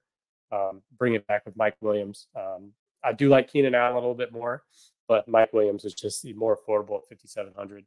Um, 0.52 0.82
bring 0.98 1.14
it 1.14 1.28
back 1.28 1.46
with 1.46 1.58
Mike 1.58 1.76
Williams. 1.82 2.28
Um, 2.36 2.72
I 3.04 3.14
do 3.14 3.30
like 3.30 3.52
Keenan 3.52 3.76
Allen 3.76 3.94
a 3.94 4.00
little 4.00 4.16
bit 4.16 4.32
more, 4.32 4.64
but 5.08 5.28
Mike 5.28 5.54
Williams 5.54 5.86
is 5.86 5.94
just 5.94 6.26
more 6.36 6.58
affordable 6.58 6.98
at 6.98 7.10
5,700. 7.10 7.86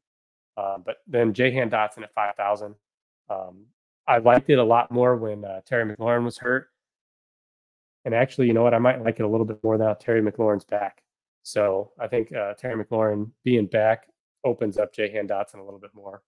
Um, 0.57 0.83
but 0.85 0.99
then 1.07 1.33
Jahan 1.33 1.71
Dotson 1.71 2.03
at 2.03 2.15
5,000. 2.15 2.75
Um, 3.31 3.67
I 4.07 4.19
liked 4.19 4.51
it 4.51 4.59
a 4.59 4.65
lot 4.65 4.91
more 4.91 5.17
when 5.17 5.45
uh, 5.45 5.61
Terry 5.67 5.85
McLaurin 5.85 6.25
was 6.25 6.39
hurt. 6.39 6.69
And 8.05 8.15
actually, 8.15 8.49
you 8.49 8.53
know 8.53 8.63
what? 8.63 8.75
I 8.75 8.79
might 8.79 9.03
like 9.03 9.21
it 9.21 9.23
a 9.23 9.29
little 9.29 9.47
bit 9.47 9.63
more 9.63 9.79
now. 9.79 9.95
Terry 9.95 10.23
McLaurin's 10.23 10.65
back. 10.65 11.03
So 11.43 11.93
I 11.99 12.07
think 12.09 12.33
uh, 12.33 12.55
Terry 12.55 12.83
McLaurin 12.83 13.31
being 13.45 13.67
back 13.67 14.07
opens 14.45 14.79
up 14.79 14.93
Jahan 14.93 15.29
Dotson 15.29 15.59
a 15.61 15.63
little 15.63 15.81
bit 15.81 15.95
more. 15.95 16.23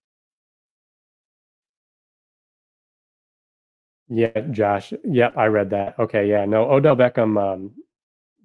Yeah, 4.08 4.40
Josh. 4.50 4.92
Yep, 5.04 5.36
I 5.36 5.46
read 5.46 5.70
that. 5.70 5.98
Okay, 5.98 6.28
yeah, 6.28 6.44
no, 6.44 6.70
Odell 6.70 6.94
Beckham 6.94 7.40
um, 7.42 7.72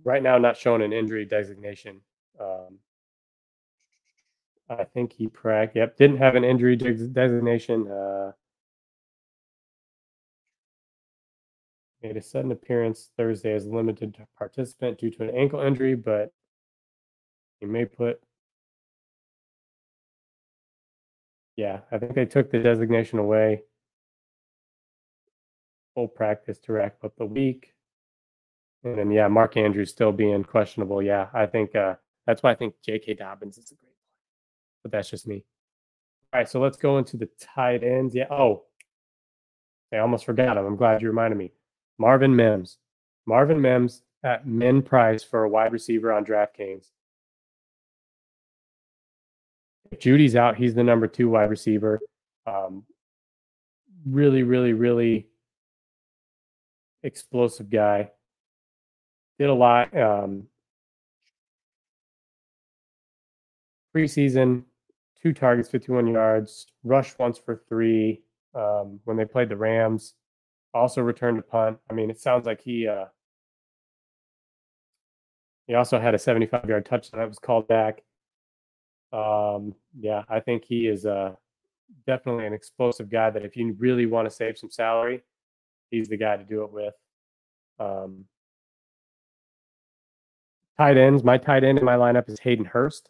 right 0.03 0.23
now 0.23 0.37
not 0.37 0.57
showing 0.57 0.81
an 0.81 0.93
injury 0.93 1.25
designation. 1.25 2.01
Um, 2.39 2.79
I 4.69 4.83
think 4.85 5.13
he 5.13 5.27
prac. 5.27 5.75
Yep, 5.75 5.97
didn't 5.97 6.17
have 6.17 6.35
an 6.35 6.43
injury 6.43 6.75
designation. 6.75 7.87
Uh, 7.91 8.31
made 12.01 12.17
a 12.17 12.21
sudden 12.21 12.51
appearance 12.51 13.09
Thursday 13.17 13.53
as 13.53 13.65
a 13.65 13.69
limited 13.69 14.17
participant 14.37 14.99
due 14.99 15.11
to 15.11 15.23
an 15.23 15.35
ankle 15.35 15.59
injury, 15.59 15.95
but 15.95 16.31
he 17.59 17.65
may 17.65 17.85
put. 17.85 18.21
Yeah, 21.55 21.79
I 21.91 21.97
think 21.97 22.15
they 22.15 22.25
took 22.25 22.51
the 22.51 22.59
designation 22.59 23.19
away. 23.19 23.63
Full 25.95 26.07
practice 26.07 26.57
to 26.59 26.73
rack 26.73 26.95
up 27.03 27.15
the 27.17 27.25
week. 27.25 27.73
And 28.83 28.97
then, 28.97 29.11
yeah, 29.11 29.27
Mark 29.27 29.57
Andrews 29.57 29.89
still 29.89 30.13
being 30.13 30.45
questionable. 30.45 31.01
Yeah, 31.01 31.27
I 31.33 31.47
think 31.47 31.75
uh, 31.75 31.95
that's 32.25 32.41
why 32.41 32.51
I 32.51 32.55
think 32.55 32.75
J.K. 32.85 33.15
Dobbins 33.15 33.57
is 33.57 33.71
a 33.71 33.75
great 33.75 33.91
player. 33.91 33.95
But 34.83 34.91
that's 34.93 35.09
just 35.09 35.27
me. 35.27 35.43
All 36.31 36.39
right, 36.39 36.47
so 36.47 36.61
let's 36.61 36.77
go 36.77 36.97
into 36.97 37.17
the 37.17 37.27
tight 37.41 37.83
ends. 37.83 38.15
Yeah. 38.15 38.27
Oh, 38.31 38.63
I 39.91 39.97
almost 39.97 40.25
forgot 40.25 40.55
him. 40.55 40.65
I'm 40.65 40.77
glad 40.77 41.01
you 41.01 41.09
reminded 41.09 41.37
me. 41.37 41.51
Marvin 41.99 42.35
Mims. 42.35 42.77
Marvin 43.27 43.61
Mims 43.61 44.01
at 44.23 44.47
min 44.47 44.81
price 44.81 45.23
for 45.23 45.43
a 45.43 45.49
wide 45.49 45.73
receiver 45.73 46.11
on 46.11 46.25
DraftKings. 46.25 46.87
If 49.91 49.99
Jeudy's 49.99 50.35
out, 50.35 50.55
he's 50.55 50.73
the 50.73 50.83
number 50.83 51.07
two 51.07 51.29
wide 51.29 51.49
receiver. 51.49 51.99
Um, 52.47 52.83
really, 54.07 54.43
really, 54.43 54.73
really 54.73 55.27
explosive 57.03 57.69
guy. 57.69 58.11
Did 59.37 59.49
a 59.49 59.53
lot. 59.53 59.95
Um, 59.95 60.47
preseason, 63.95 64.63
two 65.21 65.33
targets, 65.33 65.69
51 65.69 66.07
yards, 66.07 66.67
rushed 66.83 67.19
once 67.19 67.37
for 67.37 67.61
three. 67.67 68.21
Um, 68.55 68.99
when 69.03 69.15
they 69.15 69.25
played 69.25 69.49
the 69.49 69.55
Rams, 69.55 70.15
also 70.73 71.01
returned 71.01 71.39
a 71.39 71.41
punt. 71.41 71.77
I 71.89 71.93
mean, 71.93 72.09
it 72.09 72.19
sounds 72.19 72.45
like 72.45 72.61
he 72.61 72.87
uh, 72.87 73.05
he 75.67 75.75
also 75.75 75.99
had 75.99 76.15
a 76.15 76.19
75 76.19 76.67
yard 76.67 76.85
touchdown 76.85 77.19
that 77.19 77.27
was 77.27 77.39
called 77.39 77.67
back. 77.67 78.01
Um, 79.11 79.75
yeah, 79.99 80.23
I 80.29 80.39
think 80.39 80.65
he 80.65 80.87
is 80.87 81.05
uh, 81.05 81.33
definitely 82.05 82.45
an 82.45 82.53
explosive 82.53 83.09
guy 83.09 83.29
that 83.29 83.45
if 83.45 83.55
you 83.55 83.75
really 83.77 84.05
want 84.05 84.27
to 84.27 84.35
save 84.35 84.57
some 84.57 84.69
salary, 84.69 85.23
he's 85.91 86.09
the 86.09 86.17
guy 86.17 86.37
to 86.37 86.43
do 86.43 86.63
it 86.63 86.71
with. 86.71 86.93
Um, 87.79 88.25
tight 90.77 90.97
ends, 90.97 91.23
my 91.23 91.37
tight 91.37 91.63
end 91.63 91.79
in 91.79 91.85
my 91.85 91.95
lineup 91.95 92.29
is 92.29 92.39
Hayden 92.39 92.65
Hurst. 92.65 93.09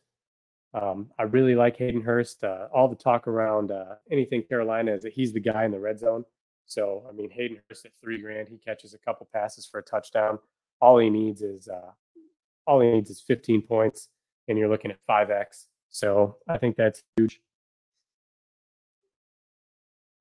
Um, 0.73 1.09
I 1.17 1.23
really 1.23 1.55
like 1.55 1.77
Hayden 1.77 2.01
Hurst. 2.01 2.43
Uh, 2.43 2.67
all 2.73 2.87
the 2.87 2.95
talk 2.95 3.27
around 3.27 3.71
uh, 3.71 3.95
anything 4.11 4.43
Carolina 4.43 4.93
is 4.93 5.03
that 5.03 5.13
he's 5.13 5.33
the 5.33 5.39
guy 5.39 5.65
in 5.65 5.71
the 5.71 5.79
red 5.79 5.99
zone. 5.99 6.23
So, 6.69 7.03
I 7.09 7.13
mean, 7.13 7.31
Hayden 7.31 7.59
Hurst 7.67 7.85
at 7.85 7.91
three 7.99 8.21
grand, 8.21 8.47
he 8.47 8.57
catches 8.57 8.93
a 8.93 8.99
couple 8.99 9.27
passes 9.33 9.65
for 9.65 9.79
a 9.79 9.83
touchdown. 9.83 10.37
All 10.79 10.99
he 10.99 11.09
needs 11.09 11.41
is 11.41 11.67
uh, 11.67 11.91
all 12.67 12.79
he 12.79 12.91
needs 12.91 13.09
is 13.09 13.19
15 13.21 13.63
points, 13.63 14.09
and 14.47 14.57
you're 14.57 14.69
looking 14.69 14.91
at 14.91 14.99
5x. 15.09 15.65
So 15.89 16.37
I 16.47 16.59
think 16.59 16.75
that's 16.75 17.01
huge. 17.17 17.41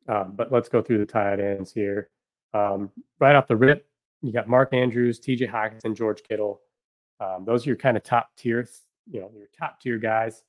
Um, 0.08 0.32
but 0.34 0.50
let's 0.50 0.70
go 0.70 0.80
through 0.80 0.98
the 0.98 1.06
tight 1.06 1.38
ends 1.38 1.70
here. 1.70 2.08
Um, 2.54 2.90
right 3.20 3.36
off 3.36 3.46
the 3.46 3.56
rip, 3.56 3.86
you 4.22 4.32
got 4.32 4.48
Mark 4.48 4.72
Andrews, 4.72 5.20
TJ 5.20 5.50
Hockenson, 5.50 5.94
George 5.94 6.22
Kittle. 6.26 6.62
Um, 7.20 7.44
those 7.44 7.66
are 7.66 7.70
your 7.70 7.76
kind 7.76 7.98
of 7.98 8.02
top 8.02 8.30
tier, 8.38 8.66
you 9.10 9.20
know, 9.20 9.30
your 9.36 9.48
top 9.58 9.82
tier 9.82 9.98
guys. 9.98 10.44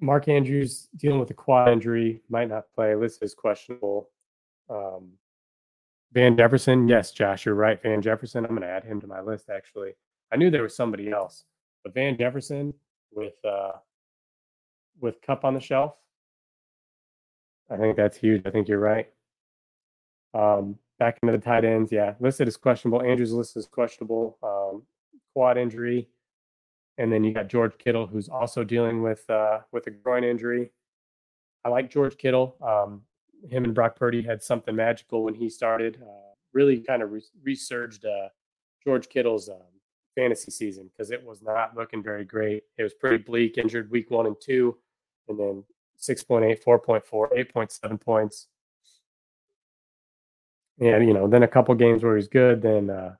Mark 0.00 0.26
Andrews 0.26 0.88
dealing 0.96 1.20
with 1.20 1.30
a 1.30 1.34
quad 1.34 1.68
injury, 1.68 2.22
might 2.30 2.48
not 2.48 2.64
play. 2.74 2.94
List 2.94 3.22
is 3.22 3.34
questionable. 3.34 4.08
Um, 4.70 5.12
Van 6.12 6.36
Jefferson, 6.36 6.88
yes, 6.88 7.12
Josh, 7.12 7.44
you're 7.44 7.54
right. 7.54 7.82
Van 7.82 8.00
Jefferson, 8.00 8.44
I'm 8.44 8.50
going 8.50 8.62
to 8.62 8.68
add 8.68 8.84
him 8.84 9.00
to 9.00 9.06
my 9.06 9.20
list. 9.20 9.50
Actually, 9.50 9.92
I 10.32 10.36
knew 10.36 10.50
there 10.50 10.62
was 10.62 10.74
somebody 10.74 11.10
else, 11.10 11.44
but 11.84 11.94
Van 11.94 12.16
Jefferson 12.16 12.72
with 13.12 13.34
uh, 13.44 13.72
with 15.00 15.20
Kupp 15.22 15.44
on 15.44 15.54
the 15.54 15.60
shelf, 15.60 15.94
I 17.70 17.76
think 17.76 17.96
that's 17.96 18.16
huge. 18.16 18.42
I 18.46 18.50
think 18.50 18.68
you're 18.68 18.78
right. 18.78 19.08
Um, 20.34 20.78
back 20.98 21.18
into 21.22 21.32
the 21.32 21.38
tight 21.42 21.64
ends, 21.64 21.92
yeah, 21.92 22.14
listed 22.20 22.48
as 22.48 22.56
questionable. 22.56 23.02
Andrews 23.02 23.32
listed 23.32 23.60
as 23.60 23.66
questionable, 23.66 24.38
um, 24.42 24.82
quad 25.34 25.58
injury, 25.58 26.08
and 26.96 27.12
then 27.12 27.22
you 27.22 27.34
got 27.34 27.48
George 27.48 27.76
Kittle, 27.78 28.06
who's 28.06 28.28
also 28.28 28.64
dealing 28.64 29.02
with 29.02 29.28
uh, 29.28 29.60
with 29.72 29.86
a 29.86 29.90
groin 29.90 30.24
injury. 30.24 30.70
I 31.64 31.68
like 31.68 31.90
George 31.90 32.16
Kittle. 32.16 32.56
Um, 32.62 33.02
him 33.48 33.64
and 33.64 33.74
Brock 33.74 33.96
Purdy 33.96 34.22
had 34.22 34.42
something 34.42 34.74
magical 34.74 35.24
when 35.24 35.34
he 35.34 35.48
started. 35.48 35.98
Uh, 36.02 36.28
really 36.52 36.80
kind 36.80 37.02
of 37.02 37.12
re- 37.12 37.22
resurged 37.42 38.04
uh, 38.04 38.28
George 38.84 39.08
Kittle's 39.08 39.48
um, 39.48 39.56
fantasy 40.16 40.50
season 40.50 40.90
because 40.90 41.10
it 41.10 41.24
was 41.24 41.42
not 41.42 41.76
looking 41.76 42.02
very 42.02 42.24
great. 42.24 42.64
It 42.76 42.82
was 42.82 42.94
pretty 42.94 43.18
bleak, 43.18 43.58
injured 43.58 43.90
week 43.90 44.10
one 44.10 44.26
and 44.26 44.36
two, 44.40 44.76
and 45.28 45.38
then 45.38 45.64
6.8, 46.00 46.62
4.4, 46.62 47.02
8.7 47.52 48.00
points. 48.00 48.48
and 50.80 51.06
you 51.06 51.12
know, 51.12 51.28
then 51.28 51.42
a 51.42 51.48
couple 51.48 51.74
games 51.74 52.02
where 52.02 52.16
he's 52.16 52.28
good, 52.28 52.62
then 52.62 52.90
uh, 52.90 53.14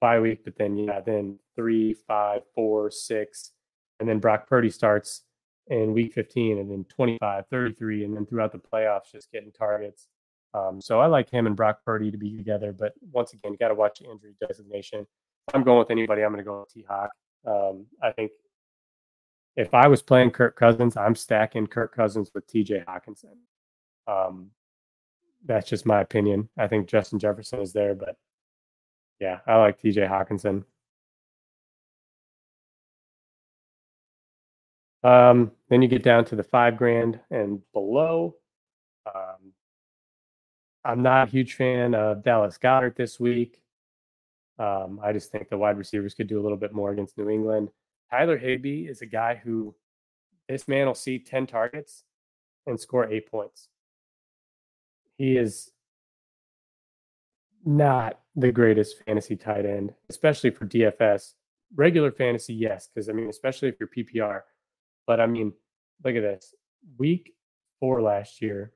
bye 0.00 0.20
week, 0.20 0.44
but 0.44 0.56
then 0.56 0.76
yeah, 0.76 1.00
then 1.00 1.38
three, 1.56 1.94
five, 1.94 2.42
four, 2.54 2.90
six, 2.90 3.52
and 4.00 4.08
then 4.08 4.18
Brock 4.18 4.48
Purdy 4.48 4.70
starts 4.70 5.22
in 5.68 5.92
week 5.92 6.12
15 6.12 6.58
and 6.58 6.70
then 6.70 6.84
25, 6.84 7.44
33, 7.50 8.04
and 8.04 8.16
then 8.16 8.26
throughout 8.26 8.52
the 8.52 8.58
playoffs, 8.58 9.12
just 9.12 9.30
getting 9.32 9.52
targets. 9.52 10.08
Um, 10.52 10.80
so 10.80 11.00
I 11.00 11.06
like 11.06 11.30
him 11.30 11.46
and 11.46 11.56
Brock 11.56 11.80
Purdy 11.84 12.10
to 12.10 12.16
be 12.16 12.36
together. 12.36 12.72
But 12.72 12.92
once 13.12 13.32
again, 13.32 13.52
you 13.52 13.58
got 13.58 13.68
to 13.68 13.74
watch 13.74 14.00
injury 14.00 14.34
designation. 14.46 15.00
If 15.48 15.54
I'm 15.54 15.64
going 15.64 15.78
with 15.78 15.90
anybody, 15.90 16.22
I'm 16.22 16.32
going 16.32 16.44
to 16.44 16.48
go 16.48 16.60
with 16.60 16.72
T 16.72 16.84
Hawk. 16.88 17.10
Um, 17.46 17.86
I 18.02 18.12
think 18.12 18.32
if 19.56 19.74
I 19.74 19.88
was 19.88 20.02
playing 20.02 20.30
Kirk 20.30 20.56
Cousins, 20.56 20.96
I'm 20.96 21.14
stacking 21.14 21.66
Kirk 21.66 21.94
Cousins 21.94 22.30
with 22.34 22.46
TJ 22.46 22.84
Hockenson. 22.84 23.36
Um, 24.06 24.50
that's 25.44 25.68
just 25.68 25.86
my 25.86 26.00
opinion. 26.00 26.48
I 26.58 26.66
think 26.68 26.88
Justin 26.88 27.18
Jefferson 27.18 27.60
is 27.60 27.72
there, 27.72 27.94
but 27.94 28.16
yeah, 29.20 29.40
I 29.46 29.56
like 29.56 29.80
TJ 29.80 30.08
Hockenson. 30.08 30.64
Um, 35.04 35.52
then 35.68 35.82
you 35.82 35.88
get 35.88 36.02
down 36.02 36.24
to 36.26 36.36
the 36.36 36.42
five 36.42 36.76
grand 36.76 37.20
and 37.30 37.60
below. 37.72 38.36
Um, 39.06 39.52
I'm 40.84 41.02
not 41.02 41.28
a 41.28 41.30
huge 41.30 41.54
fan 41.54 41.94
of 41.94 42.24
Dallas 42.24 42.58
Goedert 42.58 42.96
this 42.96 43.20
week. 43.20 43.62
Um, 44.58 45.00
I 45.02 45.12
just 45.12 45.30
think 45.30 45.48
the 45.48 45.58
wide 45.58 45.78
receivers 45.78 46.14
could 46.14 46.26
do 46.26 46.40
a 46.40 46.42
little 46.42 46.56
bit 46.56 46.72
more 46.72 46.90
against 46.90 47.18
New 47.18 47.28
England. 47.28 47.68
Tyler 48.10 48.38
Higbee 48.38 48.86
is 48.86 49.02
a 49.02 49.06
guy 49.06 49.40
who 49.42 49.74
this 50.48 50.68
man 50.68 50.86
will 50.86 50.94
see 50.94 51.18
10 51.18 51.46
targets 51.46 52.04
and 52.66 52.80
score 52.80 53.10
eight 53.10 53.30
points. 53.30 53.68
He 55.16 55.36
is 55.36 55.70
not 57.64 58.20
the 58.36 58.52
greatest 58.52 59.02
fantasy 59.04 59.36
tight 59.36 59.66
end, 59.66 59.94
especially 60.08 60.50
for 60.50 60.66
DFS. 60.66 61.34
Regular 61.74 62.12
fantasy, 62.12 62.54
yes, 62.54 62.88
because 62.88 63.08
I 63.08 63.12
mean, 63.12 63.28
especially 63.28 63.68
if 63.68 63.76
you're 63.80 63.88
PPR. 63.88 64.42
But 65.06 65.20
I 65.20 65.26
mean, 65.26 65.52
look 66.04 66.16
at 66.16 66.22
this. 66.22 66.54
Week 66.98 67.32
four 67.80 68.02
last 68.02 68.40
year, 68.40 68.72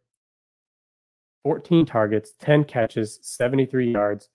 14 1.45 1.87
targets, 1.87 2.33
10 2.41 2.65
catches, 2.65 3.19
73 3.23 3.93
yards, 3.93 4.29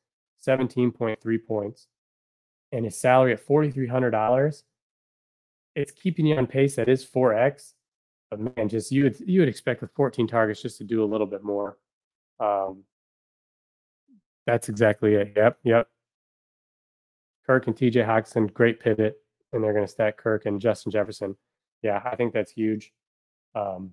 17.3 0.47 1.45
points, 1.45 1.87
and 2.71 2.85
his 2.85 2.97
salary 2.97 3.33
at 3.33 3.45
$4,300. 3.45 4.63
It's 5.75 5.91
keeping 5.91 6.25
you 6.25 6.35
on 6.37 6.47
pace. 6.47 6.75
That 6.75 6.89
is 6.89 7.05
4x. 7.05 7.73
But 8.29 8.57
man, 8.57 8.69
just 8.69 8.91
you 8.91 9.03
would 9.03 9.19
you 9.19 9.41
would 9.41 9.49
expect 9.49 9.81
with 9.81 9.91
14 9.93 10.27
targets 10.27 10.61
just 10.61 10.79
to 10.79 10.83
do 10.83 11.03
a 11.03 11.05
little 11.05 11.27
bit 11.27 11.43
more. 11.43 11.77
Um, 12.39 12.83
that's 14.47 14.69
exactly 14.69 15.13
it. 15.15 15.33
Yep, 15.35 15.59
yep. 15.63 15.87
Kirk 17.45 17.67
and 17.67 17.75
TJ 17.75 18.05
Hockenson, 18.05 18.51
great 18.51 18.79
pivot, 18.79 19.17
and 19.51 19.63
they're 19.63 19.73
going 19.73 19.85
to 19.85 19.91
stack 19.91 20.17
Kirk 20.17 20.45
and 20.45 20.59
Justin 20.59 20.91
Jefferson. 20.91 21.35
Yeah, 21.83 22.01
I 22.03 22.15
think 22.15 22.33
that's 22.33 22.51
huge. 22.51 22.91
Um, 23.53 23.91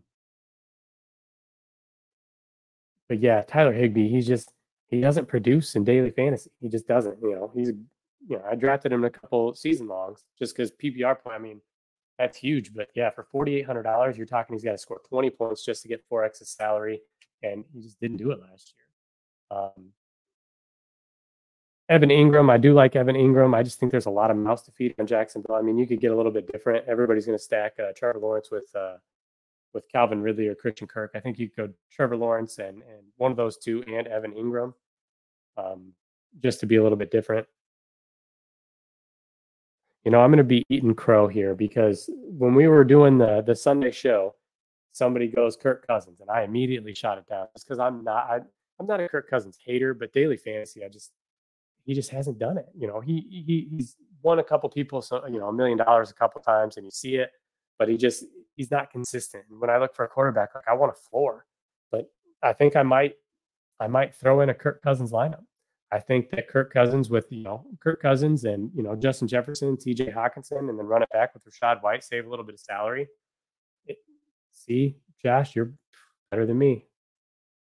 but 3.09 3.21
yeah, 3.21 3.43
Tyler 3.43 3.73
Higbee, 3.73 4.09
he's 4.09 4.27
just 4.27 4.53
he 4.89 5.01
doesn't 5.01 5.27
produce 5.27 5.75
in 5.77 5.85
daily 5.85 6.11
fantasy. 6.11 6.51
He 6.61 6.69
just 6.69 6.87
doesn't. 6.87 7.19
You 7.23 7.33
know, 7.33 7.53
he's 7.55 7.69
you 7.69 8.37
know 8.37 8.43
I 8.49 8.55
drafted 8.55 8.93
him 8.93 9.05
a 9.05 9.11
couple 9.11 9.53
season 9.55 9.89
longs 9.89 10.25
just 10.39 10.57
because 10.57 10.71
PPR 10.73 11.21
point. 11.21 11.37
I 11.37 11.39
mean, 11.39 11.61
that's 12.19 12.39
huge. 12.39 12.73
But 12.73 12.89
yeah, 12.95 13.11
for 13.11 13.25
forty 13.25 13.57
eight 13.57 13.67
hundred 13.67 13.83
dollars, 13.83 14.17
you're 14.17 14.27
talking 14.27 14.55
he's 14.55 14.65
got 14.65 14.73
to 14.73 14.79
score 14.79 15.01
twenty 15.09 15.31
points 15.31 15.65
just 15.65 15.83
to 15.83 15.89
get 15.89 16.05
four 16.09 16.25
x 16.25 16.41
salary, 16.45 17.01
and 17.43 17.65
he 17.75 17.81
just 17.83 18.01
didn't 18.01 18.19
do 18.19 18.31
it 18.31 18.41
last 18.41 18.75
year. 18.77 19.59
Um, 19.59 19.93
Evan 21.91 22.11
Engram, 22.11 22.49
I 22.49 22.57
do 22.57 22.73
like 22.73 22.95
Evan 22.95 23.17
Engram. 23.17 23.53
I 23.53 23.65
just 23.65 23.81
think 23.81 23.91
there's 23.91 24.07
a 24.07 24.11
lot 24.11 24.31
of 24.31 24.37
mouths 24.37 24.63
to 24.63 24.71
feed 24.71 24.95
on 25.01 25.09
Jacksonville. 25.09 25.57
I 25.57 25.61
mean, 25.61 25.77
you 25.77 25.89
could 25.89 26.01
get 26.01 26.13
a 26.13 26.17
little 26.17 26.31
bit 26.31 26.51
different. 26.51 26.87
Everybody's 26.87 27.27
going 27.27 27.37
to 27.37 27.43
stack 27.43 27.73
uh, 27.81 27.91
Trevor 27.97 28.21
Lawrence 28.21 28.49
with 28.53 28.73
uh, 28.77 28.99
with 29.75 29.89
Calvin 29.91 30.23
Ridley 30.23 30.47
or 30.47 30.55
Christian 30.55 30.87
Kirk. 30.87 31.11
I 31.17 31.21
think 31.21 31.41
you 31.41 31.49
could 31.49 31.69
go 31.69 31.75
Trevor 31.91 32.17
Lawrence 32.17 32.59
and 32.59 32.77
and 32.77 33.03
one 33.17 33.33
of 33.33 33.37
those 33.37 33.59
two 33.59 33.83
and 33.89 34.07
Evan 34.07 34.33
Engram, 34.35 34.73
um, 35.57 35.93
just 36.41 36.61
to 36.61 36.67
be 36.67 36.77
a 36.77 36.83
little 36.83 36.97
bit 36.97 37.11
different. 37.11 37.49
You 40.05 40.13
know, 40.13 40.21
I'm 40.21 40.31
going 40.31 40.39
to 40.39 40.45
be 40.45 40.65
eating 40.69 40.95
crow 40.95 41.27
here 41.27 41.57
because 41.57 42.09
when 42.15 42.55
we 42.55 42.69
were 42.69 42.85
doing 42.85 43.19
the 43.19 43.43
the 43.45 43.57
Sunday 43.57 43.91
show, 43.91 44.37
somebody 44.93 45.27
goes 45.27 45.57
Kirk 45.57 45.89
Cousins, 45.89 46.21
and 46.21 46.31
I 46.31 46.43
immediately 46.45 46.95
shot 46.95 47.19
it 47.19 47.27
down 47.29 47.49
just 47.53 47.67
because 47.67 47.81
I'm 47.81 48.05
not 48.05 48.31
I, 48.31 48.39
I'm 48.79 48.87
not 48.87 49.01
a 49.01 49.09
Kirk 49.09 49.29
Cousins 49.29 49.59
hater, 49.61 49.93
but 49.93 50.13
daily 50.13 50.37
fantasy, 50.37 50.85
I 50.85 50.89
just 50.89 51.11
he 51.85 51.95
just 51.95 52.11
hasn't 52.11 52.39
done 52.39 52.59
it. 52.59 52.67
You 52.77 52.87
know, 52.87 53.01
he 53.01 53.45
he 53.47 53.69
he's 53.71 53.97
won 54.23 54.39
a 54.39 54.45
couple 54.45 54.69
people, 54.69 55.03
so 55.03 55.27
you 55.27 55.39
know, 55.39 55.49
a 55.49 55.53
million 55.53 55.79
dollars 55.79 56.11
a 56.11 56.15
couple 56.15 56.41
times, 56.41 56.77
and 56.77 56.85
you 56.85 56.91
see 56.91 57.17
it, 57.17 57.31
but 57.79 57.89
he 57.89 57.97
just 57.97 58.25
he's 58.57 58.71
not 58.71 58.91
consistent. 58.91 59.45
And 59.51 59.61
when 59.61 59.71
I 59.71 59.79
look 59.79 59.95
for 59.95 60.05
a 60.05 60.09
quarterback, 60.09 60.55
like 60.55 60.65
I 60.69 60.75
want 60.75 60.93
a 60.93 61.09
floor, 61.11 61.47
but 61.91 62.11
I 62.43 62.53
think 62.53 62.77
I 62.77 62.83
might 62.83 63.15
I 63.79 63.87
might 63.87 64.15
throw 64.15 64.41
in 64.41 64.51
a 64.51 64.55
Kirk 64.55 64.83
Cousins 64.83 65.13
lineup. 65.13 65.45
I 65.93 65.99
think 65.99 66.31
that 66.31 66.49
Kirk 66.49 66.73
Cousins 66.73 67.11
with 67.11 67.27
you 67.31 67.43
know 67.43 67.67
Kirk 67.81 68.01
Cousins 68.01 68.45
and 68.45 68.71
you 68.75 68.83
know 68.83 68.95
Justin 68.95 69.27
Jefferson, 69.27 69.77
T.J. 69.77 70.07
Hockenson, 70.11 70.69
and 70.69 70.79
then 70.79 70.87
run 70.87 71.03
it 71.03 71.09
back 71.13 71.35
with 71.35 71.43
Rachaad 71.45 71.83
White, 71.83 72.05
save 72.05 72.27
a 72.27 72.31
little 72.31 72.45
bit 72.45 72.55
of 72.55 72.61
salary. 72.61 73.09
It, 73.87 73.99
see, 74.53 74.97
Josh, 75.23 75.57
you're 75.57 75.73
better 76.31 76.47
than 76.47 76.59
me. 76.59 76.87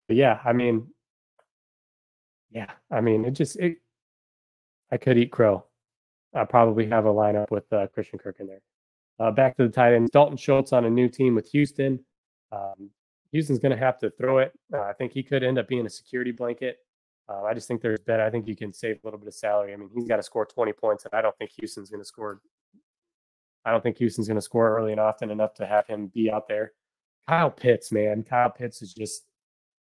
But 0.07 0.17
yeah, 0.17 0.39
I 0.43 0.51
mean, 0.51 0.87
yeah, 2.51 2.71
I 2.91 2.99
mean, 2.99 3.23
it 3.23 3.31
just 3.31 3.57
it 3.57 3.77
I 4.91 4.97
could 4.97 5.17
eat 5.17 5.31
crow. 5.31 5.65
I 6.33 6.45
probably 6.45 6.87
have 6.87 7.05
a 7.05 7.13
lineup 7.13 7.51
with 7.51 7.71
uh, 7.73 7.87
Christian 7.87 8.19
Kirk 8.19 8.37
in 8.39 8.47
there. 8.47 8.61
Uh, 9.19 9.31
back 9.31 9.55
to 9.57 9.63
the 9.63 9.69
tight 9.69 9.93
ends. 9.93 10.09
Dalton 10.11 10.37
Schultz 10.37 10.73
on 10.73 10.85
a 10.85 10.89
new 10.89 11.07
team 11.07 11.35
with 11.35 11.49
Houston. 11.51 11.99
Um, 12.51 12.89
Houston's 13.31 13.59
going 13.59 13.71
to 13.71 13.77
have 13.77 13.99
to 13.99 14.09
throw 14.11 14.39
it. 14.39 14.51
Uh, 14.73 14.81
I 14.81 14.93
think 14.93 15.11
he 15.11 15.23
could 15.23 15.43
end 15.43 15.57
up 15.57 15.67
being 15.67 15.85
a 15.85 15.89
security 15.89 16.31
blanket. 16.31 16.77
Uh, 17.29 17.43
I 17.43 17.53
just 17.53 17.67
think 17.67 17.81
there's 17.81 17.99
better. 17.99 18.23
I 18.23 18.29
think 18.29 18.47
you 18.47 18.55
can 18.55 18.73
save 18.73 18.97
a 18.97 18.99
little 19.07 19.19
bit 19.19 19.27
of 19.27 19.33
salary. 19.33 19.73
I 19.73 19.77
mean, 19.77 19.89
he's 19.93 20.07
got 20.07 20.17
to 20.17 20.23
score 20.23 20.45
20 20.45 20.73
points, 20.73 21.05
and 21.05 21.13
I 21.13 21.21
don't 21.21 21.37
think 21.37 21.51
Houston's 21.59 21.89
going 21.89 22.01
to 22.01 22.07
score. 22.07 22.41
I 23.63 23.71
don't 23.71 23.83
think 23.83 23.97
Houston's 23.97 24.27
going 24.27 24.35
to 24.35 24.41
score 24.41 24.75
early 24.75 24.91
and 24.91 24.99
often 24.99 25.29
enough 25.29 25.53
to 25.55 25.67
have 25.67 25.87
him 25.87 26.07
be 26.07 26.31
out 26.31 26.47
there. 26.47 26.73
Kyle 27.27 27.51
Pitts, 27.51 27.91
man, 27.91 28.23
Kyle 28.23 28.49
Pitts 28.49 28.81
is 28.81 28.93
just 28.93 29.23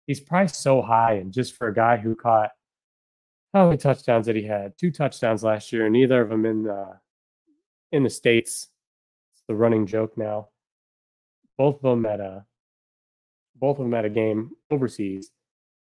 he's 0.06 0.20
priced 0.20 0.62
so 0.62 0.82
high, 0.82 1.14
and 1.14 1.32
just 1.32 1.56
for 1.56 1.68
a 1.68 1.74
guy 1.74 1.96
who 1.96 2.14
caught 2.14 2.50
how 3.54 3.66
many 3.66 3.78
touchdowns 3.78 4.26
did 4.26 4.34
he 4.34 4.42
had? 4.42 4.76
Two 4.76 4.90
touchdowns 4.90 5.44
last 5.44 5.72
year, 5.72 5.88
neither 5.88 6.20
of 6.20 6.28
them 6.28 6.44
in 6.44 6.64
the 6.64 6.98
in 7.92 8.02
the 8.02 8.10
states. 8.10 8.68
It's 9.32 9.44
the 9.46 9.54
running 9.54 9.86
joke 9.86 10.18
now. 10.18 10.48
Both 11.56 11.76
of 11.76 11.82
them 11.82 12.04
at 12.04 12.20
a 12.20 12.44
both 13.54 13.78
of 13.78 13.84
them 13.84 13.94
at 13.94 14.04
a 14.04 14.10
game 14.10 14.50
overseas. 14.72 15.30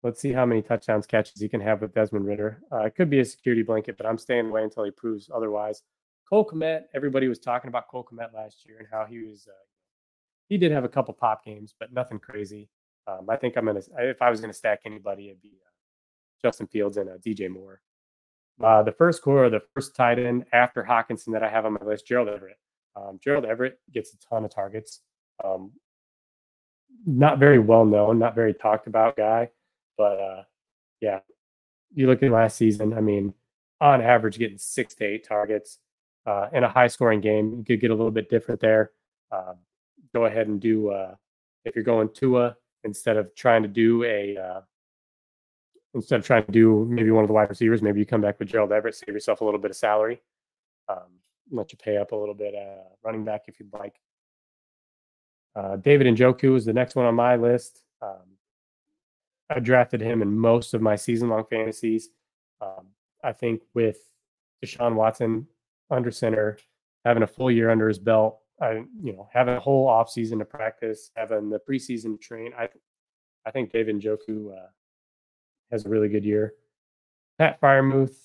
Let's 0.04 0.22
see 0.22 0.32
how 0.32 0.46
many 0.46 0.62
touchdowns 0.62 1.06
catches 1.06 1.42
he 1.42 1.50
can 1.50 1.60
have 1.60 1.82
with 1.82 1.94
Desmond 1.94 2.26
Ridder. 2.26 2.62
Uh, 2.72 2.86
it 2.86 2.96
could 2.96 3.10
be 3.10 3.20
a 3.20 3.26
security 3.26 3.64
blanket, 3.64 3.98
but 3.98 4.06
I'm 4.06 4.18
staying 4.18 4.48
away 4.48 4.64
until 4.64 4.86
he 4.86 4.92
proves 4.92 5.30
otherwise. 5.34 5.84
Cole 6.30 6.50
Kmet, 6.50 6.84
everybody 6.96 7.28
was 7.28 7.40
talking 7.40 7.68
about 7.68 7.90
Cole 7.90 8.08
Kmet 8.10 8.34
last 8.34 8.66
year 8.66 8.78
and 8.80 8.88
how 8.90 9.06
he 9.06 9.20
was. 9.20 9.46
Uh, 9.50 9.66
he 10.48 10.58
did 10.58 10.72
have 10.72 10.86
a 10.86 10.90
couple 10.90 11.14
pop 11.14 11.44
games, 11.44 11.76
but 11.78 11.92
nothing 11.92 12.20
crazy. 12.20 12.70
Um, 13.06 13.30
I 13.30 13.36
think 13.36 13.58
I'm 13.58 13.66
gonna. 13.66 13.82
If 13.98 14.22
I 14.22 14.30
was 14.30 14.40
gonna 14.40 14.54
stack 14.54 14.82
anybody, 14.86 15.28
it'd 15.28 15.42
be 15.42 15.58
uh, 15.62 15.69
Justin 16.42 16.68
Fields 16.68 16.98
and 16.98 17.10
uh, 17.10 17.18
DJ 17.18 17.50
Moore. 17.50 17.82
Uh, 18.62 18.84
the 18.84 18.92
first 18.92 19.22
core, 19.22 19.50
the 19.50 19.62
first 19.74 19.96
tight 19.96 20.20
end 20.20 20.46
after 20.52 20.84
Hockenson 20.84 21.32
that 21.34 21.44
I 21.44 21.50
have 21.50 21.66
on 21.66 21.74
my 21.74 21.86
list, 21.86 22.06
Gerald 22.06 22.28
Everett. 22.28 22.58
Um, 22.96 23.20
Gerald 23.24 23.46
Everett 23.46 23.80
gets 23.94 24.14
a 24.14 24.18
ton 24.18 24.44
of 24.44 24.54
targets. 24.54 25.02
Um, 25.44 25.72
not 27.06 27.40
very 27.40 27.60
well 27.60 27.86
known, 27.86 28.20
not 28.20 28.36
very 28.36 28.54
talked 28.54 28.88
about 28.88 29.16
guy, 29.16 29.50
but 29.98 30.20
uh, 30.20 30.44
yeah, 31.00 31.20
you 31.94 32.08
look 32.08 32.22
at 32.22 32.32
last 32.32 32.58
season. 32.58 32.94
I 32.94 33.02
mean, 33.02 33.34
on 33.80 34.02
average, 34.02 34.38
getting 34.38 34.58
six 34.58 34.94
to 34.96 35.06
eight 35.06 35.26
targets 35.26 35.80
uh, 36.26 36.48
in 36.52 36.64
a 36.64 36.70
high 36.70 36.88
scoring 36.88 37.22
game. 37.22 37.56
You 37.58 37.64
could 37.64 37.82
get 37.82 37.92
a 37.92 37.96
little 37.96 38.12
bit 38.12 38.30
different 38.30 38.60
there. 38.60 38.92
Uh, 39.32 39.54
go 40.14 40.26
ahead 40.26 40.48
and 40.48 40.60
do 40.60 40.90
uh, 40.90 41.16
if 41.66 41.76
you're 41.76 41.84
going 41.84 42.10
Tua 42.14 42.56
instead 42.84 43.18
of 43.18 43.34
trying 43.36 43.62
to 43.64 43.70
do 43.70 44.04
a 44.04 44.38
uh, 44.38 44.62
instead 45.94 46.20
of 46.20 46.26
trying 46.26 46.46
to 46.46 46.52
do 46.52 46.86
maybe 46.90 47.12
one 47.12 47.24
of 47.24 47.28
the 47.28 47.34
wide 47.34 47.50
receivers, 47.50 47.82
maybe 47.82 48.00
you 48.00 48.06
come 48.06 48.22
back 48.22 48.40
with 48.40 48.48
Gerald 48.48 48.72
Everett, 48.72 48.96
save 48.96 49.14
yourself 49.14 49.42
a 49.42 49.46
little 49.46 49.60
bit 49.60 49.72
of 49.72 49.78
salary, 49.78 50.22
um, 50.88 51.20
let 51.52 51.72
you 51.72 51.78
pay 51.78 51.98
up 51.98 52.12
a 52.12 52.16
little 52.16 52.36
bit 52.36 52.54
uh, 52.56 52.84
running 53.04 53.24
back 53.24 53.44
if 53.48 53.60
you'd 53.60 53.74
like. 53.74 53.96
Uh, 55.56 55.78
David 55.78 56.08
Njoku 56.16 56.56
is 56.56 56.66
the 56.66 56.74
next 56.74 56.96
one 56.96 57.06
on 57.06 57.16
my 57.16 57.36
list. 57.36 57.84
Um, 58.02 58.38
I 59.50 59.60
drafted 59.60 60.00
him 60.00 60.22
in 60.22 60.38
most 60.38 60.74
of 60.74 60.82
my 60.82 60.96
season-long 60.96 61.46
fantasies. 61.50 62.10
Um, 62.62 62.88
I 63.24 63.34
think 63.34 63.62
with 63.74 63.98
Deshaun 64.64 64.94
Watson 64.94 65.48
under 65.90 66.12
center, 66.12 66.58
having 67.04 67.24
a 67.24 67.28
full 67.28 67.50
year 67.50 67.72
under 67.72 67.88
his 67.88 68.00
belt, 68.00 68.40
I 68.62 68.84
you 69.02 69.14
know 69.14 69.28
having 69.34 69.56
a 69.56 69.60
whole 69.60 69.88
offseason 69.88 70.40
to 70.40 70.46
practice, 70.46 71.12
having 71.16 71.50
the 71.50 71.60
preseason 71.60 72.20
train, 72.20 72.52
I 72.58 72.68
I 73.46 73.52
think 73.52 73.72
David 73.72 74.00
Njoku 74.00 74.54
uh, 74.54 74.68
has 75.72 75.86
a 75.86 75.90
really 75.90 76.10
good 76.10 76.26
year. 76.26 76.54
Pat 77.38 77.60
Freiermuth, 77.62 78.16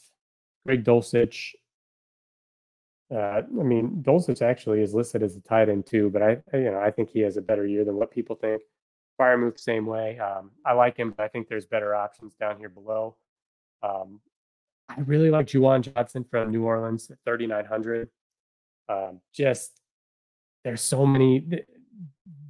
Greg 0.66 0.84
Dulcich. 0.84 1.52
Uh, 3.14 3.42
I 3.42 3.62
mean, 3.62 4.02
Dulcich 4.02 4.42
actually 4.42 4.80
is 4.80 4.94
listed 4.94 5.22
as 5.22 5.36
a 5.36 5.40
tight 5.40 5.68
end 5.68 5.86
too, 5.86 6.10
but 6.10 6.22
I, 6.22 6.42
you 6.54 6.70
know, 6.70 6.80
I 6.80 6.90
think 6.90 7.10
he 7.10 7.20
has 7.20 7.36
a 7.36 7.42
better 7.42 7.66
year 7.66 7.84
than 7.84 7.96
what 7.96 8.10
people 8.10 8.36
think. 8.36 8.62
Freiermuth, 9.20 9.60
same 9.60 9.86
way. 9.86 10.18
Um, 10.18 10.50
I 10.64 10.72
like 10.72 10.96
him, 10.96 11.14
but 11.16 11.22
I 11.22 11.28
think 11.28 11.48
there's 11.48 11.66
better 11.66 11.94
options 11.94 12.34
down 12.34 12.58
here 12.58 12.68
below. 12.68 13.16
Um, 13.82 14.20
I 14.88 15.00
really 15.00 15.30
like 15.30 15.46
Juwan 15.46 15.82
Johnson 15.82 16.24
from 16.28 16.50
New 16.50 16.64
Orleans 16.64 17.10
at 17.10 17.18
3,900. 17.24 18.08
Um, 18.88 19.20
just 19.32 19.80
there's 20.64 20.80
so 20.80 21.06
many 21.06 21.40
the 21.40 21.64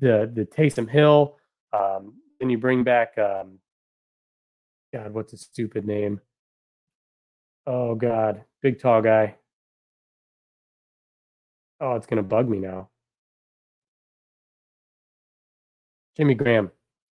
the, 0.01 0.31
the 0.33 0.47
Taysom 0.47 0.89
Hill. 0.89 1.37
Um, 1.73 2.15
then 2.41 2.51
you 2.51 2.59
bring 2.59 2.85
back 2.85 3.17
um, 3.19 3.59
God, 4.95 5.13
what's 5.13 5.33
a 5.33 5.37
stupid 5.37 5.85
name? 5.85 6.21
Oh 7.67 7.97
God, 7.97 8.45
big 8.63 8.79
tall 8.79 9.03
guy. 9.03 9.35
Oh, 11.81 11.97
it's 11.97 12.07
gonna 12.07 12.23
bug 12.23 12.49
me 12.49 12.59
now. 12.59 12.91
Jimmy 16.17 16.35
Graham. 16.35 16.71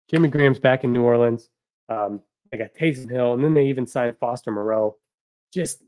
Jimmy 0.08 0.28
Graham's 0.28 0.60
back 0.60 0.84
in 0.84 0.92
New 0.92 1.02
Orleans. 1.02 1.50
Um, 1.88 2.20
they 2.52 2.58
got 2.58 2.72
Taysom 2.72 3.10
Hill, 3.10 3.34
and 3.34 3.42
then 3.42 3.52
they 3.52 3.66
even 3.66 3.88
signed 3.88 4.16
Foster 4.20 4.52
Moreau. 4.52 4.98
Just, 5.52 5.82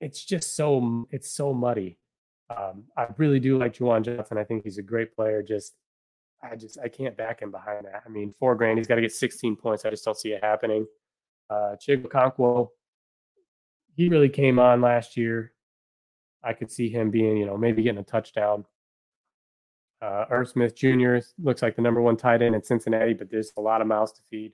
it's 0.00 0.24
just 0.24 0.54
so 0.54 1.08
it's 1.10 1.28
so 1.28 1.52
muddy. 1.52 1.98
Um, 2.48 2.84
I 2.96 3.08
really 3.16 3.40
do 3.40 3.58
like 3.58 3.74
Juwan 3.74 4.04
Johnson. 4.04 4.38
I 4.38 4.44
think 4.44 4.62
he's 4.62 4.78
a 4.78 4.82
great 4.82 5.16
player. 5.16 5.42
Just, 5.42 5.74
I 6.42 6.56
just 6.56 6.78
I 6.78 6.88
can't 6.88 7.16
back 7.16 7.40
him 7.40 7.50
behind 7.50 7.86
that. 7.86 8.02
I 8.04 8.08
mean, 8.08 8.32
four 8.38 8.54
grand, 8.54 8.78
he's 8.78 8.86
got 8.86 8.96
to 8.96 9.00
get 9.00 9.12
16 9.12 9.56
points. 9.56 9.84
I 9.84 9.90
just 9.90 10.04
don't 10.04 10.16
see 10.16 10.32
it 10.32 10.42
happening. 10.42 10.86
Uh, 11.48 11.76
Chig 11.76 12.08
he 13.94 14.08
really 14.08 14.28
came 14.28 14.58
on 14.58 14.80
last 14.80 15.16
year. 15.16 15.52
I 16.42 16.54
could 16.54 16.70
see 16.70 16.88
him 16.88 17.10
being, 17.10 17.36
you 17.36 17.46
know, 17.46 17.56
maybe 17.56 17.82
getting 17.82 18.00
a 18.00 18.04
touchdown. 18.04 18.64
Uh, 20.00 20.24
Irv 20.30 20.48
Smith 20.48 20.74
Jr. 20.74 21.18
looks 21.38 21.62
like 21.62 21.76
the 21.76 21.82
number 21.82 22.00
one 22.00 22.16
tight 22.16 22.42
end 22.42 22.54
in 22.54 22.62
Cincinnati, 22.62 23.14
but 23.14 23.30
there's 23.30 23.52
a 23.56 23.60
lot 23.60 23.80
of 23.80 23.86
mouths 23.86 24.12
to 24.12 24.22
feed. 24.30 24.52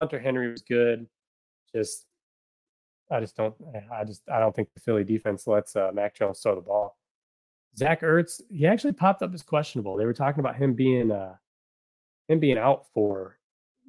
Hunter 0.00 0.18
Henry 0.18 0.50
was 0.50 0.62
good. 0.62 1.06
Just, 1.74 2.06
I 3.10 3.20
just 3.20 3.36
don't, 3.36 3.54
I 3.90 4.04
just, 4.04 4.22
I 4.28 4.38
don't 4.40 4.54
think 4.54 4.68
the 4.74 4.80
Philly 4.80 5.04
defense 5.04 5.46
lets 5.46 5.76
uh, 5.76 5.90
Mac 5.94 6.14
Jones 6.14 6.40
throw 6.40 6.54
the 6.54 6.60
ball. 6.60 6.98
Zach 7.76 8.02
Ertz, 8.02 8.40
he 8.50 8.66
actually 8.66 8.92
popped 8.92 9.22
up 9.22 9.32
as 9.34 9.42
questionable. 9.42 9.96
They 9.96 10.04
were 10.04 10.12
talking 10.12 10.40
about 10.40 10.56
him 10.56 10.74
being, 10.74 11.10
uh, 11.10 11.36
him 12.28 12.38
being 12.38 12.58
out 12.58 12.86
for 12.92 13.38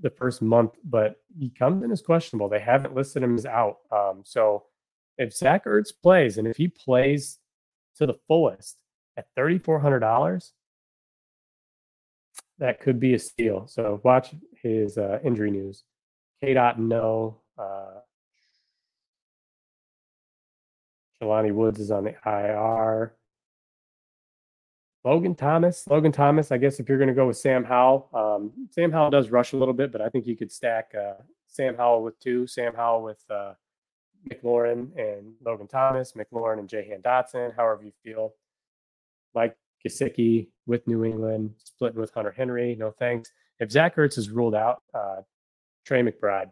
the 0.02 0.10
first 0.10 0.42
month, 0.42 0.72
but 0.84 1.18
he 1.38 1.50
comes 1.50 1.84
in 1.84 1.92
as 1.92 2.02
questionable. 2.02 2.50
They 2.50 2.60
haven't 2.60 2.96
listed 2.96 3.24
him 3.24 3.36
as 3.36 3.46
out. 3.46 3.80
Um, 3.92 4.22
so 4.24 4.64
if 5.18 5.36
Zach 5.36 5.66
Ertz 5.66 5.92
plays 6.02 6.38
and 6.38 6.48
if 6.48 6.58
he 6.58 6.68
plays 6.68 7.40
to 7.98 8.06
the 8.06 8.18
fullest 8.28 8.78
at 9.18 9.28
thirty 9.36 9.60
four 9.60 9.80
hundred 9.80 10.00
dollars, 10.00 10.54
that 12.60 12.80
could 12.80 13.00
be 13.00 13.14
a 13.14 13.20
steal. 13.20 13.68
So 13.68 14.02
watch 14.04 14.34
his 14.62 14.98
uh, 14.98 15.20
injury 15.24 15.52
news. 15.52 15.84
K. 16.42 16.54
Dot 16.54 16.80
no. 16.80 17.42
Uh, 17.58 18.00
Jelani 21.22 21.54
Woods 21.54 21.80
is 21.80 21.92
on 21.92 22.04
the 22.04 22.16
IR. 22.26 23.16
Logan 25.04 25.36
Thomas. 25.36 25.86
Logan 25.88 26.12
Thomas, 26.12 26.52
I 26.52 26.58
guess 26.58 26.80
if 26.80 26.88
you're 26.88 26.98
going 26.98 27.10
to 27.10 27.14
go 27.14 27.28
with 27.28 27.38
Sam 27.38 27.64
Howell, 27.64 28.10
um, 28.14 28.68
Sam 28.72 28.92
Howell 28.92 29.12
does 29.12 29.30
rush 29.32 29.54
a 29.54 29.58
little 29.58 29.74
bit, 29.74 29.92
but 29.92 30.02
I 30.02 30.10
think 30.10 30.26
you 30.26 30.38
could 30.38 30.52
stack 30.52 30.92
uh, 30.98 31.22
Sam 31.48 31.76
Howell 31.76 32.04
with 32.04 32.18
two, 32.20 32.48
Sam 32.48 32.74
Howell 32.74 33.04
with 33.04 33.22
uh, 33.30 33.54
McLaurin 34.30 34.98
and 34.98 35.34
Logan 35.46 35.68
Thomas, 35.68 36.14
McLaurin 36.14 36.60
and 36.60 36.70
Jahan 36.70 37.02
Dotson, 37.02 37.56
however 37.56 37.84
you 37.84 37.92
feel. 38.04 38.34
Mike 39.36 39.58
Gesicki 39.86 40.48
with 40.66 40.88
New 40.88 41.04
England, 41.04 41.54
splitting 41.58 42.00
with 42.00 42.14
Hunter 42.14 42.32
Henry. 42.32 42.76
No 42.76 42.92
thanks. 42.92 43.32
If 43.60 43.72
Zach 43.72 43.98
Ertz 43.98 44.18
is 44.18 44.30
ruled 44.30 44.56
out, 44.56 44.84
uh, 44.94 45.22
Trey 45.86 46.02
McBride. 46.02 46.50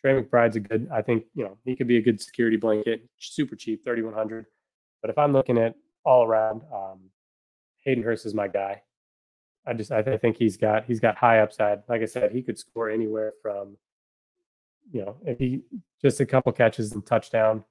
Trey 0.00 0.20
McBride's 0.20 0.56
a 0.56 0.60
good, 0.60 0.88
I 0.90 1.02
think, 1.02 1.24
you 1.34 1.44
know, 1.44 1.58
he 1.64 1.76
could 1.76 1.88
be 1.88 1.98
a 1.98 2.02
good 2.02 2.20
security 2.20 2.56
blanket, 2.56 3.06
super 3.18 3.56
cheap, 3.56 3.84
3100 3.84 4.46
But 5.02 5.10
if 5.10 5.18
I'm 5.18 5.32
looking 5.32 5.58
at 5.58 5.74
all 6.04 6.24
around, 6.24 6.62
um, 6.72 7.00
Hayden 7.86 8.04
Hurst 8.04 8.26
is 8.26 8.34
my 8.34 8.48
guy. 8.48 8.82
I 9.64 9.72
just 9.72 9.90
I 9.90 10.02
think 10.18 10.36
he's 10.36 10.56
got 10.56 10.84
he's 10.84 11.00
got 11.00 11.16
high 11.16 11.40
upside. 11.40 11.82
Like 11.88 12.02
I 12.02 12.04
said, 12.04 12.32
he 12.32 12.42
could 12.42 12.58
score 12.58 12.90
anywhere 12.90 13.32
from 13.40 13.78
you 14.92 15.04
know, 15.04 15.16
if 15.24 15.38
he 15.38 15.62
just 16.02 16.20
a 16.20 16.26
couple 16.26 16.52
catches 16.52 16.92
and 16.92 17.04
touchdown, 17.04 17.64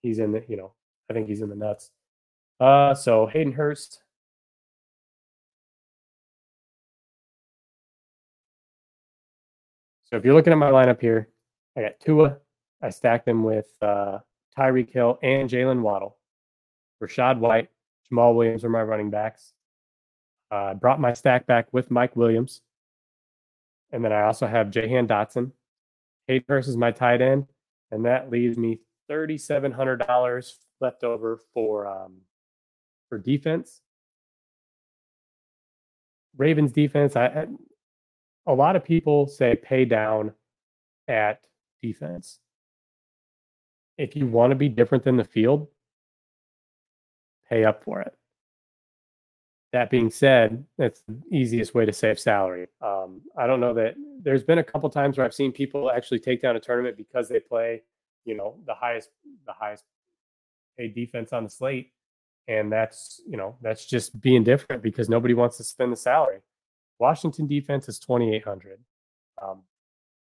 he's 0.00 0.18
in 0.18 0.32
the, 0.32 0.42
you 0.48 0.56
know, 0.56 0.72
I 1.10 1.12
think 1.14 1.28
he's 1.28 1.42
in 1.42 1.48
the 1.48 1.56
nuts. 1.56 1.90
Uh 2.60 2.94
so 2.94 3.26
Hayden 3.26 3.52
Hurst. 3.52 4.02
So 10.04 10.16
if 10.16 10.24
you're 10.24 10.34
looking 10.34 10.52
at 10.52 10.58
my 10.58 10.70
lineup 10.70 11.00
here, 11.00 11.28
I 11.76 11.82
got 11.82 12.00
Tua. 12.00 12.38
I 12.82 12.90
stacked 12.90 13.26
them 13.26 13.42
with 13.42 13.68
uh 13.82 14.18
Tyreek 14.56 14.90
Hill 14.90 15.18
and 15.22 15.48
Jaylen 15.48 15.80
Waddle. 15.80 16.16
Rachaad 17.02 17.38
White, 17.38 17.68
Jamaal 18.10 18.34
Williams 18.34 18.64
are 18.64 18.68
my 18.68 18.82
running 18.82 19.10
backs. 19.10 19.52
Uh, 20.50 20.54
I 20.54 20.70
uh, 20.70 20.74
brought 20.74 21.00
my 21.00 21.12
stack 21.12 21.46
back 21.46 21.72
with 21.72 21.90
Mike 21.90 22.14
Williams. 22.14 22.62
And 23.92 24.04
then 24.04 24.12
I 24.12 24.22
also 24.22 24.46
have 24.46 24.70
Jahan 24.70 25.08
Dotson. 25.08 25.52
Hurst 26.48 26.68
is 26.68 26.76
my 26.76 26.90
tight 26.92 27.20
end. 27.20 27.46
And 27.90 28.04
that 28.04 28.30
leaves 28.30 28.56
me 28.56 28.80
$3,700 29.10 30.52
left 30.80 31.04
over 31.04 31.40
for 31.54 31.86
um, 31.86 32.18
for 33.08 33.18
defense. 33.18 33.80
Ravens 36.36 36.72
defense, 36.72 37.16
I, 37.16 37.46
a 38.46 38.52
lot 38.52 38.76
of 38.76 38.84
people 38.84 39.26
say 39.26 39.56
pay 39.56 39.84
down 39.84 40.32
at 41.08 41.46
defense. 41.82 42.40
If 43.96 44.16
you 44.16 44.26
want 44.26 44.50
to 44.50 44.56
be 44.56 44.68
different 44.68 45.04
than 45.04 45.16
the 45.16 45.24
field, 45.24 45.68
pay 47.48 47.64
up 47.64 47.84
for 47.84 48.00
it. 48.00 48.14
That 49.72 49.90
being 49.90 50.10
said, 50.10 50.64
that's 50.78 51.02
the 51.06 51.20
easiest 51.30 51.74
way 51.74 51.84
to 51.84 51.92
save 51.92 52.18
salary. 52.18 52.68
Um, 52.80 53.20
I 53.36 53.46
don't 53.46 53.60
know 53.60 53.74
that 53.74 53.94
there's 54.22 54.44
been 54.44 54.58
a 54.58 54.64
couple 54.64 54.88
times 54.88 55.18
where 55.18 55.26
I've 55.26 55.34
seen 55.34 55.52
people 55.52 55.90
actually 55.90 56.20
take 56.20 56.40
down 56.40 56.56
a 56.56 56.60
tournament 56.60 56.96
because 56.96 57.28
they 57.28 57.40
play, 57.40 57.82
you 58.24 58.36
know, 58.36 58.56
the 58.66 58.74
highest 58.74 59.10
the 59.46 59.52
highest 59.52 59.84
paid 60.78 60.94
defense 60.94 61.32
on 61.32 61.44
the 61.44 61.50
slate, 61.50 61.92
and 62.48 62.72
that's 62.72 63.20
you 63.28 63.36
know 63.36 63.56
that's 63.60 63.84
just 63.84 64.18
being 64.20 64.44
different 64.44 64.82
because 64.82 65.08
nobody 65.08 65.34
wants 65.34 65.56
to 65.58 65.64
spend 65.64 65.92
the 65.92 65.96
salary. 65.96 66.38
Washington 66.98 67.46
defense 67.46 67.88
is 67.88 67.98
twenty 67.98 68.34
eight 68.34 68.44
hundred. 68.44 68.78
Um, 69.42 69.62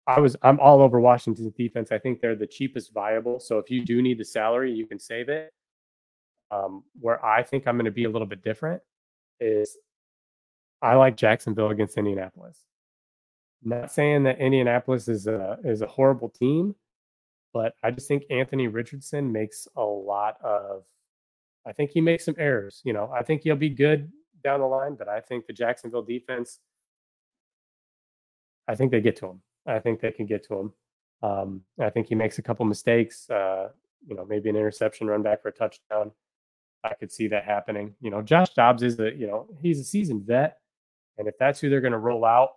I 0.07 0.19
was 0.19 0.35
I'm 0.41 0.59
all 0.59 0.81
over 0.81 0.99
Washington's 0.99 1.53
defense. 1.53 1.91
I 1.91 1.99
think 1.99 2.19
they're 2.19 2.35
the 2.35 2.47
cheapest 2.47 2.93
viable. 2.93 3.39
So 3.39 3.59
if 3.59 3.69
you 3.69 3.83
do 3.83 4.01
need 4.01 4.17
the 4.17 4.25
salary, 4.25 4.71
you 4.71 4.85
can 4.85 4.99
save 4.99 5.29
it. 5.29 5.51
Um, 6.51 6.83
where 6.99 7.23
I 7.25 7.43
think 7.43 7.67
I'm 7.67 7.75
going 7.75 7.85
to 7.85 7.91
be 7.91 8.03
a 8.03 8.09
little 8.09 8.27
bit 8.27 8.43
different 8.43 8.81
is 9.39 9.77
I 10.81 10.95
like 10.95 11.17
Jacksonville 11.17 11.69
against 11.69 11.97
Indianapolis. 11.97 12.63
Not 13.63 13.91
saying 13.91 14.23
that 14.23 14.39
Indianapolis 14.39 15.07
is 15.07 15.27
a 15.27 15.57
is 15.63 15.81
a 15.81 15.87
horrible 15.87 16.29
team, 16.29 16.75
but 17.53 17.73
I 17.83 17.91
just 17.91 18.07
think 18.07 18.23
Anthony 18.29 18.67
Richardson 18.67 19.31
makes 19.31 19.67
a 19.75 19.83
lot 19.83 20.35
of 20.43 20.83
I 21.65 21.71
think 21.71 21.89
he 21.91 22.01
makes 22.01 22.25
some 22.25 22.35
errors. 22.37 22.81
You 22.85 22.93
know, 22.93 23.11
I 23.13 23.23
think 23.23 23.41
he'll 23.41 23.55
be 23.55 23.69
good 23.69 24.11
down 24.43 24.59
the 24.59 24.67
line, 24.67 24.95
but 24.95 25.09
I 25.09 25.19
think 25.19 25.47
the 25.47 25.53
Jacksonville 25.53 26.03
defense 26.03 26.59
I 28.67 28.75
think 28.75 28.91
they 28.91 29.01
get 29.01 29.15
to 29.17 29.27
him. 29.27 29.41
I 29.65 29.79
think 29.79 29.99
they 29.99 30.11
can 30.11 30.25
get 30.25 30.45
to 30.47 30.59
him. 30.59 30.73
Um, 31.23 31.61
I 31.79 31.89
think 31.89 32.07
he 32.07 32.15
makes 32.15 32.37
a 32.37 32.41
couple 32.41 32.65
mistakes. 32.65 33.29
Uh, 33.29 33.69
you 34.07 34.15
know, 34.15 34.25
maybe 34.25 34.49
an 34.49 34.55
interception, 34.55 35.07
run 35.07 35.23
back 35.23 35.41
for 35.41 35.49
a 35.49 35.51
touchdown. 35.51 36.11
I 36.85 36.93
could 36.93 37.11
see 37.11 37.27
that 37.29 37.45
happening. 37.45 37.95
You 38.01 38.11
know, 38.11 38.21
Josh 38.21 38.49
Dobbs 38.49 38.83
is 38.83 38.99
a 38.99 39.13
you 39.13 39.27
know 39.27 39.47
he's 39.61 39.79
a 39.79 39.83
seasoned 39.83 40.25
vet, 40.25 40.57
and 41.17 41.27
if 41.27 41.37
that's 41.39 41.59
who 41.59 41.69
they're 41.69 41.81
going 41.81 41.93
to 41.93 41.97
roll 41.97 42.23
out, 42.23 42.49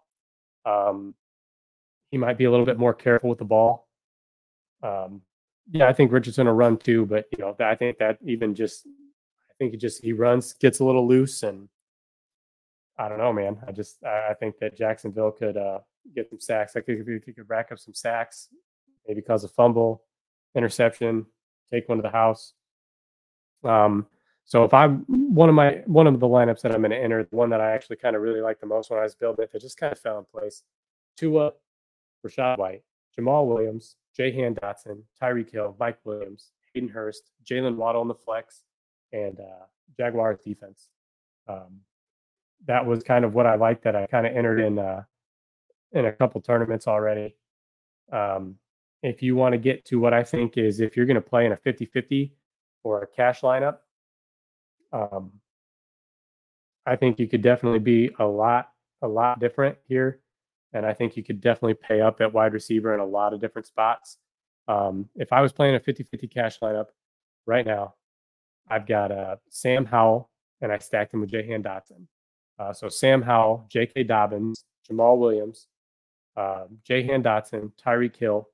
um, 0.67 1.15
he 2.11 2.19
might 2.19 2.39
be 2.39 2.45
a 2.45 2.51
little 2.51 2.67
bit 2.67 2.79
more 2.79 2.95
careful 2.95 3.31
with 3.31 3.39
the 3.39 3.45
ball. 3.45 3.89
Um, 4.83 5.23
yeah, 5.71 5.89
I 5.89 5.93
think 5.93 6.13
Richardson 6.13 6.47
will 6.47 6.55
run 6.55 6.77
too, 6.77 7.07
but 7.07 7.27
you 7.33 7.39
know, 7.39 7.57
I 7.61 7.75
think 7.75 7.99
that 7.99 8.19
even 8.25 8.55
just, 8.55 8.87
I 8.87 9.55
think 9.59 9.73
he 9.73 9.77
just 9.77 10.03
he 10.03 10.13
runs, 10.13 10.53
gets 10.55 10.81
a 10.81 10.85
little 10.85 11.07
loose, 11.07 11.43
and 11.43 11.69
I 12.99 13.09
don't 13.09 13.19
know, 13.19 13.33
man. 13.33 13.59
I 13.67 13.73
just 13.73 14.03
I 14.05 14.35
think 14.35 14.59
that 14.59 14.77
Jacksonville 14.77 15.33
could 15.33 15.57
uh, 15.57 15.81
get 16.15 16.29
some 16.29 16.41
sacks. 16.41 16.77
I 16.77 16.81
think 16.81 17.01
if 17.07 17.25
he 17.25 17.33
could 17.33 17.49
rack 17.49 17.71
up 17.73 17.79
some 17.79 17.95
sacks, 17.95 18.49
maybe 19.07 19.23
cause 19.23 19.45
a 19.45 19.49
fumble, 19.49 20.03
interception, 20.55 21.27
take 21.71 21.89
one 21.89 21.99
to 21.99 22.03
the 22.03 22.11
house. 22.11 22.55
Um, 23.65 24.07
so 24.49 24.65
if 24.65 24.73
I'm 24.73 25.05
one 25.07 25.51
of 25.51 25.55
my 25.55 25.83
one 25.85 26.07
of 26.07 26.19
the 26.19 26.27
lineups 26.27 26.63
that 26.63 26.73
I'm 26.73 26.81
going 26.81 26.91
to 26.91 26.97
enter, 26.97 27.23
the 27.23 27.37
one 27.37 27.51
that 27.51 27.61
I 27.61 27.73
actually 27.73 27.97
kind 27.97 28.17
of 28.17 28.23
really 28.23 28.41
like 28.41 28.59
the 28.61 28.67
most 28.67 28.91
when 28.91 28.99
I 28.99 29.03
was 29.03 29.15
building 29.15 29.43
it, 29.45 29.53
that 29.53 29.61
just 29.61 29.77
kind 29.77 29.93
of 29.93 29.99
fell 29.99 30.19
in 30.19 30.25
place. 30.25 30.63
Tua, 31.19 31.53
Rachaad 32.27 32.57
White, 32.57 32.83
Jamaal 33.17 33.47
Williams, 33.47 33.97
Jahan 34.17 34.55
Dotson, 34.55 35.03
Tyreek 35.21 35.51
Hill, 35.51 35.77
Mike 35.79 35.99
Williams, 36.05 36.53
Hayden 36.73 36.89
Hurst, 36.89 37.31
Jaylen 37.45 37.77
Waddle 37.77 38.01
on 38.01 38.09
the 38.09 38.15
flex, 38.15 38.63
and 39.13 39.39
uh, 39.39 39.67
Jaguars 39.99 40.39
defense. 40.43 40.89
Um, 41.47 41.81
that 42.67 42.87
was 42.87 43.03
kind 43.03 43.27
of 43.27 43.35
what 43.35 43.47
I 43.47 43.57
liked 43.57 43.85
that 43.85 43.95
I 43.95 44.07
kind 44.07 44.27
of 44.27 44.35
entered 44.35 44.61
in 44.61 44.79
uh, 44.79 45.03
in 45.93 46.07
a 46.07 46.13
couple 46.13 46.41
tournaments 46.41 46.89
already. 46.89 47.37
Um, 48.11 48.55
if 49.03 49.23
you 49.23 49.37
want 49.37 49.53
to 49.53 49.59
get 49.59 49.85
to 49.87 50.01
what 50.01 50.15
I 50.15 50.25
think 50.25 50.57
is 50.57 50.81
if 50.81 50.97
you're 50.97 51.05
going 51.05 51.17
to 51.17 51.21
play 51.21 51.45
in 51.45 51.53
a 51.53 51.57
50 51.59 51.85
50 51.85 52.33
or 52.83 53.03
a 53.03 53.07
cash 53.07 53.43
lineup, 53.43 53.81
um, 54.93 55.33
I 56.87 56.97
think 56.97 57.19
you 57.19 57.29
could 57.29 57.43
definitely 57.43 57.81
be 57.81 58.11
a 58.19 58.25
lot, 58.25 58.71
a 59.03 59.09
lot 59.09 59.41
different 59.41 59.77
here. 59.87 60.21
And 60.73 60.85
I 60.85 60.93
think 60.93 61.17
you 61.17 61.25
could 61.25 61.41
definitely 61.41 61.75
pay 61.75 62.01
up 62.01 62.21
at 62.21 62.33
wide 62.33 62.53
receiver 62.53 62.95
in 62.95 63.01
a 63.01 63.05
lot 63.05 63.33
of 63.33 63.41
different 63.41 63.67
spots. 63.67 64.19
Um, 64.69 65.09
if 65.17 65.33
I 65.33 65.41
was 65.41 65.53
playing 65.53 65.75
a 65.75 65.81
50 65.81 66.03
50 66.05 66.29
cash 66.29 66.59
lineup 66.61 66.87
right 67.47 67.65
now, 67.67 67.95
I've 68.69 68.87
got 68.87 69.11
uh, 69.11 69.37
Sam 69.49 69.87
Howell 69.87 70.31
and 70.61 70.73
I 70.73 70.79
stacked 70.79 71.15
him 71.15 71.21
with 71.21 71.31
Jahan 71.31 71.63
Dotson. 71.63 72.07
Uh, 72.59 72.73
so 72.73 72.89
Sam 72.89 73.23
Howell, 73.23 73.67
J.K. 73.69 74.05
Dobbins, 74.05 74.65
Jamaal 74.91 75.19
Williams, 75.19 75.69
uh, 76.37 76.65
Jahan 76.85 77.23
Dotson, 77.23 77.73
Tyreek 77.83 78.17
Hill, 78.17 78.49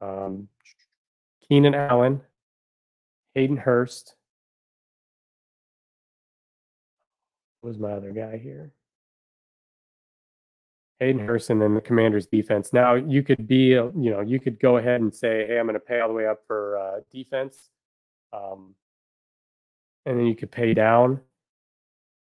um, 0.00 0.48
Keenan 1.48 1.74
Allen, 1.74 2.20
Hayden 3.34 3.56
Hurst. 3.56 4.14
Was 7.62 7.78
my 7.78 7.92
other 7.92 8.12
guy 8.12 8.36
here? 8.36 8.72
Hayden 11.00 11.26
Hurst 11.26 11.50
and 11.50 11.60
then 11.60 11.74
the 11.74 11.80
Commanders 11.80 12.26
defense. 12.26 12.72
Now 12.72 12.94
you 12.94 13.22
could 13.22 13.46
be, 13.46 13.76
uh, 13.76 13.86
you 13.96 14.10
know, 14.10 14.20
you 14.20 14.38
could 14.38 14.60
go 14.60 14.76
ahead 14.76 15.00
and 15.00 15.14
say, 15.14 15.46
hey, 15.46 15.58
I'm 15.58 15.66
going 15.66 15.74
to 15.74 15.80
pay 15.80 16.00
all 16.00 16.08
the 16.08 16.14
way 16.14 16.26
up 16.26 16.42
for 16.46 16.78
uh, 16.78 17.00
defense, 17.12 17.68
um, 18.32 18.74
and 20.06 20.18
then 20.18 20.26
you 20.26 20.36
could 20.36 20.52
pay 20.52 20.72
down 20.74 21.20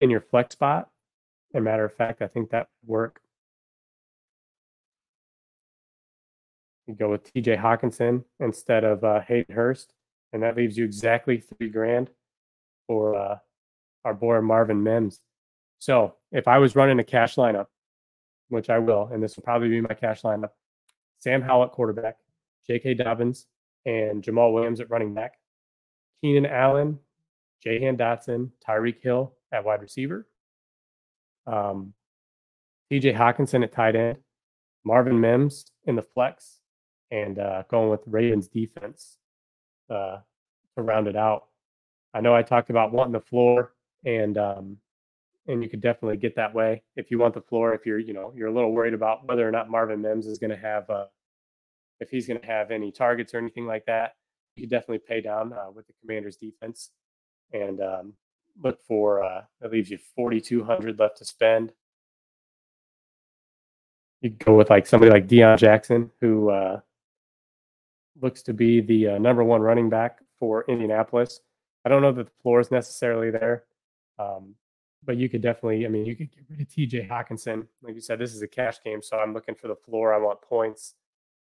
in 0.01 0.11
your 0.11 0.21
flex 0.21 0.55
spot. 0.55 0.89
As 1.55 1.59
a 1.59 1.63
matter 1.63 1.85
of 1.85 1.95
fact, 1.95 2.23
I 2.23 2.27
think 2.27 2.51
that 2.51 2.69
would 2.83 2.93
work. 2.93 3.21
You 6.87 6.95
go 6.95 7.11
with 7.11 7.33
TJ 7.33 7.59
Hockenson 7.61 8.25
instead 8.41 8.85
of 8.85 9.05
uh, 9.05 9.21
Hayden 9.21 9.55
Hurst, 9.55 9.95
and 10.35 10.43
that 10.43 10.57
leaves 10.57 10.77
you 10.77 10.85
exactly 10.85 11.39
three 11.39 11.71
grand 11.71 12.11
for 12.89 13.15
uh, 13.15 13.39
our 14.05 14.13
boy 14.13 14.41
Marvin 14.41 14.83
Mims. 14.83 15.21
So 15.79 16.17
if 16.33 16.49
I 16.49 16.59
was 16.59 16.75
running 16.75 16.99
a 16.99 17.05
cash 17.05 17.37
lineup, 17.37 17.67
which 18.49 18.69
I 18.69 18.81
will, 18.81 19.09
and 19.13 19.23
this 19.23 19.37
will 19.37 19.45
probably 19.45 19.69
be 19.69 19.81
my 19.81 19.95
cash 19.95 20.23
lineup, 20.23 20.51
Sam 21.21 21.41
Howell 21.41 21.67
at 21.67 21.73
quarterback, 21.73 22.17
J.K. 22.67 22.95
Dobbins, 22.95 23.47
and 23.87 24.23
Jamaal 24.23 24.53
Williams 24.53 24.81
at 24.81 24.91
running 24.91 25.15
back, 25.15 25.35
Keenan 26.21 26.47
Allen, 26.47 26.99
Jahan 27.63 27.97
Dotson, 27.97 28.51
Tyreek 28.67 29.01
Hill 29.03 29.35
at 29.53 29.65
wide 29.65 29.83
receiver, 29.83 30.27
um, 31.47 31.95
TJ 32.93 33.17
Hockenson 33.17 33.63
at 33.63 33.73
tight 33.73 33.95
end, 33.95 34.19
Marvin 34.85 35.21
Mims 35.21 35.67
in 35.85 35.95
the 35.95 36.03
flex, 36.03 36.59
and 37.13 37.39
uh, 37.39 37.63
going 37.71 37.89
with 37.89 38.01
Ravens 38.07 38.49
defense 38.49 39.19
uh, 39.91 40.19
to 40.77 40.83
round 40.83 41.09
it 41.09 41.17
out. 41.17 41.47
I 42.13 42.21
know 42.21 42.35
I 42.35 42.43
talked 42.43 42.71
about 42.71 42.93
wanting 42.93 43.13
the 43.13 43.21
floor, 43.21 43.73
and 44.05 44.39
um, 44.39 44.77
and 45.47 45.63
you 45.63 45.69
could 45.69 45.81
definitely 45.81 46.17
get 46.17 46.37
that 46.37 46.55
way 46.55 46.83
if 46.97 47.11
you 47.11 47.19
want 47.19 47.35
the 47.35 47.41
floor. 47.43 47.75
If 47.75 47.87
you're 47.87 47.99
you 47.99 48.13
know 48.13 48.33
you're 48.37 48.49
a 48.49 48.55
little 48.55 48.73
worried 48.73 48.95
about 48.95 49.27
whether 49.27 49.47
or 49.47 49.51
not 49.51 49.71
Marvin 49.71 50.01
Mims 50.01 50.27
is 50.27 50.39
going 50.39 50.51
to 50.51 50.57
have 50.57 50.89
uh, 50.91 51.07
if 52.01 52.11
he's 52.11 52.27
going 52.27 52.41
to 52.41 52.47
have 52.47 52.71
any 52.71 52.93
targets 52.93 53.35
or 53.35 53.39
anything 53.39 53.67
like 53.67 53.87
that, 53.87 54.15
you 54.57 54.63
could 54.63 54.71
definitely 54.71 54.99
pay 54.99 55.21
down 55.21 55.53
uh, 55.53 55.71
with 55.73 55.87
the 55.87 55.93
Commanders 56.01 56.37
defense 56.37 56.91
and 57.53 57.81
um, 57.81 58.13
look 58.63 58.81
for 58.87 59.23
uh, 59.23 59.43
that 59.61 59.73
leaves 59.73 59.91
you 59.91 59.99
4,200 60.17 60.99
left 60.99 61.19
to 61.19 61.25
spend. 61.25 61.73
You 64.21 64.31
go 64.31 64.57
with 64.57 64.71
like 64.71 64.87
somebody 64.87 65.11
like 65.11 65.29
Deon 65.29 65.59
Jackson, 65.59 66.11
who 66.21 66.51
uh, 66.51 66.81
looks 68.25 68.43
to 68.43 68.55
be 68.55 68.81
the 68.81 69.09
uh, 69.09 69.19
number 69.19 69.45
one 69.45 69.61
running 69.61 69.89
back 69.89 70.19
for 70.41 70.65
Indianapolis. 70.67 71.41
I 71.85 71.91
don't 71.91 72.03
know 72.03 72.11
that 72.13 72.25
the 72.25 72.43
floor 72.43 72.59
is 72.59 72.71
necessarily 72.71 73.31
there, 73.31 73.65
um, 74.19 74.55
but 75.05 75.19
you 75.19 75.29
could 75.29 75.43
definitely. 75.43 75.85
I 75.85 75.89
mean, 75.91 76.07
you 76.07 76.17
could 76.17 76.35
get 76.35 76.45
rid 76.49 76.63
of 76.63 76.69
T.J. 76.69 77.07
Hockenson. 77.09 77.67
Like 77.83 77.95
you 77.95 78.01
said, 78.01 78.19
this 78.19 78.35
is 78.35 78.41
a 78.43 78.49
cash 78.49 78.83
game, 78.83 79.03
so 79.03 79.19
I'm 79.19 79.35
looking 79.35 79.55
for 79.55 79.69
the 79.69 79.77
floor. 79.77 80.15
I 80.15 80.19
want 80.19 80.41
points, 80.41 80.95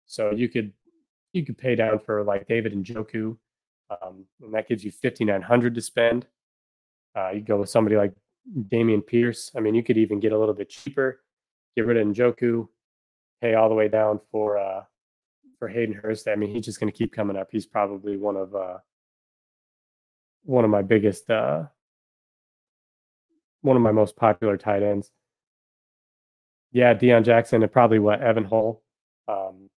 so 0.06 0.30
you 0.30 0.48
could 0.48 0.72
you 1.32 1.44
could 1.44 1.56
pay 1.56 1.74
down 1.74 1.98
for 1.98 2.22
like 2.22 2.46
David 2.46 2.74
Njoku, 2.74 3.36
um, 3.90 4.26
and 4.42 4.52
that 4.52 4.68
gives 4.68 4.84
you 4.84 4.92
5,900 4.92 5.74
to 5.74 5.80
spend. 5.80 6.26
Uh, 7.16 7.30
you 7.30 7.40
go 7.40 7.56
with 7.56 7.70
somebody 7.70 7.96
like 7.96 8.12
Dameon 8.68 9.06
Pierce. 9.06 9.50
I 9.56 9.60
mean, 9.60 9.74
you 9.74 9.82
could 9.82 9.96
even 9.96 10.20
get 10.20 10.32
a 10.32 10.38
little 10.38 10.54
bit 10.54 10.68
cheaper, 10.68 11.22
get 11.74 11.86
rid 11.86 11.96
of 11.96 12.06
Njoku, 12.06 12.68
pay 13.40 13.54
all 13.54 13.70
the 13.70 13.74
way 13.74 13.88
down 13.88 14.20
for 14.30 14.58
uh, 14.58 14.82
for 15.58 15.68
Hayden 15.68 15.94
Hurst. 15.94 16.28
I 16.28 16.36
mean, 16.36 16.54
he's 16.54 16.64
just 16.64 16.80
going 16.80 16.92
to 16.92 16.96
keep 16.96 17.12
coming 17.12 17.36
up. 17.36 17.48
He's 17.50 17.66
probably 17.66 18.16
one 18.16 18.36
of 18.36 18.54
uh, 18.54 18.78
one 20.44 20.64
of 20.64 20.70
my 20.70 20.82
biggest, 20.82 21.28
uh, 21.30 21.64
one 23.62 23.76
of 23.76 23.82
my 23.82 23.92
most 23.92 24.16
popular 24.16 24.56
tight 24.56 24.82
ends. 24.82 25.10
Yeah, 26.72 26.94
Deon 26.94 27.24
Jackson 27.24 27.62
and 27.62 27.72
probably 27.72 27.98
what 27.98 28.20
Evan 28.20 28.44
Hull. 28.44 28.82
Um, 29.28 29.70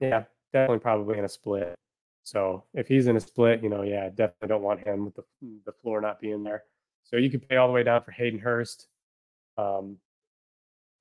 yeah, 0.00 0.24
definitely 0.52 0.78
probably 0.78 1.18
in 1.18 1.24
a 1.24 1.28
split. 1.28 1.74
So 2.22 2.64
if 2.74 2.88
he's 2.88 3.06
in 3.06 3.16
a 3.16 3.20
split, 3.20 3.62
you 3.62 3.68
know, 3.68 3.82
yeah, 3.82 4.08
definitely 4.08 4.48
don't 4.48 4.62
want 4.62 4.86
him 4.86 5.04
with 5.04 5.14
the 5.14 5.24
the 5.64 5.72
floor 5.82 6.00
not 6.00 6.20
being 6.20 6.42
there. 6.42 6.64
So 7.04 7.16
you 7.16 7.30
could 7.30 7.48
pay 7.48 7.56
all 7.56 7.68
the 7.68 7.72
way 7.72 7.84
down 7.84 8.02
for 8.02 8.10
Hayden 8.10 8.40
Hurst, 8.40 8.88
um, 9.56 9.98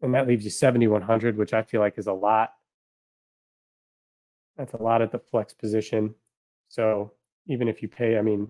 and 0.01 0.13
that 0.13 0.27
leaves 0.27 0.43
you 0.43 0.51
seventy 0.51 0.87
one 0.87 1.01
hundred, 1.01 1.35
which 1.35 1.53
I 1.53 1.63
feel 1.63 1.81
like 1.81 1.97
is 1.97 2.05
a 2.05 2.13
lot. 2.13 2.53
That's 4.57 4.73
a 4.73 4.81
lot 4.81 5.01
at 5.01 5.11
the 5.11 5.19
flex 5.19 5.53
position. 5.53 6.15
So 6.69 7.11
even 7.47 7.67
if 7.67 7.81
you 7.81 7.87
pay, 7.87 8.17
I 8.17 8.21
mean, 8.21 8.47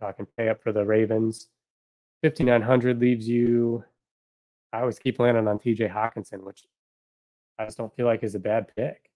talking 0.00 0.26
pay 0.36 0.48
up 0.48 0.62
for 0.62 0.72
the 0.72 0.84
Ravens, 0.84 1.48
fifty 2.22 2.44
nine 2.44 2.62
hundred 2.62 3.00
leaves 3.00 3.28
you. 3.28 3.84
I 4.72 4.80
always 4.80 4.98
keep 4.98 5.18
landing 5.18 5.48
on 5.48 5.58
T.J. 5.58 5.88
Hockenson, 5.88 6.42
which 6.42 6.64
I 7.58 7.64
just 7.64 7.78
don't 7.78 7.94
feel 7.94 8.04
like 8.06 8.22
is 8.22 8.34
a 8.34 8.38
bad 8.38 8.66
pick. 8.76 9.10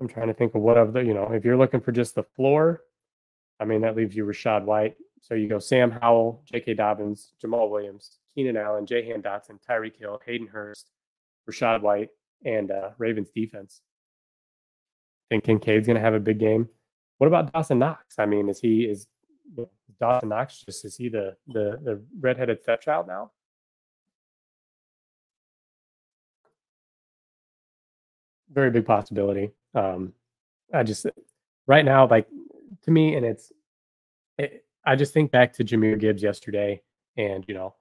I'm 0.00 0.08
trying 0.08 0.28
to 0.28 0.34
think 0.34 0.54
of 0.54 0.62
what 0.62 0.78
of 0.78 0.92
the, 0.92 1.00
you 1.00 1.12
know, 1.12 1.32
if 1.32 1.44
you're 1.44 1.56
looking 1.56 1.80
for 1.80 1.92
just 1.92 2.14
the 2.14 2.22
floor, 2.22 2.82
I 3.58 3.64
mean, 3.64 3.80
that 3.82 3.96
leaves 3.96 4.14
you 4.14 4.24
Rachaad 4.24 4.64
White. 4.64 4.94
So 5.20 5.34
you 5.34 5.48
go 5.48 5.58
Sam 5.58 5.90
Howell, 5.90 6.42
J.K. 6.50 6.74
Dobbins, 6.74 7.32
Jamaal 7.42 7.68
Williams, 7.68 8.18
Keenan 8.34 8.56
Allen, 8.56 8.86
Jahan 8.86 9.20
Dotson, 9.20 9.58
Tyreek 9.68 9.96
Hill, 9.96 10.20
Hayden 10.24 10.46
Hurst, 10.46 10.90
Rachaad 11.48 11.82
White, 11.82 12.10
and 12.44 12.70
uh, 12.70 12.90
Ravens 12.98 13.30
defense. 13.34 13.80
I 15.30 15.34
think 15.34 15.44
Kincaid's 15.44 15.86
going 15.86 15.96
to 15.96 16.02
have 16.02 16.14
a 16.14 16.20
big 16.20 16.38
game. 16.38 16.68
What 17.18 17.26
about 17.26 17.52
Dawson 17.52 17.78
Knox? 17.78 18.18
I 18.18 18.26
mean, 18.26 18.48
is 18.48 18.60
he 18.60 18.82
is 18.82 19.06
Dawson 20.00 20.28
Knox 20.28 20.62
just 20.64 20.84
is 20.84 20.96
he 20.96 21.08
the 21.08 21.36
the 21.48 21.78
the 21.82 22.02
redheaded 22.20 22.62
stepchild 22.62 23.06
now? 23.08 23.32
Very 28.50 28.70
big 28.70 28.86
possibility. 28.86 29.50
Um, 29.74 30.14
I 30.72 30.82
just 30.82 31.06
right 31.66 31.84
now, 31.84 32.06
like 32.08 32.26
to 32.82 32.90
me, 32.90 33.16
and 33.16 33.26
it's, 33.26 33.52
it, 34.38 34.64
I 34.84 34.96
just 34.96 35.12
think 35.12 35.30
back 35.30 35.52
to 35.54 35.64
Jahmyr 35.64 35.98
Gibbs 35.98 36.22
yesterday, 36.22 36.82
and 37.16 37.44
you 37.48 37.54
know, 37.54 37.74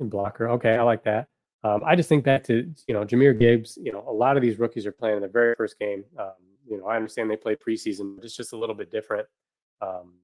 and 0.00 0.10
blocker. 0.10 0.50
Okay, 0.50 0.76
I 0.76 0.82
like 0.82 1.04
that. 1.04 1.28
Um, 1.64 1.82
I 1.84 1.96
just 1.96 2.08
think 2.08 2.24
back 2.24 2.44
to 2.44 2.72
you 2.86 2.94
know 2.94 3.04
Jahmyr 3.04 3.38
Gibbs. 3.38 3.78
You 3.82 3.92
know, 3.92 4.04
a 4.06 4.12
lot 4.12 4.36
of 4.36 4.42
these 4.42 4.58
rookies 4.58 4.86
are 4.86 4.92
playing 4.92 5.16
in 5.16 5.22
the 5.22 5.28
very 5.28 5.54
first 5.54 5.78
game. 5.78 6.04
Um, 6.18 6.32
you 6.68 6.78
know, 6.78 6.86
I 6.86 6.96
understand 6.96 7.30
they 7.30 7.36
play 7.36 7.56
preseason, 7.56 8.16
but 8.16 8.24
it's 8.24 8.36
just 8.36 8.52
a 8.52 8.56
little 8.56 8.74
bit 8.74 8.90
different. 8.90 9.26
Um, 9.80 10.14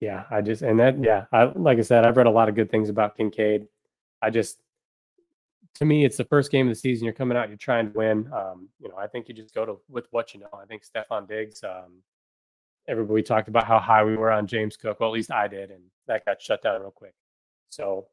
yeah, 0.00 0.24
I 0.30 0.40
just 0.40 0.62
and 0.62 0.78
that 0.80 1.02
yeah, 1.02 1.26
I 1.32 1.44
like 1.44 1.78
I 1.78 1.82
said, 1.82 2.04
I've 2.04 2.16
read 2.16 2.26
a 2.26 2.30
lot 2.30 2.48
of 2.48 2.54
good 2.54 2.70
things 2.70 2.88
about 2.88 3.16
Kincaid. 3.16 3.66
I 4.20 4.30
just 4.30 4.58
to 5.74 5.84
me, 5.84 6.04
it's 6.04 6.16
the 6.16 6.24
first 6.24 6.50
game 6.50 6.68
of 6.68 6.74
the 6.74 6.78
season. 6.78 7.04
You're 7.04 7.14
coming 7.14 7.36
out, 7.36 7.48
you're 7.48 7.56
trying 7.56 7.92
to 7.92 7.98
win. 7.98 8.30
Um, 8.32 8.68
you 8.80 8.88
know, 8.88 8.96
I 8.96 9.06
think 9.06 9.28
you 9.28 9.34
just 9.34 9.54
go 9.54 9.64
to 9.64 9.80
with 9.88 10.06
what 10.10 10.34
you 10.34 10.40
know. 10.40 10.48
I 10.52 10.66
think 10.66 10.82
Stefon 10.84 11.28
Diggs. 11.28 11.62
Um, 11.64 12.02
everybody 12.88 13.22
talked 13.22 13.48
about 13.48 13.66
how 13.66 13.78
high 13.78 14.04
we 14.04 14.16
were 14.16 14.30
on 14.30 14.46
James 14.46 14.76
Cook. 14.76 15.00
Well, 15.00 15.10
at 15.10 15.12
least 15.12 15.30
I 15.30 15.48
did, 15.48 15.70
and 15.70 15.82
that 16.08 16.24
got 16.24 16.42
shut 16.42 16.62
down 16.62 16.80
real 16.80 16.90
quick. 16.90 17.14
So, 17.72 18.06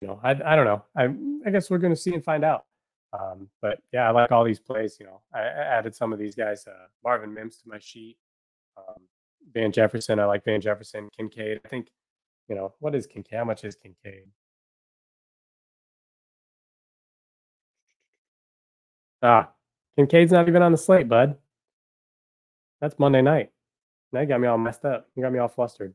you 0.00 0.08
know, 0.08 0.20
I 0.22 0.30
I 0.30 0.56
don't 0.56 0.64
know. 0.64 0.84
I 0.96 1.04
I 1.46 1.50
guess 1.50 1.70
we're 1.70 1.78
going 1.78 1.94
to 1.94 2.00
see 2.00 2.14
and 2.14 2.24
find 2.24 2.44
out. 2.44 2.64
Um, 3.12 3.48
but 3.62 3.78
yeah, 3.92 4.08
I 4.08 4.10
like 4.10 4.32
all 4.32 4.44
these 4.44 4.60
plays. 4.60 4.96
You 5.00 5.06
know, 5.06 5.20
I, 5.34 5.40
I 5.40 5.78
added 5.78 5.94
some 5.94 6.12
of 6.12 6.18
these 6.18 6.34
guys. 6.34 6.66
Uh, 6.66 6.86
Marvin 7.04 7.32
Mims 7.32 7.56
to 7.58 7.68
my 7.68 7.78
sheet. 7.78 8.16
Um, 8.76 9.02
Van 9.52 9.72
Jefferson. 9.72 10.18
I 10.20 10.24
like 10.26 10.44
Van 10.44 10.60
Jefferson. 10.60 11.08
Kincaid. 11.16 11.60
I 11.64 11.68
think, 11.68 11.88
you 12.48 12.54
know, 12.54 12.74
what 12.80 12.94
is 12.94 13.06
Kincaid? 13.06 13.38
How 13.38 13.44
much 13.44 13.64
is 13.64 13.74
Kincaid? 13.74 14.24
Ah, 19.22 19.50
Kincaid's 19.96 20.32
not 20.32 20.48
even 20.48 20.62
on 20.62 20.72
the 20.72 20.78
slate, 20.78 21.08
bud. 21.08 21.36
That's 22.80 22.98
Monday 22.98 23.22
night. 23.22 23.50
You 24.12 24.26
got 24.26 24.40
me 24.40 24.46
all 24.46 24.58
messed 24.58 24.84
up. 24.84 25.08
You 25.14 25.22
got 25.22 25.32
me 25.32 25.38
all 25.38 25.48
flustered. 25.48 25.94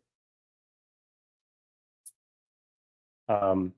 Um, 3.32 3.74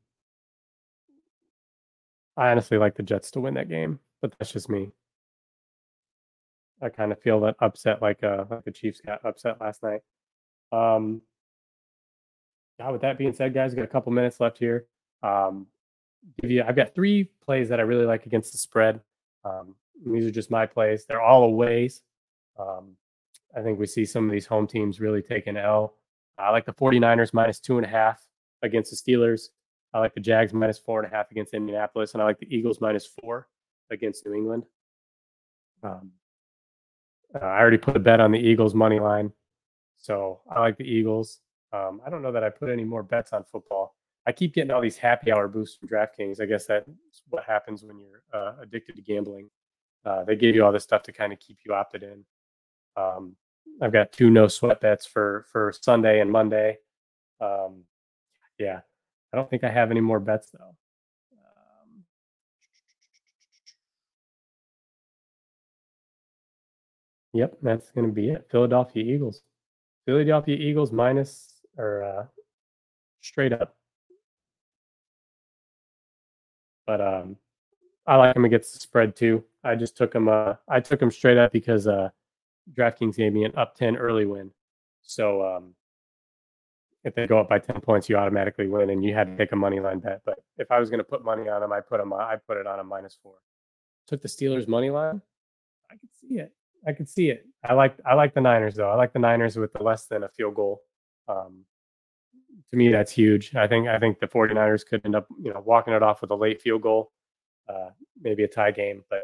I 2.35 2.49
honestly 2.49 2.77
like 2.77 2.95
the 2.95 3.03
Jets 3.03 3.31
to 3.31 3.39
win 3.39 3.53
that 3.55 3.69
game, 3.69 3.99
but 4.21 4.33
that's 4.37 4.51
just 4.51 4.69
me. 4.69 4.91
I 6.81 6.89
kind 6.89 7.11
of 7.11 7.21
feel 7.21 7.39
that 7.41 7.55
upset 7.59 8.01
like 8.01 8.23
uh 8.23 8.45
like 8.49 8.65
the 8.65 8.71
Chiefs 8.71 8.99
got 8.99 9.23
upset 9.23 9.61
last 9.61 9.83
night. 9.83 10.01
Um, 10.71 11.21
with 12.91 13.01
that 13.01 13.17
being 13.17 13.33
said, 13.33 13.53
guys, 13.53 13.71
we 13.71 13.77
got 13.77 13.85
a 13.85 13.87
couple 13.87 14.11
minutes 14.11 14.39
left 14.39 14.57
here. 14.57 14.87
Um, 15.21 15.67
give 16.41 16.51
you, 16.51 16.63
I've 16.67 16.75
got 16.75 16.93
three 16.93 17.29
plays 17.45 17.69
that 17.69 17.79
I 17.79 17.83
really 17.83 18.05
like 18.05 18.25
against 18.25 18.51
the 18.51 18.57
spread. 18.57 18.99
Um, 19.45 19.75
these 20.05 20.25
are 20.25 20.31
just 20.31 20.51
my 20.51 20.65
plays. 20.65 21.05
They're 21.05 21.21
all 21.21 21.43
aways. 21.43 22.01
Um, 22.59 22.97
I 23.55 23.61
think 23.61 23.79
we 23.79 23.85
see 23.85 24.03
some 24.03 24.25
of 24.25 24.31
these 24.31 24.47
home 24.47 24.67
teams 24.67 24.99
really 24.99 25.21
taking 25.21 25.55
L. 25.55 25.93
I 26.37 26.49
like 26.49 26.65
the 26.65 26.73
49ers 26.73 27.33
minus 27.33 27.59
two 27.59 27.77
and 27.77 27.85
a 27.85 27.89
half 27.89 28.21
against 28.63 28.89
the 28.89 28.97
Steelers. 28.97 29.49
I 29.93 29.99
like 29.99 30.15
the 30.15 30.19
Jags 30.19 30.53
minus 30.53 30.79
four 30.79 31.03
and 31.03 31.11
a 31.11 31.15
half 31.15 31.29
against 31.29 31.53
Indianapolis, 31.53 32.13
and 32.13 32.21
I 32.21 32.25
like 32.25 32.39
the 32.39 32.53
Eagles 32.53 32.81
minus 32.81 33.05
four 33.05 33.47
against 33.91 34.25
New 34.25 34.33
England. 34.33 34.63
Um, 35.83 36.11
uh, 37.35 37.45
I 37.45 37.59
already 37.59 37.77
put 37.77 37.95
a 37.95 37.99
bet 37.99 38.19
on 38.19 38.31
the 38.31 38.39
Eagles 38.39 38.73
money 38.73 38.99
line, 38.99 39.31
so 39.97 40.41
I 40.49 40.61
like 40.61 40.77
the 40.77 40.83
Eagles. 40.83 41.39
Um, 41.71 42.01
I 42.05 42.09
don't 42.09 42.21
know 42.21 42.31
that 42.31 42.43
I 42.43 42.49
put 42.49 42.69
any 42.69 42.83
more 42.83 43.03
bets 43.03 43.33
on 43.33 43.43
football. 43.43 43.95
I 44.25 44.31
keep 44.31 44.53
getting 44.53 44.71
all 44.71 44.81
these 44.81 44.97
happy 44.97 45.31
hour 45.31 45.47
boosts 45.47 45.77
from 45.77 45.89
DraftKings. 45.89 46.39
I 46.39 46.45
guess 46.45 46.65
that's 46.65 46.89
what 47.29 47.43
happens 47.43 47.83
when 47.83 47.99
you're 47.99 48.23
uh, 48.33 48.53
addicted 48.61 48.95
to 48.95 49.01
gambling. 49.01 49.49
Uh, 50.05 50.23
they 50.23 50.35
give 50.35 50.55
you 50.55 50.63
all 50.63 50.71
this 50.71 50.83
stuff 50.83 51.03
to 51.03 51.11
kind 51.11 51.33
of 51.33 51.39
keep 51.39 51.59
you 51.65 51.73
opted 51.73 52.03
in. 52.03 52.23
Um, 52.95 53.35
I've 53.81 53.91
got 53.91 54.11
two 54.11 54.29
no 54.29 54.47
sweat 54.47 54.81
bets 54.81 55.05
for 55.05 55.45
for 55.51 55.73
Sunday 55.81 56.19
and 56.19 56.31
Monday. 56.31 56.77
Um, 57.41 57.83
yeah, 58.63 58.81
I 59.31 59.37
don't 59.37 59.49
think 59.49 59.63
I 59.63 59.69
have 59.69 59.91
any 59.91 60.01
more 60.01 60.19
bets 60.19 60.51
though. 60.51 60.75
Um, 61.33 62.03
yep, 67.33 67.57
that's 67.61 67.91
going 67.91 68.07
to 68.07 68.13
be 68.13 68.29
it. 68.29 68.47
Philadelphia 68.49 69.03
Eagles. 69.03 69.41
Philadelphia 70.05 70.55
Eagles 70.55 70.91
minus 70.91 71.61
or 71.77 72.03
uh, 72.03 72.25
straight 73.21 73.53
up. 73.53 73.75
But 76.85 77.01
um, 77.01 77.37
I 78.05 78.17
like 78.17 78.33
them 78.33 78.45
against 78.45 78.73
the 78.73 78.79
spread 78.79 79.15
too. 79.15 79.43
I 79.63 79.75
just 79.75 79.95
took 79.95 80.11
them. 80.11 80.27
Uh, 80.27 80.55
I 80.67 80.79
took 80.81 80.99
them 80.99 81.11
straight 81.11 81.37
up 81.37 81.51
because 81.51 81.87
uh, 81.87 82.09
DraftKings 82.73 83.15
gave 83.15 83.33
me 83.33 83.45
an 83.45 83.53
up 83.55 83.75
ten 83.75 83.95
early 83.95 84.25
win. 84.25 84.51
So 85.01 85.45
um, 85.45 85.75
if 87.03 87.15
they 87.15 87.27
go 87.27 87.39
up 87.39 87.49
by 87.49 87.59
10 87.59 87.81
points, 87.81 88.07
you 88.09 88.15
automatically 88.15 88.67
win 88.67 88.89
and 88.89 89.03
you 89.03 89.13
had 89.13 89.27
to 89.27 89.37
take 89.37 89.51
a 89.51 89.55
money 89.55 89.79
line 89.79 89.99
bet. 89.99 90.21
But 90.25 90.39
if 90.57 90.71
I 90.71 90.79
was 90.79 90.89
going 90.89 90.99
to 90.99 91.03
put 91.03 91.23
money 91.23 91.49
on 91.49 91.61
them, 91.61 91.73
I 91.73 91.81
put 91.81 91.99
them, 91.99 92.13
I 92.13 92.37
put 92.47 92.57
it 92.57 92.65
on 92.65 92.79
a 92.79 92.83
minus 92.83 93.17
four. 93.21 93.35
Took 94.07 94.21
the 94.21 94.27
Steelers 94.27 94.67
money 94.67 94.89
line. 94.89 95.21
I 95.91 95.95
could 95.95 96.09
see 96.13 96.35
it. 96.39 96.53
I 96.87 96.93
could 96.93 97.09
see 97.09 97.29
it. 97.29 97.45
I 97.63 97.73
like, 97.73 97.95
I 98.05 98.13
like 98.13 98.33
the 98.33 98.41
Niners 98.41 98.75
though. 98.75 98.89
I 98.89 98.95
like 98.95 99.13
the 99.13 99.19
Niners 99.19 99.57
with 99.57 99.73
the 99.73 99.83
less 99.83 100.05
than 100.05 100.23
a 100.23 100.29
field 100.29 100.55
goal. 100.55 100.81
Um, 101.27 101.65
to 102.71 102.77
me, 102.77 102.89
that's 102.89 103.11
huge. 103.11 103.55
I 103.55 103.67
think, 103.67 103.87
I 103.87 103.99
think 103.99 104.19
the 104.19 104.27
49ers 104.27 104.85
could 104.85 105.01
end 105.05 105.15
up, 105.15 105.27
you 105.41 105.53
know, 105.53 105.61
walking 105.65 105.93
it 105.93 106.03
off 106.03 106.21
with 106.21 106.31
a 106.31 106.35
late 106.35 106.61
field 106.61 106.81
goal, 106.81 107.11
uh, 107.69 107.89
maybe 108.21 108.43
a 108.43 108.47
tie 108.47 108.71
game. 108.71 109.03
But 109.09 109.23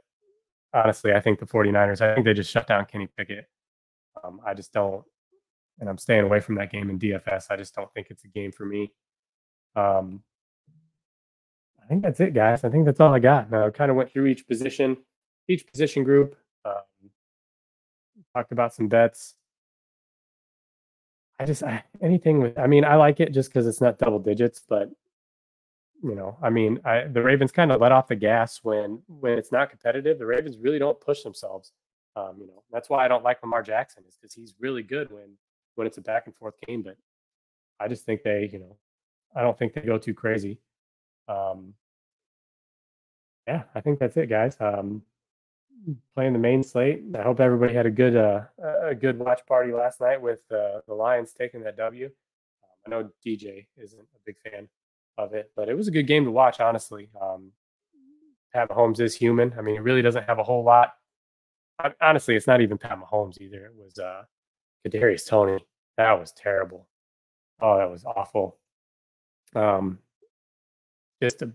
honestly, 0.74 1.14
I 1.14 1.20
think 1.20 1.40
the 1.40 1.46
49ers, 1.46 2.02
I 2.02 2.14
think 2.14 2.26
they 2.26 2.34
just 2.34 2.52
shut 2.52 2.68
down 2.68 2.86
Kenny 2.86 3.08
Pickett. 3.18 3.48
Um, 4.24 4.42
I 4.46 4.54
just 4.54 4.74
don't, 4.74 5.04
and 5.80 5.90
I'm 5.90 5.98
staying 5.98 6.24
away 6.24 6.40
from 6.40 6.56
that 6.56 6.72
game 6.72 6.90
in 6.90 7.00
DFS. 7.00 7.48
I 7.50 7.56
just 7.56 7.74
don't 7.74 7.92
think 7.94 8.08
it's 8.10 8.24
a 8.24 8.28
game 8.28 8.52
for 8.52 8.66
me. 8.66 8.92
Um, 9.76 10.24
I 11.84 11.88
think 11.88 12.04
that's 12.04 12.20
it, 12.20 12.34
guys. 12.34 12.64
I 12.64 12.70
think 12.70 12.86
that's 12.86 13.00
all 13.00 13.14
I 13.14 13.20
got. 13.20 13.50
Now, 13.50 13.66
I 13.66 13.70
kind 13.70 13.90
of 13.90 13.98
went 13.98 14.12
through 14.12 14.28
each 14.28 14.48
position, 14.48 14.98
each 15.48 15.66
position 15.66 16.04
group. 16.04 16.36
Um, 16.66 17.10
talked 18.36 18.52
about 18.52 18.74
some 18.74 18.88
bets. 18.88 19.36
I 21.40 21.46
just 21.46 21.64
I, 21.64 21.84
anything 22.02 22.42
with. 22.42 22.60
I 22.60 22.68
mean, 22.68 22.84
I 22.84 22.96
like 22.96 23.20
it 23.20 23.34
just 23.34 23.50
because 23.50 23.66
it's 23.66 23.82
not 23.82 23.98
double 23.98 24.20
digits, 24.20 24.62
but 24.68 24.90
you 26.04 26.16
know, 26.16 26.38
I 26.42 26.50
mean, 26.50 26.80
I, 26.86 27.04
the 27.04 27.22
Ravens 27.22 27.52
kind 27.52 27.72
of 27.72 27.82
let 27.82 27.92
off 27.92 28.08
the 28.08 28.16
gas 28.16 28.60
when 28.64 29.02
when 29.08 29.38
it's 29.38 29.52
not 29.52 29.70
competitive. 29.70 30.20
The 30.20 30.26
Ravens 30.26 30.58
really 30.58 30.80
don't 30.80 31.00
push 31.00 31.24
themselves. 31.24 31.72
Um, 32.16 32.36
you 32.40 32.48
know, 32.48 32.64
that's 32.72 32.90
why 32.90 33.06
I 33.06 33.08
don't 33.08 33.24
like 33.24 33.42
Lamar 33.42 33.64
Jackson 33.64 34.04
is 34.08 34.18
because 34.20 34.34
he's 34.34 34.56
really 34.60 34.84
good 34.84 35.12
when 35.12 35.38
when 35.80 35.88
it's 35.88 35.98
a 35.98 36.02
back 36.02 36.28
and 36.28 36.36
forth 36.36 36.56
game. 36.68 36.84
But 36.84 36.98
I 37.80 37.88
just 37.88 38.06
think 38.06 38.22
they, 38.22 38.50
you 38.52 38.60
know, 38.60 38.76
I 39.34 39.42
don't 39.42 39.58
think 39.58 39.74
they 39.74 39.82
go 39.82 39.98
too 39.98 40.14
crazy. 40.14 40.60
Um, 41.30 41.74
yeah, 43.48 43.64
I 43.74 43.80
think 43.80 43.98
that's 43.98 44.18
it, 44.18 44.28
guys. 44.28 44.58
Um, 44.60 45.02
playing 46.14 46.34
the 46.34 46.40
main 46.40 46.62
slate. 46.62 47.02
I 47.18 47.22
hope 47.22 47.40
everybody 47.40 47.74
had 47.74 47.86
a 47.86 47.92
good 47.92 48.16
uh, 48.16 48.42
a 48.84 48.94
good 48.94 49.18
watch 49.18 49.46
party 49.48 49.72
last 49.72 50.02
night 50.02 50.22
with 50.22 50.40
uh, 50.52 50.82
the 50.86 50.94
Lions 50.94 51.32
taking 51.32 51.64
that 51.64 51.78
W. 51.78 52.08
Um, 52.08 52.12
I 52.86 52.90
know 52.90 53.10
DJ 53.26 53.68
isn't 53.78 54.02
a 54.02 54.20
big 54.26 54.36
fan 54.40 54.68
of 55.18 55.34
it, 55.34 55.52
but 55.56 55.70
it 55.70 55.76
was 55.76 55.88
a 55.88 55.92
good 55.92 56.08
game 56.08 56.26
to 56.26 56.32
watch. 56.32 56.60
Honestly, 56.60 57.10
um, 57.20 57.52
Pat 58.54 58.70
Mahomes 58.70 59.00
is 59.00 59.16
human. 59.16 59.54
I 59.58 59.62
mean, 59.62 59.76
he 59.76 59.80
really 59.80 60.02
doesn't 60.02 60.26
have 60.26 60.40
a 60.40 60.44
whole 60.44 60.64
lot. 60.64 60.94
Honestly, 62.02 62.36
it's 62.36 62.48
not 62.48 62.60
even 62.60 62.78
Pat 62.78 63.00
Mahomes 63.00 63.40
either. 63.40 63.66
It 63.66 63.74
was 63.76 63.98
uh, 63.98 64.24
Kadarius 64.86 65.28
Toney. 65.28 65.66
That 65.98 66.20
was 66.20 66.32
terrible. 66.32 66.88
Oh, 67.62 67.78
that 67.78 67.90
was 67.90 68.06
awful. 68.06 68.58
Um, 69.56 70.00
just 71.22 71.42
a 71.42 71.52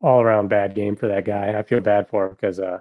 all 0.00 0.20
around 0.20 0.48
bad 0.48 0.74
game 0.74 0.96
for 0.96 1.08
that 1.08 1.24
guy. 1.24 1.56
I 1.58 1.62
feel 1.62 1.80
bad 1.80 2.08
for 2.08 2.26
him 2.26 2.30
because 2.32 2.58
uh, 2.58 2.80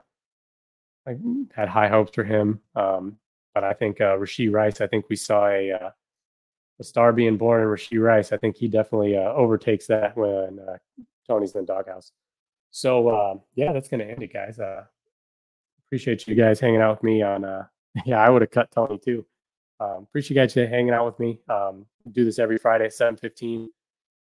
I 1.07 1.15
had 1.53 1.69
high 1.69 1.88
hopes 1.88 2.11
for 2.13 2.23
him. 2.23 2.59
Um, 2.75 3.17
but 3.53 3.63
I 3.63 3.73
think 3.73 4.01
uh, 4.01 4.17
Rashee 4.17 4.51
Rice. 4.51 4.81
I 4.81 4.88
think 4.88 5.05
we 5.09 5.15
saw 5.15 5.47
a 5.47 5.71
uh, 5.71 5.89
a 6.79 6.83
star 6.83 7.13
being 7.13 7.38
born 7.38 7.61
in 7.61 7.67
Rashee 7.67 8.01
Rice. 8.01 8.31
I 8.31 8.38
think 8.38 8.57
he 8.57 8.67
definitely 8.67 9.15
uh, 9.15 9.31
overtakes 9.33 9.88
that 9.88 10.15
when 10.17 10.59
uh, 10.59 10.77
Toney's 11.27 11.55
in 11.55 11.61
the 11.61 11.67
doghouse. 11.67 12.11
So 12.71 13.07
uh, 13.09 13.36
yeah, 13.55 13.71
that's 13.71 13.88
gonna 13.88 14.03
end 14.03 14.23
it, 14.23 14.33
guys. 14.33 14.59
Uh, 14.59 14.83
appreciate 15.88 16.27
you 16.27 16.36
guys 16.36 16.59
hanging 16.59 16.81
out 16.81 16.97
with 16.97 17.03
me 17.03 17.21
on. 17.21 17.45
Uh, 17.45 17.65
yeah, 18.05 18.19
I 18.19 18.29
would 18.29 18.41
have 18.41 18.51
cut 18.51 18.71
Toney 18.71 18.97
too. 18.97 19.25
Um, 19.80 20.03
appreciate 20.03 20.36
you 20.36 20.41
guys 20.41 20.53
hanging 20.53 20.91
out 20.91 21.05
with 21.05 21.19
me. 21.19 21.39
Um, 21.49 21.86
do 22.11 22.23
this 22.23 22.39
every 22.39 22.57
Friday 22.57 22.86
at 22.86 22.93
7:15. 22.93 23.69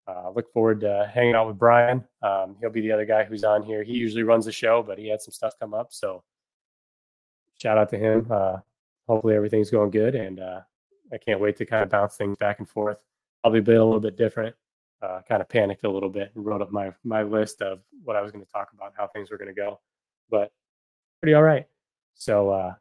Uh, 0.08 0.30
look 0.30 0.52
forward 0.52 0.80
to 0.80 1.10
hanging 1.12 1.34
out 1.34 1.48
with 1.48 1.58
Brian. 1.58 2.04
Um, 2.22 2.56
he'll 2.60 2.70
be 2.70 2.80
the 2.80 2.92
other 2.92 3.04
guy 3.04 3.24
who's 3.24 3.44
on 3.44 3.62
here. 3.62 3.82
He 3.82 3.94
usually 3.94 4.22
runs 4.22 4.44
the 4.44 4.52
show, 4.52 4.82
but 4.82 4.98
he 4.98 5.08
had 5.08 5.20
some 5.20 5.32
stuff 5.32 5.58
come 5.58 5.74
up, 5.74 5.92
so 5.92 6.22
shout 7.58 7.76
out 7.76 7.88
to 7.90 7.98
him. 7.98 8.26
Uh, 8.30 8.58
hopefully 9.08 9.34
everything's 9.34 9.70
going 9.70 9.90
good, 9.90 10.14
and 10.14 10.38
uh, 10.38 10.60
I 11.12 11.18
can't 11.18 11.40
wait 11.40 11.56
to 11.56 11.66
kind 11.66 11.82
of 11.82 11.90
bounce 11.90 12.16
things 12.16 12.36
back 12.36 12.60
and 12.60 12.68
forth. 12.68 12.98
Probably 13.42 13.60
be 13.60 13.72
a 13.72 13.84
little 13.84 14.00
bit 14.00 14.16
different. 14.16 14.54
Uh, 15.02 15.20
kind 15.28 15.42
of 15.42 15.48
panicked 15.48 15.84
a 15.84 15.90
little 15.90 16.08
bit 16.08 16.32
and 16.34 16.46
wrote 16.46 16.62
up 16.62 16.70
my 16.72 16.92
my 17.04 17.22
list 17.22 17.60
of 17.60 17.80
what 18.04 18.16
I 18.16 18.22
was 18.22 18.32
going 18.32 18.44
to 18.44 18.50
talk 18.50 18.70
about, 18.72 18.94
how 18.96 19.08
things 19.08 19.30
were 19.30 19.38
going 19.38 19.54
to 19.54 19.54
go, 19.54 19.80
but 20.30 20.52
pretty 21.20 21.34
all 21.34 21.42
right. 21.42 21.66
So 22.14 22.50
uh, 22.50 22.74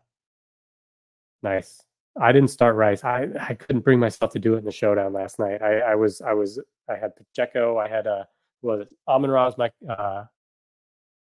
nice. 1.44 1.84
I 2.20 2.32
didn't 2.32 2.50
start 2.50 2.76
Rice. 2.76 3.04
I, 3.04 3.28
I 3.40 3.54
couldn't 3.56 3.82
bring 3.82 4.00
myself 4.00 4.32
to 4.34 4.40
do 4.40 4.56
it 4.56 4.60
in 4.60 4.66
the 4.66 4.72
showdown 4.72 5.14
last 5.14 5.38
night. 5.38 5.62
I, 5.62 5.80
I 5.80 5.96
was 5.96 6.22
I 6.22 6.34
was 6.34 6.60
I 6.90 6.96
had 6.96 7.12
Pacheco. 7.16 7.78
I 7.78 7.90
had 7.90 8.08
uh 8.08 8.24
was 8.62 8.82
it 8.82 8.94
Amon 9.08 9.30
Ra 9.30 9.46
was 9.46 9.58
my 9.58 9.72
uh 9.90 10.26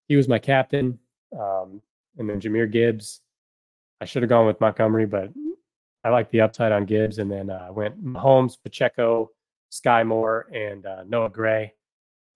he 0.07 0.15
was 0.15 0.27
my 0.27 0.39
captain. 0.39 0.99
Um 1.37 1.81
and 2.17 2.29
then 2.29 2.39
Jahmyr 2.39 2.71
Gibbs. 2.71 3.21
I 3.99 4.05
should 4.05 4.21
have 4.21 4.29
gone 4.29 4.47
with 4.47 4.61
Montgomery, 4.61 5.05
but 5.05 5.29
I 6.03 6.09
like 6.09 6.31
the 6.31 6.41
upside 6.41 6.71
on 6.71 6.85
Gibbs. 6.85 7.19
And 7.19 7.29
then 7.29 7.49
uh 7.49 7.67
went 7.71 8.03
Mahomes, 8.03 8.57
Pacheco, 8.61 9.31
Sky 9.69 10.03
Moore, 10.03 10.47
and 10.53 10.85
uh, 10.85 11.03
Noah 11.07 11.29
Gray. 11.29 11.73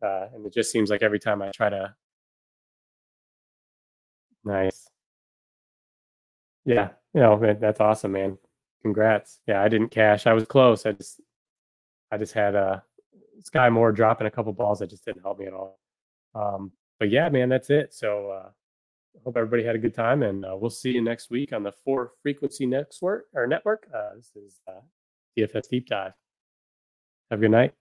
Uh, 0.03 0.27
and 0.33 0.45
it 0.45 0.53
just 0.53 0.71
seems 0.71 0.89
like 0.89 1.03
every 1.03 1.19
time 1.19 1.41
I 1.41 1.51
try 1.51 1.69
to 1.69 1.95
nice. 4.43 4.89
Yeah, 6.65 6.89
you 7.13 7.21
know, 7.21 7.55
that's 7.59 7.79
awesome, 7.79 8.13
man. 8.13 8.37
Congrats. 8.81 9.39
Yeah, 9.47 9.61
I 9.61 9.67
didn't 9.67 9.89
cash. 9.89 10.27
I 10.27 10.33
was 10.33 10.45
close. 10.45 10.85
I 10.85 10.93
just 10.93 11.21
I 12.11 12.17
just 12.17 12.33
had 12.33 12.55
uh 12.55 12.79
Sky 13.43 13.69
Moore 13.69 13.91
dropping 13.91 14.27
a 14.27 14.31
couple 14.31 14.53
balls 14.53 14.79
that 14.79 14.89
just 14.89 15.05
didn't 15.05 15.21
help 15.21 15.39
me 15.39 15.45
at 15.45 15.53
all. 15.53 15.79
Um, 16.35 16.71
but 16.99 17.09
yeah, 17.09 17.29
man, 17.29 17.49
that's 17.49 17.69
it. 17.69 17.93
So 17.93 18.31
uh 18.31 18.49
hope 19.23 19.37
everybody 19.37 19.63
had 19.63 19.75
a 19.75 19.79
good 19.79 19.93
time, 19.93 20.23
and 20.23 20.45
uh, 20.45 20.55
we'll 20.55 20.69
see 20.69 20.91
you 20.91 21.01
next 21.01 21.29
week 21.29 21.53
on 21.53 21.63
the 21.63 21.71
Four 21.83 22.13
Frequency 22.21 22.65
Network 22.65 23.25
or 23.33 23.47
Network. 23.47 23.87
Uh, 23.93 24.15
this 24.15 24.31
is 24.35 24.61
uh, 24.67 24.81
DFS 25.37 25.69
Deep 25.69 25.87
Dive. 25.87 26.13
Have 27.29 27.39
a 27.39 27.41
good 27.41 27.51
night. 27.51 27.73